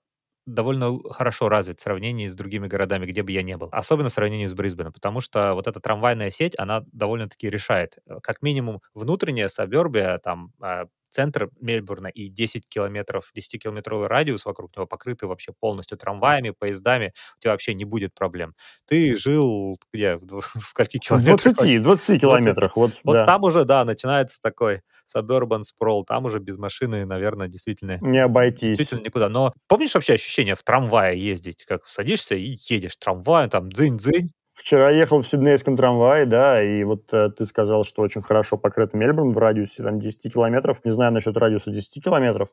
довольно 0.47 0.99
хорошо 1.11 1.49
развит 1.51 1.79
в 1.79 1.83
сравнении 1.83 2.29
с 2.29 2.35
другими 2.35 2.67
городами, 2.69 3.05
где 3.07 3.23
бы 3.23 3.33
я 3.33 3.43
не 3.43 3.57
был. 3.57 3.69
Особенно 3.73 4.09
в 4.09 4.13
сравнении 4.13 4.47
с 4.47 4.55
Брисбеном, 4.55 4.93
потому 4.93 5.21
что 5.21 5.55
вот 5.55 5.67
эта 5.67 5.81
трамвайная 5.81 6.31
сеть, 6.31 6.55
она 6.59 6.85
довольно-таки 6.93 7.51
решает. 7.51 7.99
Э, 8.07 8.19
Как 8.23 8.41
минимум 8.43 8.81
внутренняя 8.95 9.49
сабербия, 9.49 10.17
там, 10.19 10.53
э, 10.63 10.87
центр 11.11 11.51
Мельбурна 11.61 12.09
и 12.09 12.29
10 12.29 12.69
километров, 12.69 13.31
10-километровый 13.37 14.07
радиус 14.09 14.45
вокруг 14.45 14.77
него 14.77 14.87
покрыты 14.87 15.27
вообще 15.27 15.53
полностью 15.59 15.99
трамваями, 15.99 16.51
поездами, 16.51 17.13
у 17.39 17.41
тебя 17.41 17.53
вообще 17.53 17.75
не 17.75 17.85
будет 17.85 18.15
проблем. 18.15 18.55
Ты 18.87 19.17
жил 19.17 19.77
где? 19.93 20.17
В 20.17 20.41
в 20.55 20.67
скольки 20.69 20.99
километрах? 20.99 21.57
20, 21.57 21.83
20 21.83 22.21
километрах, 22.21 22.77
вот, 22.77 22.93
Вот 23.05 23.13
да. 23.13 23.27
там 23.27 23.45
уже, 23.45 23.65
да, 23.65 23.85
начинается 23.85 24.39
такой 24.43 24.83
suburban 25.15 25.63
sprawl, 25.63 26.05
там 26.07 26.27
уже 26.27 26.39
без 26.39 26.57
машины, 26.59 27.05
наверное, 27.07 27.49
действительно 27.49 27.99
Не 28.01 28.19
обойтись. 28.19 28.69
Действительно 28.69 29.01
никуда. 29.01 29.29
Но 29.29 29.53
помнишь 29.67 29.95
вообще 29.95 30.15
ощущение 30.15 30.55
в 30.55 30.63
трамвае 30.63 31.19
ездить? 31.19 31.65
Как 31.65 31.87
садишься 31.87 32.35
и 32.35 32.57
едешь 32.69 32.97
трамваем, 32.97 33.51
там 33.51 33.69
дзынь-дзынь. 33.71 34.31
Вчера 34.59 34.91
ехал 34.91 35.23
в 35.23 35.29
сиднейском 35.29 35.77
трамвае, 35.77 36.27
да, 36.27 36.61
и 36.61 36.83
вот 36.83 37.13
э, 37.13 37.31
ты 37.31 37.47
сказал, 37.47 37.85
что 37.85 38.03
очень 38.03 38.23
хорошо 38.23 38.59
покрыт 38.59 38.93
Мельбурн 38.93 39.31
в 39.31 39.39
радиусе 39.39 39.85
там 39.85 40.01
10 40.01 40.33
километров. 40.33 40.85
Не 40.85 40.91
знаю 40.91 41.13
насчет 41.13 41.37
радиуса 41.37 41.71
10 41.71 42.03
километров. 42.03 42.49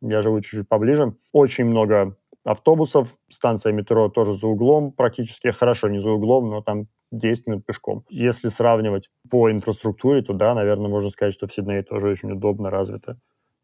Я 0.00 0.22
живу 0.22 0.40
чуть-чуть 0.40 0.68
поближе. 0.68 1.16
Очень 1.32 1.64
много 1.64 2.16
автобусов, 2.44 3.16
станция 3.28 3.72
метро 3.72 4.08
тоже 4.08 4.34
за 4.34 4.46
углом, 4.46 4.92
практически 4.92 5.50
хорошо 5.50 5.88
не 5.88 5.98
за 5.98 6.12
углом, 6.12 6.48
но 6.48 6.62
там 6.62 6.86
10 7.10 7.48
минут 7.48 7.66
пешком. 7.66 8.04
Если 8.08 8.50
сравнивать 8.50 9.10
по 9.28 9.50
инфраструктуре, 9.50 10.22
то 10.22 10.34
да, 10.34 10.54
наверное, 10.54 10.88
можно 10.88 11.10
сказать, 11.10 11.34
что 11.34 11.48
в 11.48 11.52
Сиднее 11.52 11.82
тоже 11.82 12.06
очень 12.06 12.30
удобно 12.30 12.70
развито, 12.70 13.18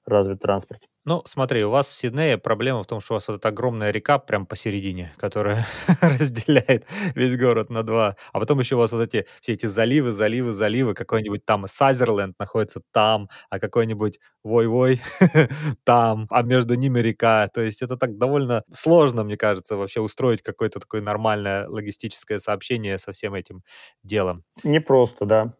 развит 0.06 0.40
транспорт. 0.40 0.82
Ну, 1.06 1.22
смотри, 1.26 1.62
у 1.64 1.70
вас 1.70 1.90
в 1.92 1.96
Сиднее 1.96 2.38
проблема 2.38 2.82
в 2.82 2.86
том, 2.86 3.00
что 3.00 3.14
у 3.14 3.16
вас 3.16 3.28
вот 3.28 3.34
эта 3.36 3.48
огромная 3.48 3.90
река 3.90 4.18
прям 4.18 4.46
посередине, 4.46 5.12
которая 5.18 5.66
разделяет 6.00 6.86
весь 7.14 7.36
город 7.36 7.68
на 7.70 7.82
два. 7.82 8.16
А 8.32 8.40
потом 8.40 8.60
еще 8.60 8.76
у 8.76 8.78
вас 8.78 8.92
вот 8.92 9.02
эти 9.02 9.26
все 9.40 9.52
эти 9.52 9.66
заливы, 9.66 10.12
заливы, 10.12 10.52
заливы. 10.52 10.94
Какой-нибудь 10.94 11.44
там 11.44 11.66
Сазерленд 11.68 12.38
находится 12.38 12.80
там, 12.92 13.28
а 13.50 13.58
какой-нибудь 13.58 14.18
Вой-Вой 14.44 15.02
там, 15.84 16.26
а 16.30 16.42
между 16.42 16.74
ними 16.74 17.00
река. 17.00 17.48
То 17.48 17.60
есть 17.60 17.82
это 17.82 17.96
так 17.98 18.16
довольно 18.16 18.62
сложно, 18.72 19.24
мне 19.24 19.36
кажется, 19.36 19.76
вообще 19.76 20.00
устроить 20.00 20.42
какое-то 20.42 20.80
такое 20.80 21.02
нормальное 21.02 21.68
логистическое 21.68 22.38
сообщение 22.38 22.98
со 22.98 23.12
всем 23.12 23.34
этим 23.34 23.62
делом. 24.02 24.42
Непросто, 24.64 25.26
да. 25.26 25.54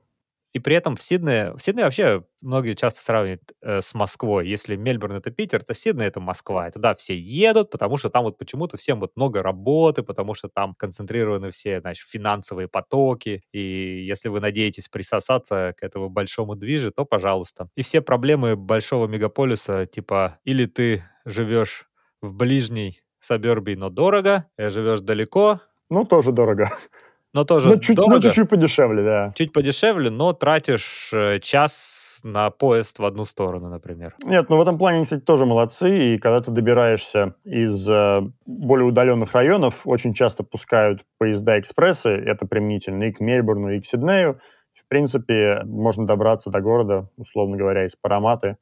И 0.55 0.61
при 0.61 0.77
этом 0.77 0.95
в 0.97 1.03
Сиднее, 1.03 1.53
в 1.55 1.61
Сиднее 1.61 1.85
вообще 1.85 2.25
многие 2.41 2.75
часто 2.75 3.01
сравнивают 3.01 3.43
э, 3.61 3.81
с 3.83 3.93
Москвой. 3.93 4.49
Если 4.49 4.77
Мельбурн 4.77 5.17
это 5.17 5.31
Питер, 5.33 5.65
то 5.65 5.75
Сидней 5.75 6.07
это 6.07 6.21
Москва. 6.21 6.69
И 6.69 6.71
туда 6.73 6.95
все 6.95 7.19
едут, 7.19 7.71
потому 7.71 7.97
что 7.97 8.09
там 8.09 8.23
вот 8.25 8.39
почему-то 8.39 8.77
всем 8.77 9.01
вот 9.01 9.13
много 9.17 9.43
работы, 9.43 10.05
потому 10.05 10.35
что 10.35 10.49
там 10.49 10.75
концентрированы 10.77 11.51
все, 11.51 11.81
значит, 11.81 12.09
финансовые 12.09 12.69
потоки. 12.69 13.43
И 13.53 14.05
если 14.07 14.29
вы 14.29 14.41
надеетесь 14.41 14.89
присосаться 14.89 15.75
к 15.77 15.83
этому 15.83 16.09
большому 16.09 16.55
движе, 16.55 16.93
то 16.93 17.05
пожалуйста. 17.05 17.69
И 17.77 17.83
все 17.83 18.01
проблемы 18.01 18.55
большого 18.57 19.09
мегаполиса, 19.09 19.87
типа, 19.87 20.39
или 20.45 20.67
ты 20.67 21.03
живешь 21.25 21.87
в 22.23 22.33
ближней 22.33 23.03
сабербии, 23.21 23.75
но 23.75 23.91
дорого, 23.91 24.47
или 24.59 24.69
живешь 24.69 25.01
далеко, 25.01 25.61
Ну, 25.91 26.05
тоже 26.05 26.33
дорого. 26.33 26.71
но 27.35 27.45
тоже 27.45 27.69
Ну, 27.69 27.79
чуть, 27.79 27.97
ну, 27.97 28.05
дорого 28.05 28.23
чуть-чуть 28.23 28.49
подешевле, 28.49 29.03
да. 29.03 29.33
чуть 29.37 29.53
подешевле, 29.53 30.09
но 30.09 30.33
тратишь 30.33 31.11
э, 31.13 31.41
час 31.41 32.21
на 32.23 32.49
поезд 32.51 32.99
в 32.99 33.05
одну 33.05 33.25
сторону, 33.27 33.69
например. 33.69 34.15
Нет, 34.25 34.49
ну 34.49 34.57
в 34.57 34.63
этом 34.63 34.79
плане, 34.79 35.05
кстати, 35.05 35.21
тоже 35.21 35.45
молодцы. 35.45 36.15
И 36.15 36.19
когда 36.19 36.41
ты 36.41 36.51
добираешься 36.51 37.35
из 37.45 37.87
э, 37.89 38.23
более 38.47 38.87
удаленных 38.87 39.35
районов, 39.35 39.83
очень 39.85 40.15
часто 40.15 40.43
пускают 40.43 41.05
поезда-экспрессы. 41.19 42.11
Это 42.11 42.47
применительно 42.47 43.05
и 43.05 43.13
к 43.13 43.21
Мельбурну, 43.21 43.71
и 43.71 43.81
к 43.81 43.87
Сиднею. 43.87 44.41
В 44.73 44.87
принципе, 44.89 45.63
можно 45.65 46.07
добраться 46.07 46.51
до 46.51 46.61
города, 46.61 47.11
условно 47.17 47.57
говоря, 47.57 47.85
из 47.85 47.97
Параматы, 47.97 48.59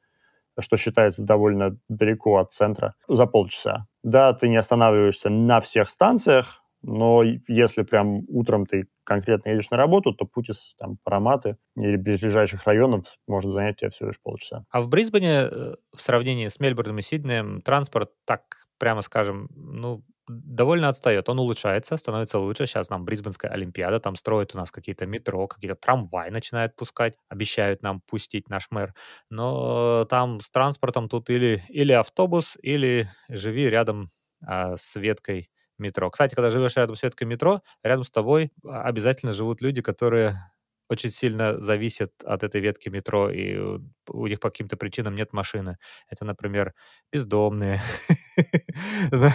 что 0.59 0.77
считается 0.77 1.21
довольно 1.21 1.77
далеко 1.89 2.37
от 2.37 2.51
центра, 2.51 2.95
за 3.07 3.27
полчаса. 3.27 3.87
Да, 4.03 4.33
ты 4.33 4.49
не 4.49 4.57
останавливаешься 4.57 5.29
на 5.29 5.59
всех 5.59 5.89
станциях, 5.89 6.62
но 6.83 7.23
если 7.47 7.83
прям 7.83 8.21
утром 8.27 8.65
ты 8.65 8.87
конкретно 9.03 9.49
едешь 9.49 9.69
на 9.71 9.77
работу, 9.77 10.13
то 10.13 10.25
путь 10.25 10.49
из 10.49 10.75
там, 10.77 10.97
Параматы 11.03 11.57
или 11.81 11.95
ближайших 11.95 12.65
районов 12.65 13.17
может 13.27 13.51
занять 13.51 13.77
тебе 13.77 13.89
всего 13.89 14.09
лишь 14.09 14.21
полчаса. 14.21 14.65
А 14.69 14.81
в 14.81 14.89
Брисбене 14.89 15.47
э, 15.49 15.75
в 15.95 16.01
сравнении 16.01 16.47
с 16.47 16.59
Мельбурном 16.59 16.99
и 16.99 17.01
Сиднеем 17.01 17.61
транспорт, 17.61 18.11
так 18.25 18.67
прямо 18.77 19.01
скажем, 19.01 19.47
ну, 19.55 20.03
довольно 20.27 20.89
отстает. 20.89 21.29
Он 21.29 21.39
улучшается, 21.39 21.97
становится 21.97 22.39
лучше. 22.39 22.65
Сейчас 22.65 22.89
нам 22.89 23.05
Брисбенская 23.05 23.51
Олимпиада, 23.51 23.99
там 23.99 24.15
строят 24.15 24.55
у 24.55 24.57
нас 24.57 24.71
какие-то 24.71 25.05
метро, 25.05 25.47
какие-то 25.47 25.75
трамваи 25.75 26.29
начинают 26.29 26.75
пускать, 26.75 27.15
обещают 27.29 27.81
нам 27.81 28.01
пустить 28.01 28.49
наш 28.49 28.67
мэр. 28.71 28.93
Но 29.29 30.05
там 30.05 30.39
с 30.41 30.49
транспортом 30.49 31.09
тут 31.09 31.29
или, 31.29 31.63
или 31.69 31.93
автобус, 31.93 32.57
или 32.61 33.09
живи 33.29 33.69
рядом 33.69 34.09
а, 34.45 34.75
с 34.77 34.95
веткой 34.95 35.49
метро. 35.77 36.09
Кстати, 36.09 36.35
когда 36.35 36.49
живешь 36.49 36.75
рядом 36.77 36.95
с 36.95 37.03
веткой 37.03 37.27
метро, 37.27 37.61
рядом 37.83 38.03
с 38.05 38.11
тобой 38.11 38.51
а, 38.65 38.83
обязательно 38.83 39.31
живут 39.31 39.61
люди, 39.61 39.81
которые 39.81 40.35
очень 40.89 41.11
сильно 41.11 41.59
зависят 41.61 42.11
от 42.25 42.43
этой 42.43 42.61
ветки 42.61 42.89
метро, 42.89 43.29
и 43.31 43.57
у 43.57 43.81
у 44.09 44.27
них 44.27 44.39
по 44.41 44.49
каким-то 44.49 44.75
причинам 44.77 45.15
нет 45.15 45.33
машины. 45.33 45.77
Это, 46.09 46.25
например, 46.25 46.73
бездомные. 47.11 47.79
Зна- 49.11 49.33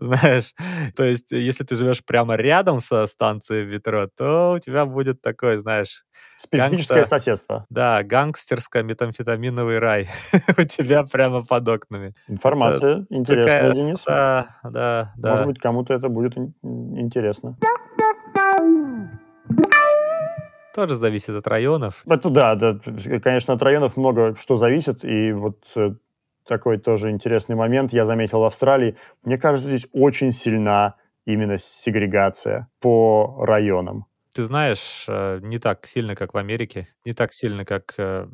Знаешь, 0.00 0.54
то 0.96 1.04
есть, 1.04 1.30
если 1.32 1.64
ты 1.64 1.74
живешь 1.76 2.04
прямо 2.04 2.36
рядом 2.36 2.80
со 2.80 3.06
станцией 3.06 3.66
метро, 3.66 4.08
то 4.16 4.54
у 4.56 4.58
тебя 4.58 4.86
будет 4.86 5.20
такой, 5.22 5.58
знаешь, 5.58 6.04
Специфическое 6.40 6.98
Гангста. 6.98 7.18
соседство. 7.18 7.66
да, 7.70 8.02
гангстерско-метамфетаминовый 8.04 9.78
рай 9.78 10.08
у 10.58 10.62
тебя 10.62 11.02
прямо 11.04 11.44
под 11.44 11.68
окнами. 11.68 12.14
Информация 12.28 13.06
интересная, 13.10 13.58
такая- 13.60 13.72
Денис. 13.74 14.02
Да, 14.06 14.46
да, 14.64 15.12
да. 15.16 15.30
Может 15.30 15.46
быть, 15.46 15.58
кому-то 15.58 15.94
это 15.94 16.08
будет 16.08 16.36
ин- 16.36 16.54
интересно. 16.62 17.56
Тоже 20.74 20.94
зависит 20.94 21.30
от 21.30 21.46
районов. 21.48 22.02
Это 22.06 22.30
да, 22.30 22.54
да, 22.54 22.78
конечно, 23.22 23.54
от 23.54 23.62
районов 23.62 23.96
много 23.96 24.36
что 24.40 24.56
зависит, 24.58 25.04
и 25.04 25.32
вот 25.32 25.64
э, 25.74 25.94
такой 26.48 26.78
тоже 26.78 27.10
интересный 27.10 27.54
момент 27.54 27.92
я 27.92 28.06
заметил 28.06 28.40
в 28.40 28.44
Австралии. 28.44 28.96
Мне 29.22 29.38
кажется, 29.38 29.68
здесь 29.68 29.86
очень 29.92 30.32
сильна 30.32 30.96
именно 31.26 31.58
сегрегация 31.58 32.68
по 32.80 33.36
районам. 33.44 34.06
ты 34.34 34.44
знаешь, 34.44 35.04
э, 35.08 35.40
не 35.42 35.58
так 35.58 35.86
сильно, 35.86 36.14
как 36.14 36.32
в 36.32 36.36
Америке, 36.36 36.86
не 37.04 37.12
так 37.12 37.32
сильно, 37.32 37.64
как, 37.64 37.94
э, 37.98 38.28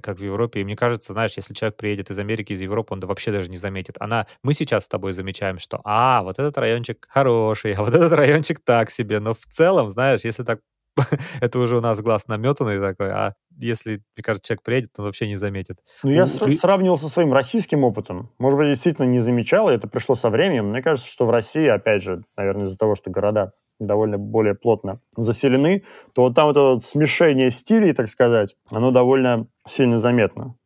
как 0.00 0.18
в 0.18 0.22
Европе. 0.22 0.60
И 0.60 0.64
мне 0.64 0.76
кажется, 0.76 1.12
знаешь, 1.12 1.36
если 1.36 1.52
человек 1.52 1.76
приедет 1.76 2.10
из 2.10 2.18
Америки, 2.18 2.52
из 2.52 2.60
Европы, 2.60 2.94
он 2.94 3.00
вообще 3.00 3.32
даже 3.32 3.50
не 3.50 3.56
заметит. 3.56 3.96
Она, 3.98 4.26
мы 4.44 4.54
сейчас 4.54 4.84
с 4.84 4.88
тобой 4.88 5.14
замечаем, 5.14 5.58
что, 5.58 5.80
а, 5.84 6.22
вот 6.22 6.38
этот 6.38 6.56
райончик 6.58 7.06
хороший, 7.10 7.72
а 7.74 7.82
вот 7.82 7.94
этот 7.94 8.12
райончик 8.12 8.60
так 8.64 8.90
себе. 8.90 9.18
Но 9.20 9.34
в 9.34 9.44
целом, 9.50 9.90
знаешь, 9.90 10.20
если 10.24 10.44
так 10.44 10.60
это 11.40 11.58
уже 11.58 11.76
у 11.76 11.80
нас 11.80 12.00
глаз 12.00 12.28
наметанный 12.28 12.78
такой, 12.78 13.10
а 13.10 13.34
если, 13.58 14.02
мне 14.16 14.22
кажется, 14.22 14.48
человек 14.48 14.62
приедет, 14.62 14.90
он 14.98 15.04
вообще 15.04 15.28
не 15.28 15.36
заметит. 15.36 15.78
Ну, 16.02 16.10
я 16.10 16.24
сра- 16.24 16.50
сравнивал 16.50 16.98
со 16.98 17.08
своим 17.08 17.32
российским 17.32 17.84
опытом. 17.84 18.30
Может 18.38 18.58
быть, 18.58 18.68
действительно 18.68 19.06
не 19.06 19.20
замечал, 19.20 19.68
и 19.70 19.74
это 19.74 19.88
пришло 19.88 20.14
со 20.14 20.30
временем. 20.30 20.70
Мне 20.70 20.82
кажется, 20.82 21.10
что 21.10 21.26
в 21.26 21.30
России, 21.30 21.66
опять 21.66 22.02
же, 22.02 22.24
наверное, 22.36 22.66
из-за 22.66 22.78
того, 22.78 22.94
что 22.96 23.10
города 23.10 23.52
довольно 23.80 24.18
более 24.18 24.54
плотно 24.54 25.00
заселены, 25.16 25.84
то 26.12 26.22
вот 26.22 26.34
там 26.34 26.46
вот 26.46 26.56
это 26.56 26.78
смешение 26.80 27.50
стилей, 27.50 27.92
так 27.92 28.08
сказать, 28.08 28.56
оно 28.70 28.90
довольно 28.90 29.46
сильно 29.66 29.98
заметно. 29.98 30.56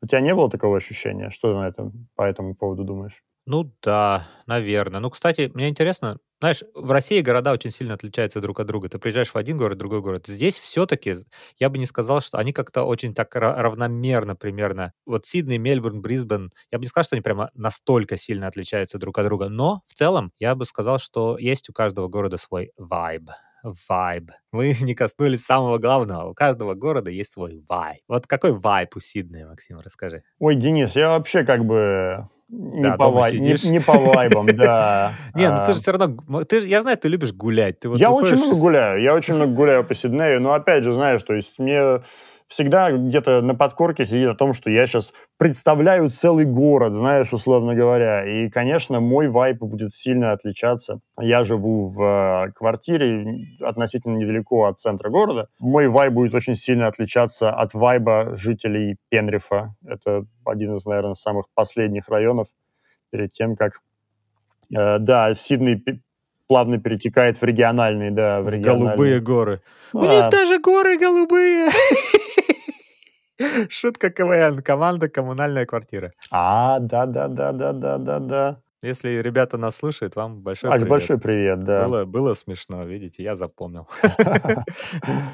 У 0.00 0.06
тебя 0.06 0.20
не 0.20 0.34
было 0.34 0.50
такого 0.50 0.76
ощущения? 0.76 1.30
Что 1.30 1.52
ты 1.52 1.58
на 1.58 1.68
этом, 1.68 2.08
по 2.16 2.22
этому 2.22 2.56
поводу 2.56 2.82
думаешь? 2.84 3.22
Ну 3.46 3.72
да, 3.82 4.28
наверное. 4.46 5.00
Ну, 5.00 5.10
кстати, 5.10 5.50
мне 5.54 5.68
интересно, 5.68 6.18
знаешь, 6.40 6.62
в 6.74 6.90
России 6.92 7.20
города 7.20 7.52
очень 7.52 7.72
сильно 7.72 7.94
отличаются 7.94 8.40
друг 8.40 8.60
от 8.60 8.66
друга. 8.68 8.88
Ты 8.88 8.98
приезжаешь 8.98 9.30
в 9.30 9.36
один 9.36 9.56
город, 9.56 9.76
в 9.76 9.78
другой 9.78 10.00
город. 10.00 10.26
Здесь 10.28 10.58
все-таки, 10.58 11.16
я 11.58 11.68
бы 11.68 11.78
не 11.78 11.86
сказал, 11.86 12.20
что 12.20 12.38
они 12.38 12.52
как-то 12.52 12.84
очень 12.84 13.14
так 13.14 13.34
равномерно 13.34 14.36
примерно. 14.36 14.92
Вот 15.06 15.26
Сидней, 15.26 15.58
Мельбурн, 15.58 16.00
Брисбен, 16.00 16.52
я 16.70 16.78
бы 16.78 16.82
не 16.82 16.88
сказал, 16.88 17.04
что 17.04 17.16
они 17.16 17.22
прямо 17.22 17.50
настолько 17.54 18.16
сильно 18.16 18.46
отличаются 18.46 18.98
друг 18.98 19.18
от 19.18 19.26
друга. 19.26 19.48
Но 19.48 19.82
в 19.88 19.94
целом 19.94 20.32
я 20.38 20.54
бы 20.54 20.64
сказал, 20.64 20.98
что 20.98 21.36
есть 21.36 21.68
у 21.68 21.72
каждого 21.72 22.06
города 22.08 22.38
свой 22.38 22.70
вайб 22.76 23.28
вайб. 23.88 24.30
Мы 24.50 24.74
не 24.80 24.94
коснулись 24.94 25.44
самого 25.44 25.78
главного. 25.78 26.28
У 26.28 26.34
каждого 26.34 26.74
города 26.74 27.10
есть 27.10 27.32
свой 27.32 27.62
вайб. 27.68 28.00
Вот 28.08 28.26
какой 28.26 28.52
вайб 28.52 28.96
у 28.96 29.00
Сиднея, 29.00 29.46
Максим, 29.46 29.78
расскажи. 29.78 30.22
Ой, 30.38 30.56
Денис, 30.56 30.96
я 30.96 31.10
вообще 31.10 31.44
как 31.44 31.64
бы 31.64 32.28
не, 32.52 32.82
да, 32.82 32.96
по, 32.98 33.08
вай... 33.08 33.38
не, 33.38 33.56
не 33.70 33.80
по 33.80 33.94
вайбам, 33.94 34.46
да. 34.54 35.14
Не, 35.34 35.50
ну 35.50 35.64
ты 35.64 35.72
же 35.72 35.80
все 35.80 35.92
равно... 35.92 36.44
Ты, 36.44 36.66
я 36.68 36.82
знаю, 36.82 36.98
ты 36.98 37.08
любишь 37.08 37.32
гулять. 37.32 37.76
Я 37.96 38.10
очень 38.10 38.36
много 38.36 38.56
гуляю. 38.56 39.02
Я 39.02 39.14
очень 39.14 39.34
много 39.34 39.54
гуляю 39.54 39.84
по 39.84 39.94
Сиднею. 39.94 40.38
Но 40.42 40.52
опять 40.52 40.84
же, 40.84 40.92
знаешь, 40.92 41.22
то 41.22 41.32
есть 41.32 41.58
мне 41.58 42.02
всегда 42.52 42.92
где-то 42.92 43.40
на 43.40 43.54
подкорке 43.54 44.04
сидит 44.04 44.28
о 44.28 44.34
том, 44.34 44.52
что 44.52 44.68
я 44.68 44.86
сейчас 44.86 45.14
представляю 45.38 46.10
целый 46.10 46.44
город, 46.44 46.92
знаешь, 46.92 47.32
условно 47.32 47.74
говоря. 47.74 48.24
И, 48.26 48.50
конечно, 48.50 49.00
мой 49.00 49.28
вайп 49.28 49.58
будет 49.58 49.94
сильно 49.94 50.32
отличаться. 50.32 51.00
Я 51.18 51.44
живу 51.44 51.88
в 51.88 52.02
э, 52.02 52.52
квартире 52.52 53.46
относительно 53.60 54.18
недалеко 54.18 54.66
от 54.66 54.78
центра 54.78 55.08
города. 55.08 55.48
Мой 55.58 55.88
вайп 55.88 56.12
будет 56.12 56.34
очень 56.34 56.54
сильно 56.54 56.88
отличаться 56.88 57.50
от 57.50 57.72
вайба 57.72 58.36
жителей 58.36 58.96
Пенрифа. 59.08 59.74
Это 59.86 60.26
один 60.44 60.76
из, 60.76 60.84
наверное, 60.84 61.14
самых 61.14 61.46
последних 61.54 62.08
районов 62.08 62.48
перед 63.10 63.32
тем, 63.32 63.56
как... 63.56 63.80
Э, 64.76 64.98
да, 64.98 65.34
Сидней 65.34 65.82
плавно 66.52 66.78
перетекает 66.78 67.40
в 67.40 67.44
региональные, 67.44 68.10
да, 68.10 68.42
в 68.42 68.48
региональные. 68.50 68.88
Голубые 68.88 69.20
горы. 69.20 69.60
А. 69.94 69.96
У 69.96 70.04
них 70.04 70.28
даже 70.30 70.58
горы 70.58 70.98
голубые. 70.98 71.70
Шутка 73.70 74.10
КВН. 74.10 74.62
Команда 74.62 75.08
«Коммунальная 75.08 75.64
квартира». 75.64 76.12
А, 76.30 76.78
да-да-да-да-да-да-да. 76.78 78.56
Если 78.82 79.18
ребята 79.18 79.58
нас 79.58 79.76
слушают, 79.76 80.16
вам 80.16 80.40
большой 80.40 80.68
Макс, 80.68 80.80
привет. 80.80 80.90
большой 80.90 81.18
привет, 81.18 81.62
да. 81.62 81.86
Было, 81.86 82.04
было 82.04 82.34
смешно, 82.34 82.82
видите, 82.82 83.22
я 83.22 83.36
запомнил. 83.36 83.86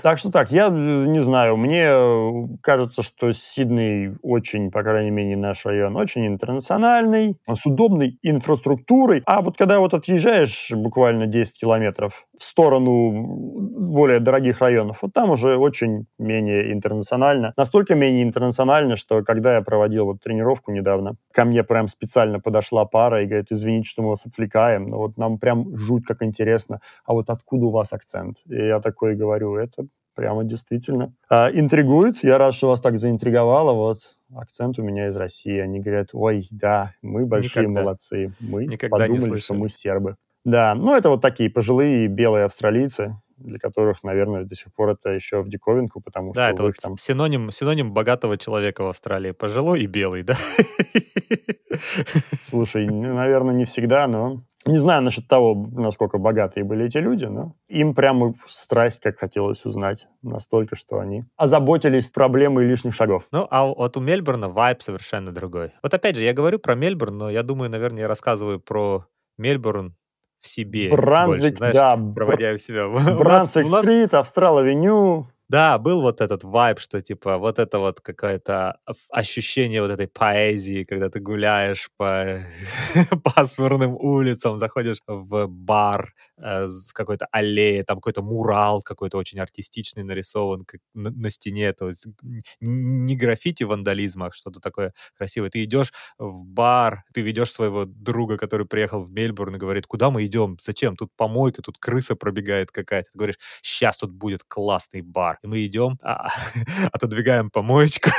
Так 0.03 0.19
что 0.19 0.31
так, 0.31 0.53
я 0.53 0.69
не 0.69 1.21
знаю, 1.21 1.57
мне 1.57 2.59
кажется, 2.63 3.03
что 3.03 3.33
Сидней 3.33 4.17
очень, 4.23 4.71
по 4.71 4.83
крайней 4.83 5.11
мере, 5.11 5.37
наш 5.37 5.65
район, 5.67 5.97
очень 5.97 6.27
интернациональный, 6.27 7.37
с 7.47 7.67
удобной 7.67 8.19
инфраструктурой. 8.23 9.23
А 9.27 9.41
вот 9.41 9.57
когда 9.57 9.81
вот 9.81 9.95
отъезжаешь 9.95 10.71
буквально 10.73 11.27
10 11.27 11.59
километров 11.59 12.27
в 12.39 12.43
сторону 12.43 13.11
более 13.13 14.21
дорогих 14.21 14.61
районов, 14.61 15.03
вот 15.03 15.13
там 15.13 15.31
уже 15.31 15.57
очень 15.57 16.07
менее 16.19 16.73
интернационально. 16.73 17.53
Настолько 17.57 17.95
менее 17.95 18.23
интернационально, 18.23 18.97
что 18.97 19.23
когда 19.23 19.57
я 19.57 19.63
проводил 19.63 20.05
вот 20.07 20.23
тренировку 20.23 20.71
недавно, 20.71 21.17
ко 21.33 21.45
мне 21.45 21.65
прям 21.65 21.89
специально 21.89 22.41
подошла 22.41 22.85
пара 22.85 23.23
и 23.23 23.27
говорит, 23.27 23.38
говорит, 23.39 23.53
извините, 23.53 23.89
что 23.89 24.03
мы 24.03 24.11
вас 24.11 24.27
отвлекаем, 24.27 24.87
но 24.89 24.99
вот 24.99 25.17
нам 25.17 25.39
прям 25.39 25.77
жуть 25.77 26.05
как 26.05 26.23
интересно, 26.23 26.81
а 27.05 27.13
вот 27.13 27.31
откуда 27.31 27.67
у 27.67 27.71
вас 27.71 27.93
акцент? 27.93 28.39
И 28.47 28.57
я 28.57 28.81
такой 28.81 29.15
говорю, 29.15 29.57
это 29.57 29.87
прямо 30.15 30.43
действительно 30.43 31.15
а, 31.31 31.49
интригует. 31.49 32.25
Я 32.25 32.39
рад, 32.39 32.53
что 32.53 32.69
вас 32.69 32.81
так 32.81 32.99
заинтриговало. 32.99 33.73
Вот 33.73 33.99
акцент 34.35 34.79
у 34.79 34.83
меня 34.83 35.09
из 35.09 35.17
России. 35.17 35.59
Они 35.59 35.79
говорят, 35.79 36.09
ой, 36.13 36.47
да, 36.51 36.93
мы 37.03 37.25
большие 37.25 37.63
Никогда. 37.63 37.81
молодцы. 37.83 38.33
Мы 38.41 38.67
Никогда 38.67 38.97
подумали, 38.97 39.39
что 39.39 39.55
мы 39.55 39.69
сербы. 39.69 40.17
Да, 40.45 40.75
ну 40.75 40.97
это 40.97 41.11
вот 41.11 41.21
такие 41.21 41.51
пожилые 41.51 42.09
белые 42.09 42.47
австралийцы, 42.47 43.17
для 43.39 43.59
которых, 43.59 44.03
наверное, 44.03 44.45
до 44.45 44.55
сих 44.55 44.73
пор 44.73 44.91
это 44.91 45.11
еще 45.11 45.43
в 45.43 45.49
диковинку, 45.49 46.01
потому 46.01 46.33
да, 46.33 46.47
что... 46.47 46.55
это 46.55 46.63
вот 46.63 46.77
там... 46.83 46.97
синоним, 46.97 47.51
синоним 47.51 47.93
богатого 47.93 48.37
человека 48.39 48.83
в 48.83 48.89
Австралии. 48.89 49.33
Пожилой 49.33 49.83
и 49.83 49.87
белый, 49.87 50.23
да? 50.23 50.37
Слушай, 52.49 52.87
наверное, 52.89 53.55
не 53.55 53.65
всегда, 53.65 54.07
но... 54.07 54.43
Не 54.67 54.79
знаю 54.79 55.03
насчет 55.03 55.29
того, 55.29 55.55
насколько 55.73 56.19
богатые 56.19 56.65
были 56.65 56.87
эти 56.87 56.99
люди, 56.99 57.25
но 57.25 57.53
им 57.69 57.95
прямо 57.95 58.35
страсть, 58.49 59.01
как 59.01 59.17
хотелось 59.17 59.65
узнать, 59.65 60.09
настолько, 60.21 60.77
что 60.77 60.99
они 60.99 61.25
озаботились 61.37 62.11
проблемой 62.11 62.67
лишних 62.67 62.95
шагов. 62.95 63.29
Ну, 63.31 63.47
а 63.51 63.65
вот 63.65 63.97
у 63.97 64.01
Мельбурна 64.01 64.49
вайб 64.49 64.83
совершенно 64.83 65.33
другой. 65.33 65.73
Вот 65.83 65.95
опять 65.95 66.17
же, 66.17 66.25
я 66.25 66.35
говорю 66.35 66.59
про 66.59 66.75
Мельбурн, 66.75 67.17
но 67.17 67.31
я 67.31 67.45
думаю, 67.45 67.71
наверное, 67.71 68.03
я 68.03 68.09
рассказываю 68.09 68.61
про 68.61 69.07
Мельбурн 69.39 69.95
в 70.41 70.49
себе. 70.49 70.91
Брансвик, 70.91 71.41
больше, 71.41 71.57
знаешь, 71.57 71.75
да. 71.75 71.97
Проводя 72.15 72.53
у 72.53 72.59
себя. 72.59 72.89
Брансвик-стрит, 72.89 74.13
Австрал-авеню. 74.15 75.29
Да, 75.49 75.79
был 75.79 76.03
вот 76.03 76.21
этот 76.21 76.45
вайб, 76.45 76.79
что 76.79 77.01
типа 77.01 77.39
вот 77.39 77.59
это 77.59 77.79
вот 77.79 78.01
какое-то 78.01 78.81
ощущение 79.11 79.81
вот 79.81 79.91
этой 79.91 80.07
поэзии, 80.07 80.85
когда 80.85 81.09
ты 81.09 81.21
гуляешь 81.21 81.91
по 81.97 82.41
пасмурным 83.25 83.97
улицам, 83.97 84.59
заходишь 84.59 84.99
в 85.07 85.47
бар 85.47 86.13
в 86.28 86.28
какой-то 86.93 87.27
аллее, 87.33 87.85
там 87.85 87.99
какой-то 87.99 88.23
мурал 88.23 88.83
какой-то 88.83 89.19
очень 89.19 89.41
артистичный 89.41 90.03
нарисован 90.05 90.67
на, 90.95 91.11
на 91.11 91.31
стене, 91.31 91.73
то 91.73 91.89
есть 91.89 92.07
не 92.61 93.17
граффити 93.17 93.65
вандализма, 93.65 94.27
а 94.27 94.33
что-то 94.33 94.61
такое 94.61 94.93
красивое. 95.17 95.51
Ты 95.51 95.65
идешь 95.65 95.93
в 96.19 96.45
бар, 96.45 97.05
ты 97.13 97.21
ведешь 97.21 97.53
своего 97.53 97.85
друга, 97.87 98.37
который 98.37 98.67
приехал 98.67 99.05
в 99.05 99.11
Мельбурн 99.11 99.57
и 99.57 99.59
говорит, 99.59 99.87
куда 99.87 100.11
мы 100.11 100.25
идем, 100.27 100.57
зачем, 100.61 100.97
тут 100.97 101.11
помойка, 101.17 101.63
тут 101.63 101.79
крыса 101.79 102.17
пробегает 102.17 102.71
какая-то. 102.71 103.11
Ты 103.13 103.19
говоришь, 103.19 103.39
сейчас 103.63 103.99
тут 103.99 104.13
будет 104.13 104.45
классный 104.45 105.03
бар 105.03 105.39
и 105.43 105.47
мы 105.47 105.65
идем, 105.67 105.99
а, 106.03 106.29
отодвигаем 106.93 107.51
помоечку, 107.51 108.11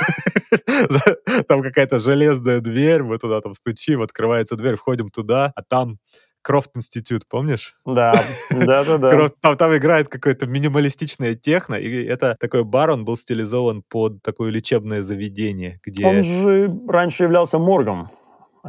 там 1.47 1.61
какая-то 1.61 1.99
железная 1.99 2.59
дверь, 2.59 3.03
мы 3.03 3.17
туда 3.17 3.41
там 3.41 3.53
стучим, 3.53 4.01
открывается 4.01 4.55
дверь, 4.55 4.75
входим 4.75 5.09
туда, 5.09 5.51
а 5.55 5.63
там 5.63 5.99
Крофт 6.41 6.71
Институт, 6.75 7.27
помнишь? 7.27 7.75
Да, 7.85 8.23
да, 8.49 8.83
да, 8.83 8.97
да. 8.97 9.29
Там, 9.41 9.57
там 9.57 9.75
играет 9.75 10.07
какое-то 10.07 10.47
минималистичное 10.47 11.35
техно, 11.35 11.75
и 11.75 12.03
это 12.05 12.35
такой 12.39 12.63
бар, 12.63 12.91
он 12.91 13.05
был 13.05 13.17
стилизован 13.17 13.83
под 13.87 14.21
такое 14.21 14.49
лечебное 14.49 15.03
заведение, 15.03 15.79
где... 15.83 16.05
Он 16.05 16.23
же 16.23 16.71
раньше 16.87 17.23
являлся 17.23 17.59
моргом. 17.59 18.09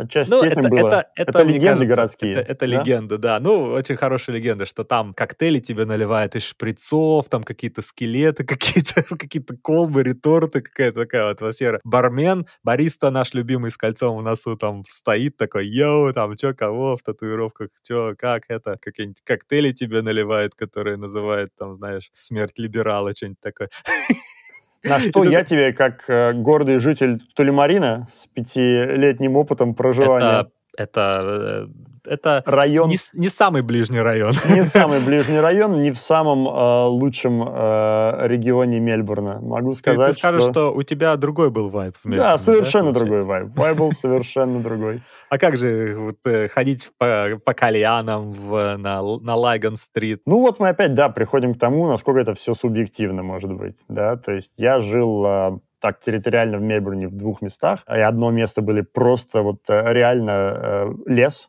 Отчасти 0.01 0.31
ну, 0.31 0.43
это, 0.43 0.63
было. 0.69 0.89
Это, 0.89 1.11
это, 1.15 1.31
это 1.31 1.43
легенды 1.43 1.87
кажется, 1.87 1.87
городские. 1.87 2.33
Это, 2.33 2.53
это 2.53 2.61
да? 2.61 2.67
легенда, 2.67 3.19
да. 3.19 3.41
Ну, 3.41 3.63
очень 3.73 3.97
хорошая 3.97 4.37
легенда, 4.37 4.67
что 4.67 4.85
там 4.85 5.13
коктейли 5.15 5.61
тебе 5.61 5.85
наливают 5.85 6.37
из 6.37 6.45
шприцов, 6.45 7.29
там 7.29 7.43
какие-то 7.45 7.83
скелеты, 7.83 8.45
какие-то 8.47 9.03
какие 9.03 9.43
колбы, 9.63 10.03
реторты, 10.03 10.63
какая-то 10.63 11.01
такая 11.01 11.31
атмосфера. 11.31 11.81
Бармен, 11.85 12.47
бариста 12.63 13.11
наш 13.11 13.35
любимый 13.35 13.71
с 13.71 13.77
кольцом 13.77 14.19
в 14.19 14.23
носу 14.23 14.57
там 14.57 14.85
стоит 14.89 15.37
такой, 15.37 15.67
йоу, 15.67 16.13
там, 16.13 16.37
чё, 16.37 16.55
кого 16.55 16.97
в 16.97 17.03
татуировках, 17.03 17.69
чё, 17.87 18.15
как 18.19 18.45
это, 18.49 18.79
какие-нибудь 18.81 19.23
коктейли 19.25 19.73
тебе 19.73 20.03
наливают, 20.03 20.55
которые 20.55 20.97
называют, 20.97 21.51
там, 21.59 21.75
знаешь, 21.75 22.09
смерть 22.13 22.55
либерала, 22.59 23.15
что-нибудь 23.15 23.41
такое. 23.41 23.69
На 24.85 24.99
что 25.01 25.25
я 25.25 25.45
тебе, 25.45 25.73
как 25.73 26.05
э, 26.09 26.33
гордый 26.33 26.79
житель 26.79 27.21
Тулимарина 27.35 28.09
с 28.13 28.27
пятилетним 28.29 29.37
опытом 29.37 29.75
проживания... 29.75 30.41
Это 30.41 30.51
Это, 30.77 31.67
э, 32.07 32.13
это 32.13 32.43
район... 32.47 32.89
не, 32.89 32.97
не 33.13 33.29
самый 33.29 33.63
ближний 33.63 34.01
район. 34.01 34.33
Не 34.51 34.65
самый 34.65 35.01
ближний 35.01 35.41
район, 35.41 35.83
не 35.83 35.91
в 35.91 35.99
самом 35.99 36.49
э, 36.49 36.85
лучшем 36.87 37.43
э, 37.43 38.27
регионе 38.27 38.81
Мельбурна. 38.81 39.41
Могу 39.41 39.73
сказать, 39.75 40.09
ты, 40.09 40.13
ты 40.13 40.19
скажешь, 40.19 40.43
что... 40.43 40.53
что 40.53 40.73
у 40.73 40.83
тебя 40.83 41.17
другой 41.17 41.51
был 41.51 41.69
вайб 41.69 41.95
в 42.03 42.05
Мельбурне, 42.07 42.33
Да, 42.33 42.39
совершенно 42.39 42.93
да, 42.93 43.01
другой 43.01 43.23
вайб. 43.25 43.49
Вайб 43.57 43.77
был 43.77 43.93
совершенно 43.93 44.61
другой. 44.61 45.03
А 45.31 45.39
как 45.39 45.57
же 45.57 45.95
вот, 45.97 46.17
э, 46.25 46.49
ходить 46.49 46.91
по, 46.99 47.41
по 47.45 47.55
кальянам 47.55 48.33
в, 48.33 48.77
на, 48.77 49.01
на 49.01 49.37
Лаган-стрит? 49.37 50.23
Ну 50.27 50.41
вот 50.41 50.59
мы 50.59 50.71
опять, 50.71 50.95
да, 50.95 51.09
приходим 51.09 51.55
к 51.55 51.59
тому, 51.59 51.87
насколько 51.87 52.21
это 52.21 52.35
все 52.35 52.55
субъективно 52.55 53.23
может 53.23 53.53
быть, 53.53 53.77
да, 53.89 54.17
то 54.17 54.33
есть 54.33 54.55
я 54.59 54.81
жил 54.81 55.25
э, 55.25 55.59
так 55.81 56.01
территориально 56.01 56.59
в 56.59 56.63
Мельбурне 56.63 57.09
в 57.09 57.17
двух 57.17 57.43
местах, 57.43 57.85
и 57.89 58.01
одно 58.01 58.31
место 58.31 58.63
были 58.63 58.83
просто 58.83 59.43
вот 59.43 59.63
э, 59.69 59.93
реально 59.93 60.31
э, 60.31 60.93
лес 61.07 61.49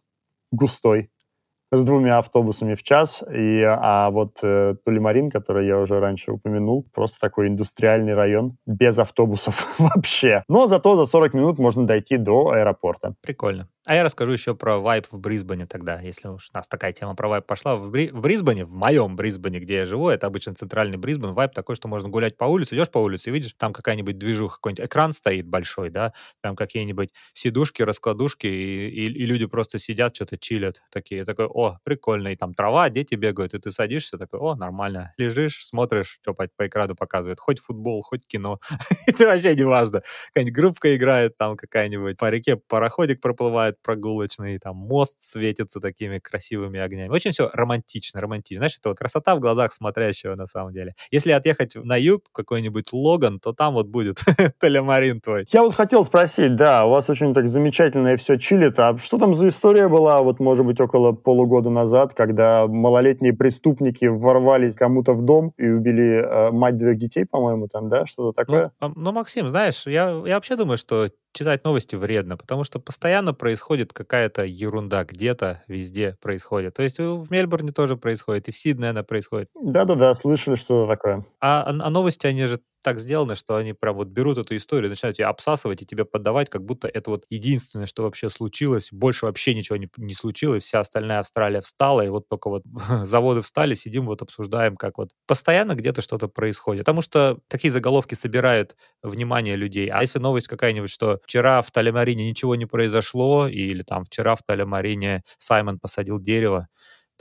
густой, 0.52 1.10
с 1.72 1.84
двумя 1.84 2.18
автобусами 2.18 2.76
в 2.76 2.84
час. 2.84 3.24
И, 3.34 3.64
а 3.66 4.10
вот 4.12 4.40
э, 4.44 4.76
Тулимарин, 4.84 5.32
который 5.32 5.66
я 5.68 5.80
уже 5.80 6.00
раньше 6.00 6.32
упомянул, 6.32 6.86
просто 6.94 7.20
такой 7.20 7.48
индустриальный 7.48 8.14
район, 8.14 8.58
без 8.66 9.00
автобусов 9.00 9.74
вообще. 9.80 10.44
Но 10.48 10.68
зато 10.68 10.98
за 10.98 11.06
40 11.06 11.34
минут 11.34 11.60
можно 11.60 11.88
дойти 11.88 12.18
до 12.18 12.52
аэропорта. 12.52 13.16
Прикольно. 13.22 13.70
А 13.88 13.96
я 13.96 14.04
расскажу 14.04 14.32
еще 14.32 14.54
про 14.54 14.78
вайп 14.78 15.08
в 15.10 15.18
Брисбене 15.18 15.66
тогда, 15.66 16.00
если 16.00 16.28
уж 16.28 16.50
у 16.54 16.58
нас 16.58 16.68
такая 16.68 16.94
тема 16.94 17.16
про 17.16 17.28
вайп 17.28 17.48
пошла. 17.48 17.76
В, 17.76 17.90
Бри... 17.90 18.12
в 18.12 18.22
Брисбене, 18.22 18.64
в 18.64 18.74
моем 18.74 19.16
Брисбене, 19.16 19.60
где 19.60 19.78
я 19.78 19.86
живу, 19.86 20.10
это 20.10 20.28
обычно 20.28 20.54
центральный 20.54 21.00
Брисбен, 21.00 21.34
вайп 21.34 21.54
такой, 21.54 21.76
что 21.76 21.88
можно 21.88 22.08
гулять 22.08 22.38
по 22.38 22.46
улице, 22.46 22.76
идешь 22.76 22.92
по 22.92 23.00
улице 23.00 23.30
и 23.30 23.34
видишь, 23.34 23.56
там 23.58 23.74
какая-нибудь 23.74 24.20
движуха, 24.20 24.58
какой-нибудь 24.58 24.86
экран 24.86 25.14
стоит 25.14 25.48
большой, 25.48 25.90
да, 25.90 26.14
там 26.42 26.56
какие-нибудь 26.56 27.10
сидушки, 27.34 27.82
раскладушки, 27.82 28.46
и, 28.46 28.88
и, 28.88 29.06
и 29.06 29.26
люди 29.26 29.48
просто 29.48 29.80
сидят, 29.80 30.16
что-то 30.16 30.38
чилят, 30.38 30.84
такие, 30.92 31.26
такой, 31.26 31.48
о, 31.62 31.80
прикольно, 31.84 32.30
и 32.30 32.36
там 32.36 32.54
трава, 32.54 32.90
дети 32.90 33.16
бегают, 33.16 33.54
и 33.54 33.60
ты 33.60 33.72
садишься, 33.72 34.18
такой, 34.18 34.40
о, 34.40 34.56
нормально, 34.56 35.14
лежишь, 35.18 35.66
смотришь, 35.66 36.20
что 36.22 36.34
по, 36.34 36.48
по 36.56 36.68
экрану 36.68 36.96
показывает, 36.96 37.40
хоть 37.40 37.60
футбол, 37.60 38.02
хоть 38.02 38.26
кино, 38.26 38.60
это 39.08 39.26
вообще 39.26 39.56
не 39.56 39.64
важно, 39.64 40.02
какая-нибудь 40.28 40.56
группка 40.56 40.96
играет, 40.96 41.38
там 41.38 41.58
какая-нибудь 41.58 42.18
по 42.18 42.30
реке 42.30 42.56
пароходик 42.56 43.22
проплывает, 43.22 43.82
прогулочный, 43.82 44.60
там 44.60 44.76
мост 44.76 45.20
светится 45.20 45.80
такими 45.80 46.20
красивыми 46.20 46.80
огнями. 46.80 47.10
Очень 47.10 47.32
все 47.32 47.50
романтично, 47.54 48.22
романтично. 48.22 48.62
Знаешь, 48.62 48.78
это 48.78 48.90
вот 48.90 48.98
красота 48.98 49.36
в 49.36 49.40
глазах 49.40 49.72
смотрящего 49.72 50.36
на 50.36 50.48
самом 50.48 50.74
деле. 50.74 50.96
Если 51.12 51.32
отъехать 51.32 51.76
на 51.76 51.98
юг, 51.98 52.24
какой-нибудь 52.32 52.94
Логан, 52.94 53.40
то 53.40 53.54
там 53.54 53.74
вот 53.74 53.88
будет 53.88 54.20
Телемарин 54.62 55.22
твой. 55.22 55.46
Я 55.52 55.64
вот 55.64 55.76
хотел 55.76 56.04
спросить, 56.04 56.56
да, 56.56 56.86
у 56.86 56.92
вас 56.92 57.10
очень 57.10 57.34
так 57.34 57.48
замечательно 57.48 58.14
и 58.14 58.16
все 58.16 58.38
чилит. 58.38 58.80
А 58.80 58.98
что 58.98 59.18
там 59.18 59.34
за 59.34 59.50
история 59.50 59.88
была, 59.88 60.22
вот, 60.22 60.40
может 60.40 60.66
быть, 60.66 60.80
около 60.80 61.12
полугода 61.12 61.51
назад, 61.60 62.14
когда 62.14 62.68
малолетние 62.68 63.34
преступники 63.34 64.06
ворвались 64.06 64.76
кому-то 64.76 65.14
в 65.14 65.22
дом 65.24 65.54
и 65.58 65.68
убили 65.68 66.24
э, 66.24 66.52
мать 66.52 66.78
двоих 66.78 66.98
детей, 66.98 67.26
по-моему, 67.26 67.68
там, 67.68 67.90
да, 67.90 68.06
что-то 68.06 68.34
такое? 68.34 68.72
Ну, 68.80 68.94
ну, 68.96 69.12
Максим, 69.12 69.50
знаешь, 69.50 69.86
я, 69.86 70.10
я 70.26 70.36
вообще 70.36 70.56
думаю, 70.56 70.78
что 70.78 71.10
читать 71.34 71.64
новости 71.64 71.96
вредно, 71.96 72.38
потому 72.38 72.64
что 72.64 72.80
постоянно 72.80 73.34
происходит 73.34 73.94
какая-то 73.94 74.44
ерунда, 74.44 75.04
где-то, 75.06 75.64
везде 75.68 76.18
происходит. 76.22 76.76
То 76.76 76.84
есть 76.84 77.00
в 77.00 77.28
Мельбурне 77.32 77.72
тоже 77.72 77.98
происходит, 77.98 78.48
и 78.48 78.52
в 78.52 78.58
Сиднее 78.58 78.92
она 78.92 79.04
происходит. 79.04 79.50
Да-да-да, 79.56 80.14
слышали, 80.16 80.56
что 80.56 80.88
такое. 80.88 81.26
А, 81.40 81.64
а 81.68 81.90
новости, 81.90 82.28
они 82.28 82.46
же 82.46 82.60
так 82.84 83.00
сделаны, 83.00 83.36
что 83.36 83.56
они 83.56 83.74
прям 83.74 83.96
вот 83.96 84.08
берут 84.08 84.38
эту 84.38 84.56
историю, 84.56 84.90
начинают 84.90 85.20
ее 85.20 85.26
обсасывать 85.26 85.82
и 85.82 85.86
тебе 85.86 86.06
поддавать, 86.06 86.50
как 86.50 86.64
будто 86.64 86.88
это 86.88 87.12
вот 87.12 87.26
единственное, 87.30 87.86
что 87.86 88.04
вообще 88.04 88.30
случилось. 88.30 88.90
Больше 88.92 89.26
вообще 89.26 89.54
ничего 89.54 89.78
не, 89.78 89.90
не 89.98 90.14
случилось. 90.14 90.64
Вся 90.64 90.80
остальная 90.80 91.20
Австралия 91.20 91.62
встала, 91.62 92.02
и 92.02 92.10
вот 92.10 92.28
только 92.28 92.50
вот 92.50 92.64
заводы 93.04 93.42
встали, 93.42 93.76
сидим 93.76 94.06
вот 94.06 94.22
обсуждаем, 94.22 94.76
как 94.78 94.98
вот 94.98 95.10
постоянно 95.28 95.76
где-то 95.76 96.02
что-то 96.02 96.28
происходит. 96.28 96.82
Потому 96.82 97.02
что 97.02 97.40
такие 97.48 97.72
заголовки 97.72 98.16
собирают 98.16 98.76
внимание 99.04 99.56
людей. 99.56 99.88
А 99.90 100.02
если 100.02 100.20
новость 100.20 100.48
какая-нибудь, 100.48 100.90
что 100.90 101.21
вчера 101.24 101.62
в 101.62 101.72
Талемарине 101.72 102.30
ничего 102.30 102.56
не 102.56 102.66
произошло, 102.66 103.48
или 103.48 103.84
там 103.84 104.06
вчера 104.06 104.36
в 104.36 104.44
Талемарине 104.44 105.24
Саймон 105.38 105.80
посадил 105.80 106.20
дерево, 106.20 106.68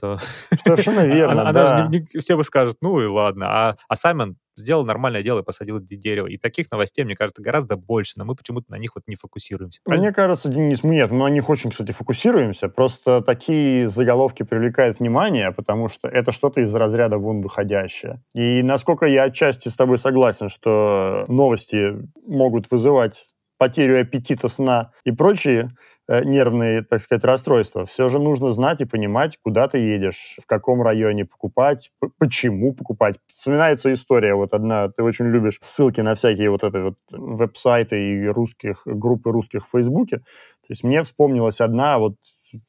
то... 0.00 0.18
Совершенно 0.64 1.00
верно, 1.06 1.42
она, 1.42 1.52
да. 1.52 1.76
Она 1.86 1.92
же, 1.92 2.20
все 2.20 2.36
бы 2.36 2.44
скажут, 2.44 2.78
ну 2.80 3.00
и 3.00 3.06
ладно. 3.06 3.46
А, 3.48 3.76
а 3.88 3.96
Саймон 3.96 4.36
сделал 4.56 4.84
нормальное 4.84 5.22
дело 5.22 5.40
и 5.40 5.42
посадил 5.42 5.80
дерево. 5.80 6.26
И 6.26 6.36
таких 6.36 6.70
новостей, 6.70 7.04
мне 7.04 7.16
кажется, 7.16 7.42
гораздо 7.42 7.76
больше, 7.76 8.14
но 8.16 8.24
мы 8.24 8.34
почему-то 8.34 8.70
на 8.70 8.76
них 8.76 8.94
вот 8.94 9.04
не 9.06 9.16
фокусируемся. 9.16 9.80
Правильно? 9.84 10.06
Мне 10.06 10.14
кажется, 10.14 10.48
Денис, 10.48 10.82
нет, 10.82 11.10
мы 11.10 11.18
на 11.18 11.30
них 11.30 11.48
очень, 11.48 11.70
кстати, 11.70 11.92
фокусируемся. 11.92 12.68
Просто 12.68 13.22
такие 13.22 13.88
заголовки 13.88 14.42
привлекают 14.42 15.00
внимание, 15.00 15.50
потому 15.52 15.88
что 15.88 16.08
это 16.08 16.32
что-то 16.32 16.60
из 16.60 16.74
разряда 16.74 17.18
вон 17.18 17.40
выходящее. 17.40 18.22
И 18.34 18.62
насколько 18.62 19.06
я 19.06 19.24
отчасти 19.24 19.68
с 19.68 19.76
тобой 19.76 19.98
согласен, 19.98 20.48
что 20.48 21.24
новости 21.28 21.96
могут 22.26 22.70
вызывать 22.70 23.34
потерю 23.60 24.00
аппетита 24.00 24.48
сна 24.48 24.90
и 25.04 25.12
прочие 25.12 25.70
Э, 26.10 26.24
нервные, 26.24 26.82
так 26.82 27.00
сказать, 27.00 27.22
расстройства. 27.22 27.86
Все 27.86 28.08
же 28.08 28.18
нужно 28.18 28.50
знать 28.50 28.80
и 28.80 28.84
понимать, 28.84 29.38
куда 29.44 29.68
ты 29.68 29.78
едешь, 29.78 30.34
в 30.42 30.46
каком 30.46 30.82
районе 30.82 31.24
покупать, 31.24 31.92
почему 32.18 32.72
покупать. 32.74 33.14
Вспоминается 33.28 33.92
история, 33.92 34.34
вот 34.34 34.52
одна, 34.52 34.88
ты 34.88 35.04
очень 35.04 35.26
любишь 35.26 35.58
ссылки 35.60 36.00
на 36.00 36.16
всякие 36.16 36.50
вот 36.50 36.64
эти 36.64 36.78
вот 36.78 36.96
веб-сайты 37.12 37.96
и 37.96 38.26
русских, 38.26 38.82
группы 38.86 39.30
русских 39.30 39.64
в 39.64 39.70
Фейсбуке. 39.70 40.16
То 40.16 40.70
есть 40.70 40.82
мне 40.82 41.00
вспомнилась 41.04 41.60
одна, 41.60 42.00
вот 42.00 42.16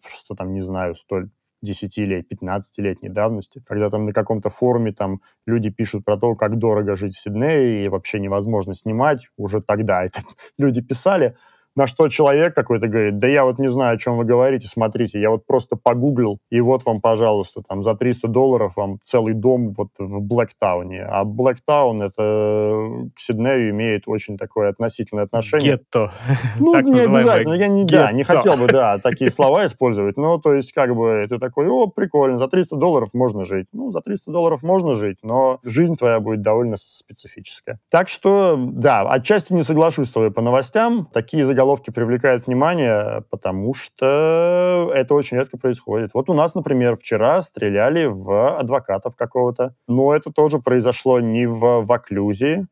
просто 0.04 0.36
там, 0.36 0.54
не 0.54 0.62
знаю, 0.62 0.94
столь 0.94 1.32
10 1.62 1.98
лет, 2.06 2.28
15-летней 2.28 3.10
давности, 3.10 3.64
когда 3.66 3.90
там 3.90 4.06
на 4.06 4.14
каком-то 4.14 4.50
форуме 4.50 4.94
там 4.94 5.22
люди 5.46 5.70
пишут 5.70 6.06
про 6.06 6.18
то, 6.18 6.36
как 6.36 6.58
дорого 6.58 6.96
жить 6.96 7.16
в 7.16 7.22
Сиднее 7.22 7.86
и 7.86 7.88
вообще 7.90 8.20
невозможно 8.20 8.74
снимать. 8.74 9.28
Уже 9.38 9.62
тогда 9.62 10.04
это 10.04 10.22
люди 10.58 10.82
писали. 10.82 11.36
На 11.76 11.88
что 11.88 12.10
человек 12.10 12.54
какой-то 12.54 12.88
говорит, 12.88 13.18
да 13.18 13.28
я 13.28 13.46
вот 13.46 13.58
не 13.58 13.70
знаю, 13.70 13.96
о 13.96 13.98
чем 13.98 14.18
вы 14.18 14.26
говорите, 14.26 14.68
смотрите, 14.68 15.22
я 15.22 15.30
вот 15.30 15.46
просто 15.46 15.78
погуглил, 15.82 16.40
и 16.50 16.60
вот 16.60 16.84
вам, 16.86 17.00
пожалуйста, 17.00 17.62
там 17.68 17.82
за 17.82 17.96
300 17.96 18.28
долларов 18.28 18.74
вам 18.76 19.00
целый 19.06 19.34
дом 19.34 19.74
вот 19.78 19.90
в 19.98 20.20
Блэктауне. 20.20 21.04
А 21.04 21.24
Блэктаун 21.24 22.02
это 22.02 23.10
к 23.16 23.22
Сиднею 23.22 23.70
имеет 23.70 24.04
очень 24.08 24.38
такое 24.38 24.70
относительное 24.70 25.24
отношение. 25.24 25.78
Гетто. 25.78 26.12
Ну, 26.60 26.78
не 26.82 27.00
обязательно, 27.00 27.54
я 27.54 27.70
не, 27.70 27.86
да, 27.86 28.12
не 28.12 28.24
хотел 28.24 28.58
бы, 28.58 28.68
да, 28.68 28.98
такие 28.98 29.32
слова 29.32 29.66
использовать, 29.66 30.18
но 30.18 30.40
то 30.40 30.54
есть 30.54 30.74
как 30.74 30.94
бы 30.94 31.26
ты 31.30 31.40
такой, 31.40 31.70
о, 31.70 31.88
прикольно, 31.88 32.38
за 32.38 32.50
300 32.50 32.76
долларов 32.76 33.10
можно 33.14 33.46
жить. 33.46 33.68
Ну, 33.72 33.92
за 33.92 34.02
300 34.02 34.30
долларов 34.30 34.62
можно 34.62 34.94
жить, 34.94 35.20
но 35.24 35.60
жизнь 35.64 35.96
твоя 35.96 36.20
будет 36.20 36.42
довольно 36.42 36.76
специфическая. 36.78 37.80
Так 37.90 38.10
что, 38.10 38.58
да, 38.58 39.02
отчасти 39.10 39.54
не 39.54 39.64
соглашусь 39.64 40.10
с 40.10 40.12
тобой 40.12 40.32
по 40.32 40.42
новостям. 40.42 41.08
Такие 41.14 41.46
заголовки 41.46 41.61
заголовки 41.62 41.92
привлекают 41.92 42.48
внимание, 42.48 43.24
потому 43.30 43.76
что 43.76 44.92
это 44.96 45.14
очень 45.14 45.38
редко 45.38 45.60
происходит. 45.60 46.10
Вот 46.16 46.28
у 46.28 46.34
нас, 46.34 46.56
например, 46.56 46.96
вчера 46.96 47.40
стреляли 47.44 48.06
в 48.06 48.58
адвокатов 48.58 49.16
какого-то, 49.16 49.76
но 49.88 50.12
это 50.12 50.32
тоже 50.32 50.58
произошло 50.58 51.20
не 51.20 51.46
в 51.46 51.84
Ваклюзе, 51.84 52.66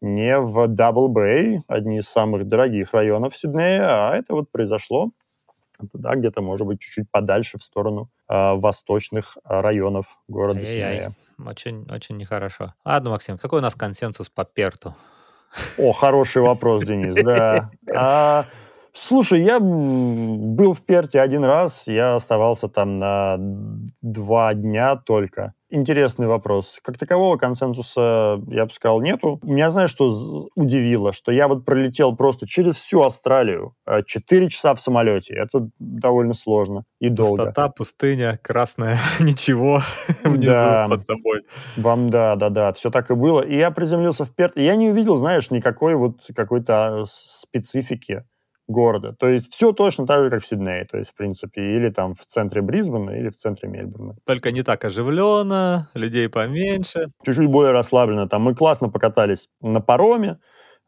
не 0.00 0.38
в 0.38 0.68
Double 0.68 1.08
Bay, 1.08 1.62
одни 1.66 1.98
из 1.98 2.08
самых 2.08 2.46
дорогих 2.46 2.94
районов 2.94 3.36
Сиднея, 3.36 4.10
а 4.10 4.16
это 4.16 4.34
вот 4.34 4.52
произошло 4.52 5.10
туда 5.90 6.14
где-то, 6.14 6.40
может 6.40 6.64
быть, 6.64 6.78
чуть-чуть 6.80 7.10
подальше 7.10 7.58
в 7.58 7.64
сторону 7.64 8.08
э, 8.28 8.54
восточных 8.54 9.36
районов 9.44 10.16
города 10.28 10.64
Сиднея. 10.64 11.10
Очень, 11.44 11.88
очень 11.90 12.16
нехорошо. 12.16 12.74
Ладно, 12.84 13.10
Максим, 13.10 13.36
какой 13.36 13.58
у 13.58 13.62
нас 13.62 13.74
консенсус 13.74 14.28
по 14.28 14.44
Перту? 14.44 14.94
О, 15.78 15.92
хороший 15.92 16.42
вопрос, 16.42 16.84
Денис, 16.84 17.14
да. 17.14 17.70
А, 17.94 18.44
слушай, 18.92 19.42
я 19.42 19.60
был 19.60 20.74
в 20.74 20.82
Перте 20.82 21.20
один 21.20 21.44
раз, 21.44 21.84
я 21.86 22.16
оставался 22.16 22.68
там 22.68 22.98
на 22.98 23.36
два 24.02 24.54
дня 24.54 24.96
только 24.96 25.54
интересный 25.70 26.26
вопрос. 26.26 26.78
Как 26.82 26.98
такового 26.98 27.36
консенсуса, 27.36 28.40
я 28.48 28.66
бы 28.66 28.72
сказал, 28.72 29.00
нету. 29.00 29.40
Меня, 29.42 29.70
знаешь, 29.70 29.90
что 29.90 30.10
удивило? 30.54 31.12
Что 31.12 31.32
я 31.32 31.48
вот 31.48 31.64
пролетел 31.64 32.16
просто 32.16 32.46
через 32.46 32.76
всю 32.76 33.02
Австралию. 33.02 33.74
Э, 33.86 34.02
четыре 34.06 34.48
часа 34.48 34.74
в 34.74 34.80
самолете. 34.80 35.34
Это 35.34 35.68
довольно 35.78 36.34
сложно 36.34 36.84
и 37.00 37.08
долго. 37.08 37.44
Пустота, 37.44 37.68
пустыня, 37.68 38.38
красная, 38.42 38.98
ничего 39.20 39.82
внизу 40.24 40.46
да. 40.46 40.88
под 40.88 41.06
тобой. 41.06 41.42
Вам, 41.76 42.10
да, 42.10 42.36
да, 42.36 42.48
да, 42.50 42.72
все 42.72 42.90
так 42.90 43.10
и 43.10 43.14
было. 43.14 43.40
И 43.40 43.56
я 43.56 43.70
приземлился 43.70 44.24
в 44.24 44.34
Перт, 44.34 44.56
и 44.56 44.64
я 44.64 44.76
не 44.76 44.90
увидел, 44.90 45.16
знаешь, 45.16 45.50
никакой 45.50 45.94
вот 45.94 46.20
какой-то 46.34 47.04
специфики 47.08 48.24
города. 48.68 49.14
То 49.18 49.28
есть 49.28 49.52
все 49.52 49.72
точно 49.72 50.06
так 50.06 50.22
же, 50.22 50.30
как 50.30 50.42
в 50.42 50.46
Сиднее, 50.46 50.84
то 50.84 50.98
есть, 50.98 51.10
в 51.10 51.14
принципе, 51.14 51.60
или 51.76 51.88
там 51.88 52.14
в 52.14 52.26
центре 52.26 52.62
Брисбена, 52.62 53.10
или 53.10 53.30
в 53.30 53.36
центре 53.36 53.68
Мельбурна. 53.68 54.16
Только 54.24 54.52
не 54.52 54.62
так 54.62 54.84
оживленно, 54.84 55.88
людей 55.94 56.28
поменьше. 56.28 57.10
Чуть-чуть 57.24 57.48
более 57.48 57.72
расслабленно. 57.72 58.28
Там 58.28 58.42
мы 58.42 58.54
классно 58.54 58.90
покатались 58.90 59.48
на 59.62 59.80
пароме, 59.80 60.38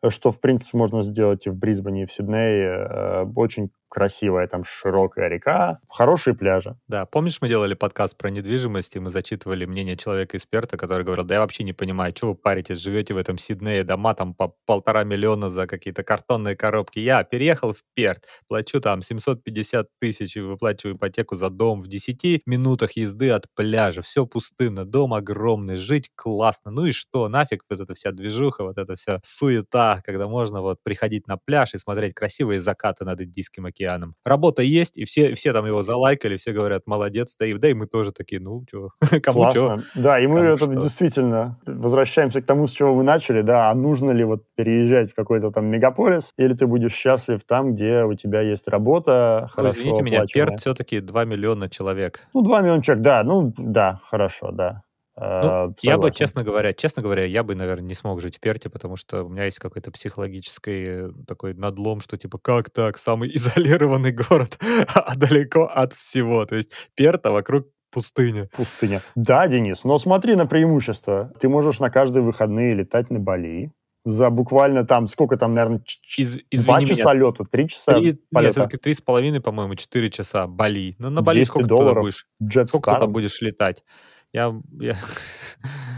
что, 0.09 0.31
в 0.31 0.41
принципе, 0.41 0.79
можно 0.79 1.03
сделать 1.03 1.47
и 1.47 1.51
в 1.51 1.57
Брисбене, 1.57 2.03
и 2.03 2.07
в 2.07 2.13
Сиднее. 2.13 2.87
Э, 2.89 3.25
очень 3.35 3.71
красивая 3.91 4.47
там 4.47 4.65
широкая 4.65 5.29
река, 5.29 5.81
хорошие 5.89 6.35
пляжи. 6.35 6.77
Да, 6.89 7.05
помнишь, 7.07 7.39
мы 7.43 7.49
делали 7.49 7.75
подкаст 7.75 8.17
про 8.17 8.31
недвижимость, 8.31 8.97
и 8.97 9.01
мы 9.01 9.11
зачитывали 9.11 9.67
мнение 9.67 9.97
человека-эксперта, 9.97 10.77
который 10.77 11.05
говорил, 11.05 11.25
да 11.25 11.35
я 11.35 11.41
вообще 11.41 11.65
не 11.65 11.73
понимаю, 11.75 12.15
что 12.17 12.29
вы 12.29 12.35
паритесь, 12.37 12.79
живете 12.79 13.15
в 13.15 13.17
этом 13.19 13.37
Сиднее, 13.39 13.85
дома 13.85 14.15
там 14.15 14.35
по 14.35 14.55
полтора 14.67 15.05
миллиона 15.05 15.51
за 15.51 15.67
какие-то 15.67 16.03
картонные 16.05 16.57
коробки. 16.57 16.99
Я 17.01 17.25
переехал 17.25 17.73
в 17.75 17.79
Перт, 17.95 18.25
плачу 18.49 18.81
там 18.81 19.03
750 19.03 19.89
тысяч 20.01 20.37
и 20.37 20.41
выплачиваю 20.41 20.97
ипотеку 20.97 21.35
за 21.35 21.51
дом 21.51 21.83
в 21.83 21.89
10 21.89 22.43
минутах 22.47 22.93
езды 22.97 23.31
от 23.31 23.47
пляжа. 23.55 24.03
Все 24.03 24.27
пустынно, 24.27 24.85
дом 24.85 25.15
огромный, 25.15 25.77
жить 25.77 26.11
классно. 26.15 26.71
Ну 26.71 26.87
и 26.87 26.93
что, 26.93 27.29
нафиг 27.29 27.65
вот 27.69 27.81
эта 27.81 27.95
вся 27.95 28.13
движуха, 28.13 28.65
вот 28.65 28.79
эта 28.79 28.95
вся 28.97 29.21
суета, 29.25 30.03
когда 30.05 30.29
можно 30.29 30.61
вот 30.63 30.79
приходить 30.83 31.27
на 31.27 31.37
пляж 31.37 31.75
и 31.75 31.79
смотреть 31.79 32.15
красивые 32.15 32.61
закаты 32.61 33.05
над 33.05 33.21
Индийским 33.21 33.67
океаном. 33.67 33.80
Работа 34.25 34.63
есть, 34.63 34.97
и 34.97 35.05
все, 35.05 35.35
все 35.35 35.53
там 35.53 35.67
его 35.67 35.83
залайкали, 35.83 36.37
все 36.37 36.53
говорят, 36.53 36.83
молодец, 36.87 37.37
да 37.39 37.47
и, 37.47 37.55
да 37.55 37.69
и 37.69 37.75
мы 37.75 37.87
тоже 37.87 38.13
такие, 38.13 38.41
ну, 38.41 38.65
что, 38.69 38.91
кому 39.23 39.51
что. 39.51 39.81
Да, 39.95 40.19
и 40.19 40.27
мы 40.27 40.41
это 40.41 40.65
что. 40.65 40.75
действительно 40.75 41.59
возвращаемся 41.67 42.43
к 42.43 42.47
тому, 42.47 42.67
с 42.67 42.73
чего 42.73 42.95
мы 42.95 43.03
начали, 43.03 43.43
да, 43.43 43.71
а 43.71 43.75
нужно 43.75 44.11
ли 44.11 44.25
вот 44.25 44.45
переезжать 44.57 45.13
в 45.13 45.15
какой-то 45.15 45.51
там 45.51 45.67
мегаполис, 45.67 46.33
или 46.37 46.55
ты 46.55 46.67
будешь 46.67 46.93
счастлив 46.93 47.43
там, 47.45 47.75
где 47.75 48.05
у 48.05 48.15
тебя 48.15 48.41
есть 48.41 48.69
работа, 48.69 49.41
ну, 49.43 49.49
хорошо 49.49 49.81
Извините 49.81 50.03
меня, 50.03 50.25
Перт 50.33 50.61
все-таки 50.61 51.01
2 51.01 51.25
миллиона 51.25 51.69
человек. 51.69 52.21
Ну, 52.35 52.43
2 52.43 52.61
миллиона 52.61 52.83
человек, 52.83 53.05
да, 53.05 53.23
ну, 53.25 53.53
да, 53.57 54.01
хорошо, 54.05 54.51
да. 54.53 54.83
Ну, 55.21 55.75
я 55.83 55.99
бы, 55.99 56.11
честно 56.11 56.43
говоря, 56.43 56.73
честно 56.73 57.03
говоря, 57.03 57.25
я 57.25 57.43
бы, 57.43 57.55
наверное, 57.55 57.85
не 57.85 57.95
смог 57.95 58.21
жить 58.21 58.39
в 58.39 58.41
Перте, 58.41 58.71
потому 58.71 58.97
что 58.97 59.25
у 59.25 59.29
меня 59.29 59.45
есть 59.45 59.59
какой-то 59.59 59.91
психологический 59.91 60.85
э, 60.87 61.11
такой 61.27 61.53
надлом, 61.53 62.01
что 62.01 62.17
типа, 62.17 62.39
как 62.39 62.71
так, 62.71 62.97
самый 62.97 63.35
изолированный 63.37 64.13
город, 64.13 64.59
а 64.95 65.15
далеко 65.17 65.65
от 65.65 65.93
всего. 65.93 66.47
То 66.47 66.57
есть 66.57 66.71
Перта 66.95 67.31
вокруг 67.31 67.67
пустыня. 67.91 68.49
Пустыня. 68.57 69.03
Да, 69.15 69.47
Денис, 69.47 69.85
но 69.85 69.99
смотри 69.99 70.37
на 70.37 70.47
преимущество. 70.47 71.33
Ты 71.39 71.49
можешь 71.49 71.81
на 71.81 71.91
каждые 71.91 72.23
выходные 72.23 72.75
летать 72.75 73.11
на 73.11 73.19
Бали, 73.19 73.73
за 74.05 74.31
буквально 74.31 74.87
там, 74.87 75.09
сколько 75.09 75.37
там, 75.37 75.53
наверное, 75.53 75.83
Из, 76.17 76.39
два 76.65 76.81
часа 76.85 77.13
меня, 77.13 77.27
лета, 77.27 77.45
три 77.45 77.69
часа 77.69 77.93
три, 77.95 78.19
полета. 78.33 78.47
Нет, 78.47 78.53
все-таки 78.53 78.77
три 78.79 78.95
с 78.95 79.01
половиной, 79.01 79.41
по-моему, 79.41 79.75
четыре 79.75 80.11
часа 80.11 80.47
Бали. 80.47 80.97
Ну, 80.99 81.11
на 81.11 81.23
Бали 81.23 81.45
сколько 81.45 81.69
долларов, 81.69 81.97
ты 81.97 82.01
будешь, 82.41 82.69
сколько 82.69 82.97
ты 82.97 83.07
будешь 83.07 83.41
летать? 83.43 83.85
Я, 84.33 84.55
я... 84.79 84.97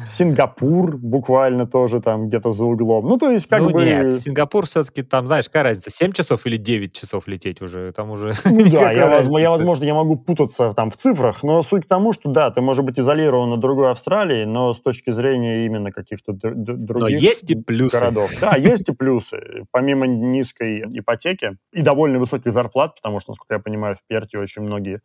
Сингапур 0.07 0.97
буквально 0.97 1.67
тоже 1.67 2.01
там 2.01 2.29
где-то 2.29 2.53
за 2.53 2.65
углом. 2.65 3.07
Ну, 3.07 3.19
то 3.19 3.31
есть 3.31 3.47
как 3.47 3.61
ну, 3.61 3.71
бы... 3.71 3.85
нет, 3.85 4.19
Сингапур 4.19 4.67
все-таки 4.67 5.03
там, 5.03 5.27
знаешь, 5.27 5.47
какая 5.47 5.65
разница, 5.65 5.91
7 5.91 6.13
часов 6.13 6.47
или 6.47 6.57
9 6.57 6.93
часов 6.93 7.29
лететь 7.29 7.61
уже? 7.61 7.93
Там 7.93 8.11
уже... 8.11 8.35
Ну, 8.45 8.65
да, 8.71 8.91
я, 8.91 9.07
возможно, 9.09 9.39
я, 9.39 9.51
возможно, 9.51 9.85
я 9.85 9.95
могу 9.95 10.17
путаться 10.17 10.73
там 10.73 10.91
в 10.91 10.97
цифрах, 10.97 11.43
но 11.43 11.63
суть 11.63 11.85
к 11.85 11.89
тому, 11.89 12.13
что 12.13 12.31
да, 12.31 12.51
ты 12.51 12.63
можешь 12.63 12.85
быть 12.85 12.99
изолирован 12.99 13.51
на 13.51 13.59
другой 13.59 13.91
Австралии, 13.91 14.45
но 14.45 14.75
с 14.75 14.81
точки 14.81 15.11
зрения 15.11 15.67
именно 15.67 15.93
каких-то 15.93 16.33
других 16.33 17.01
но 17.01 17.09
есть 17.09 17.51
и 17.51 17.55
плюсы. 17.55 17.99
городов. 17.99 18.31
Да, 18.41 18.57
есть 18.57 18.89
и 18.89 18.93
плюсы. 18.93 19.67
Помимо 19.71 20.07
низкой 20.07 20.85
ипотеки 20.93 21.59
и 21.73 21.83
довольно 21.83 22.19
высоких 22.19 22.53
зарплат, 22.53 22.97
потому 22.97 23.21
что, 23.21 23.33
насколько 23.33 23.55
я 23.55 23.61
понимаю, 23.61 23.95
в 23.95 24.01
Перте 24.09 24.39
очень 24.39 24.63
многие 24.63 25.03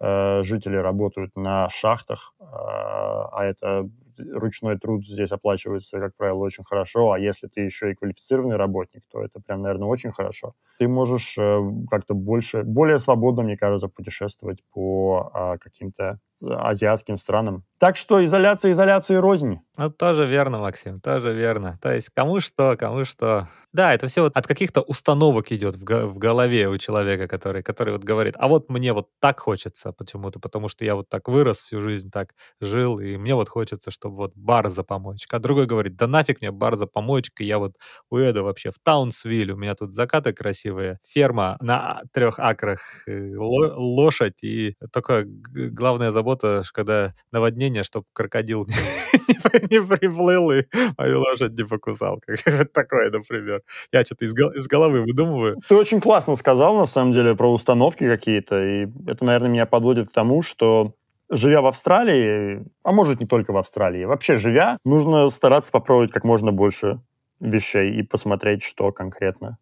жители 0.00 0.76
работают 0.76 1.36
на 1.36 1.68
шахтах, 1.70 2.34
а, 2.38 3.28
а 3.32 3.44
это 3.44 3.88
ручной 4.18 4.78
труд 4.78 5.06
здесь 5.06 5.30
оплачивается, 5.32 5.98
как 6.00 6.16
правило, 6.16 6.38
очень 6.38 6.64
хорошо, 6.64 7.12
а 7.12 7.18
если 7.18 7.48
ты 7.48 7.60
еще 7.62 7.90
и 7.90 7.94
квалифицированный 7.94 8.56
работник, 8.56 9.02
то 9.10 9.22
это 9.22 9.40
прям, 9.40 9.62
наверное, 9.62 9.88
очень 9.88 10.12
хорошо. 10.12 10.54
Ты 10.78 10.88
можешь 10.88 11.36
э, 11.38 11.60
как-то 11.90 12.14
больше, 12.14 12.62
более 12.62 12.98
свободно, 12.98 13.42
мне 13.42 13.56
кажется, 13.56 13.88
путешествовать 13.88 14.58
по 14.72 15.58
каким-то 15.60 16.18
азиатским 16.42 17.18
странам. 17.18 17.64
Так 17.78 17.96
что 17.96 18.24
изоляция, 18.24 18.72
изоляция 18.72 19.20
рознь. 19.20 19.60
Ну, 19.76 19.90
тоже 19.90 20.26
верно, 20.26 20.58
Максим, 20.58 21.00
тоже 21.00 21.32
верно. 21.34 21.78
То 21.82 21.92
есть 21.92 22.10
кому 22.14 22.40
что, 22.40 22.76
кому 22.78 23.04
что. 23.04 23.48
Да, 23.72 23.92
это 23.92 24.06
все 24.08 24.22
вот 24.22 24.32
от 24.34 24.46
каких-то 24.46 24.80
установок 24.80 25.52
идет 25.52 25.76
в, 25.76 25.84
го- 25.84 26.06
в 26.08 26.16
голове 26.16 26.68
у 26.68 26.78
человека, 26.78 27.28
который, 27.28 27.62
который 27.62 27.92
вот 27.92 28.04
говорит, 28.04 28.34
а 28.38 28.48
вот 28.48 28.70
мне 28.70 28.94
вот 28.94 29.08
так 29.20 29.40
хочется 29.40 29.92
почему-то, 29.92 30.40
потому 30.40 30.68
что 30.68 30.84
я 30.86 30.94
вот 30.94 31.10
так 31.10 31.28
вырос 31.28 31.60
всю 31.60 31.82
жизнь, 31.82 32.10
так 32.10 32.30
жил, 32.60 32.98
и 33.00 33.18
мне 33.18 33.34
вот 33.34 33.50
хочется, 33.50 33.90
чтобы 33.90 34.16
вот 34.16 34.32
бар 34.34 34.68
за 34.68 34.82
помоечка. 34.82 35.36
А 35.36 35.40
другой 35.40 35.66
говорит, 35.66 35.96
да 35.96 36.06
нафиг 36.06 36.40
мне 36.40 36.50
бар 36.52 36.76
за 36.76 36.86
помоечка, 36.86 37.44
я 37.44 37.58
вот 37.58 37.74
уеду 38.08 38.44
вообще 38.44 38.70
в 38.70 38.76
Таунсвилл, 38.82 39.54
у 39.54 39.58
меня 39.58 39.74
тут 39.74 39.92
закаты 39.92 40.32
красивые, 40.32 40.98
ферма 41.06 41.58
на 41.60 42.00
трех 42.12 42.38
акрах, 42.38 42.80
э, 43.06 43.34
лошадь, 43.36 44.42
и 44.42 44.74
только 44.92 45.24
главная 45.26 46.12
забота, 46.26 46.62
когда 46.72 47.14
наводнение, 47.30 47.84
чтобы 47.84 48.06
крокодил 48.12 48.66
не 49.70 49.80
приплыл 49.80 50.50
и 50.50 50.64
мою 50.98 51.20
лошадь 51.20 51.56
не 51.56 51.64
покусал. 51.64 52.20
Как 52.26 52.68
такое, 52.72 53.10
например. 53.10 53.62
Я 53.92 54.04
что-то 54.04 54.24
из, 54.24 54.66
головы 54.66 55.02
выдумываю. 55.02 55.56
Ты 55.68 55.76
очень 55.76 56.00
классно 56.00 56.36
сказал, 56.36 56.76
на 56.76 56.86
самом 56.86 57.12
деле, 57.12 57.34
про 57.36 57.52
установки 57.52 58.06
какие-то. 58.08 58.64
И 58.64 58.86
это, 59.06 59.24
наверное, 59.24 59.50
меня 59.50 59.66
подводит 59.66 60.08
к 60.08 60.12
тому, 60.12 60.42
что 60.42 60.94
живя 61.30 61.60
в 61.60 61.66
Австралии, 61.66 62.64
а 62.82 62.92
может 62.92 63.20
не 63.20 63.26
только 63.26 63.52
в 63.52 63.56
Австралии, 63.56 64.04
вообще 64.04 64.38
живя, 64.38 64.78
нужно 64.84 65.28
стараться 65.28 65.72
попробовать 65.72 66.12
как 66.12 66.24
можно 66.24 66.52
больше 66.52 67.00
вещей 67.40 67.92
и 67.92 68.02
посмотреть, 68.02 68.62
что 68.62 68.92
конкретно 68.92 69.58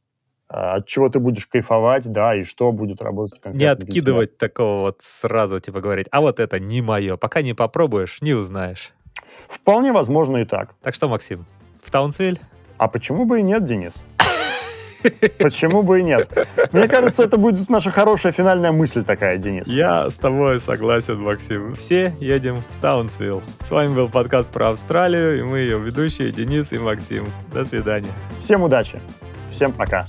от 0.48 0.86
чего 0.86 1.08
ты 1.08 1.18
будешь 1.18 1.46
кайфовать, 1.46 2.10
да, 2.10 2.34
и 2.34 2.44
что 2.44 2.70
будет 2.72 3.02
работать 3.02 3.40
конкретно. 3.40 3.58
Не 3.58 3.66
откидывать 3.66 4.38
такого 4.38 4.82
вот 4.82 4.96
сразу, 5.00 5.58
типа 5.58 5.80
говорить, 5.80 6.06
а 6.10 6.20
вот 6.20 6.40
это 6.40 6.58
не 6.60 6.82
мое. 6.82 7.16
Пока 7.16 7.42
не 7.42 7.54
попробуешь, 7.54 8.20
не 8.20 8.34
узнаешь. 8.34 8.92
Вполне 9.48 9.92
возможно 9.92 10.38
и 10.38 10.44
так. 10.44 10.74
Так 10.82 10.94
что, 10.94 11.08
Максим, 11.08 11.46
в 11.82 11.90
Таунсвиль? 11.90 12.40
А 12.76 12.88
почему 12.88 13.24
бы 13.24 13.40
и 13.40 13.42
нет, 13.42 13.64
Денис? 13.64 14.04
Почему 15.38 15.82
бы 15.82 16.00
и 16.00 16.02
нет? 16.02 16.28
Мне 16.72 16.88
кажется, 16.88 17.24
это 17.24 17.36
будет 17.36 17.68
наша 17.68 17.90
хорошая 17.90 18.32
финальная 18.32 18.72
мысль 18.72 19.04
такая, 19.04 19.36
Денис. 19.36 19.66
Я 19.66 20.08
с 20.08 20.16
тобой 20.16 20.60
согласен, 20.60 21.20
Максим. 21.20 21.74
Все 21.74 22.14
едем 22.20 22.56
в 22.56 22.80
Таунсвилл. 22.80 23.42
С 23.60 23.70
вами 23.70 23.94
был 23.94 24.08
подкаст 24.08 24.50
про 24.50 24.70
Австралию, 24.70 25.40
и 25.40 25.42
мы 25.42 25.58
ее 25.58 25.78
ведущие 25.78 26.30
Денис 26.32 26.72
и 26.72 26.78
Максим. 26.78 27.26
До 27.52 27.64
свидания. 27.64 28.12
Всем 28.40 28.62
удачи. 28.62 29.00
Всем 29.50 29.72
пока. 29.72 30.06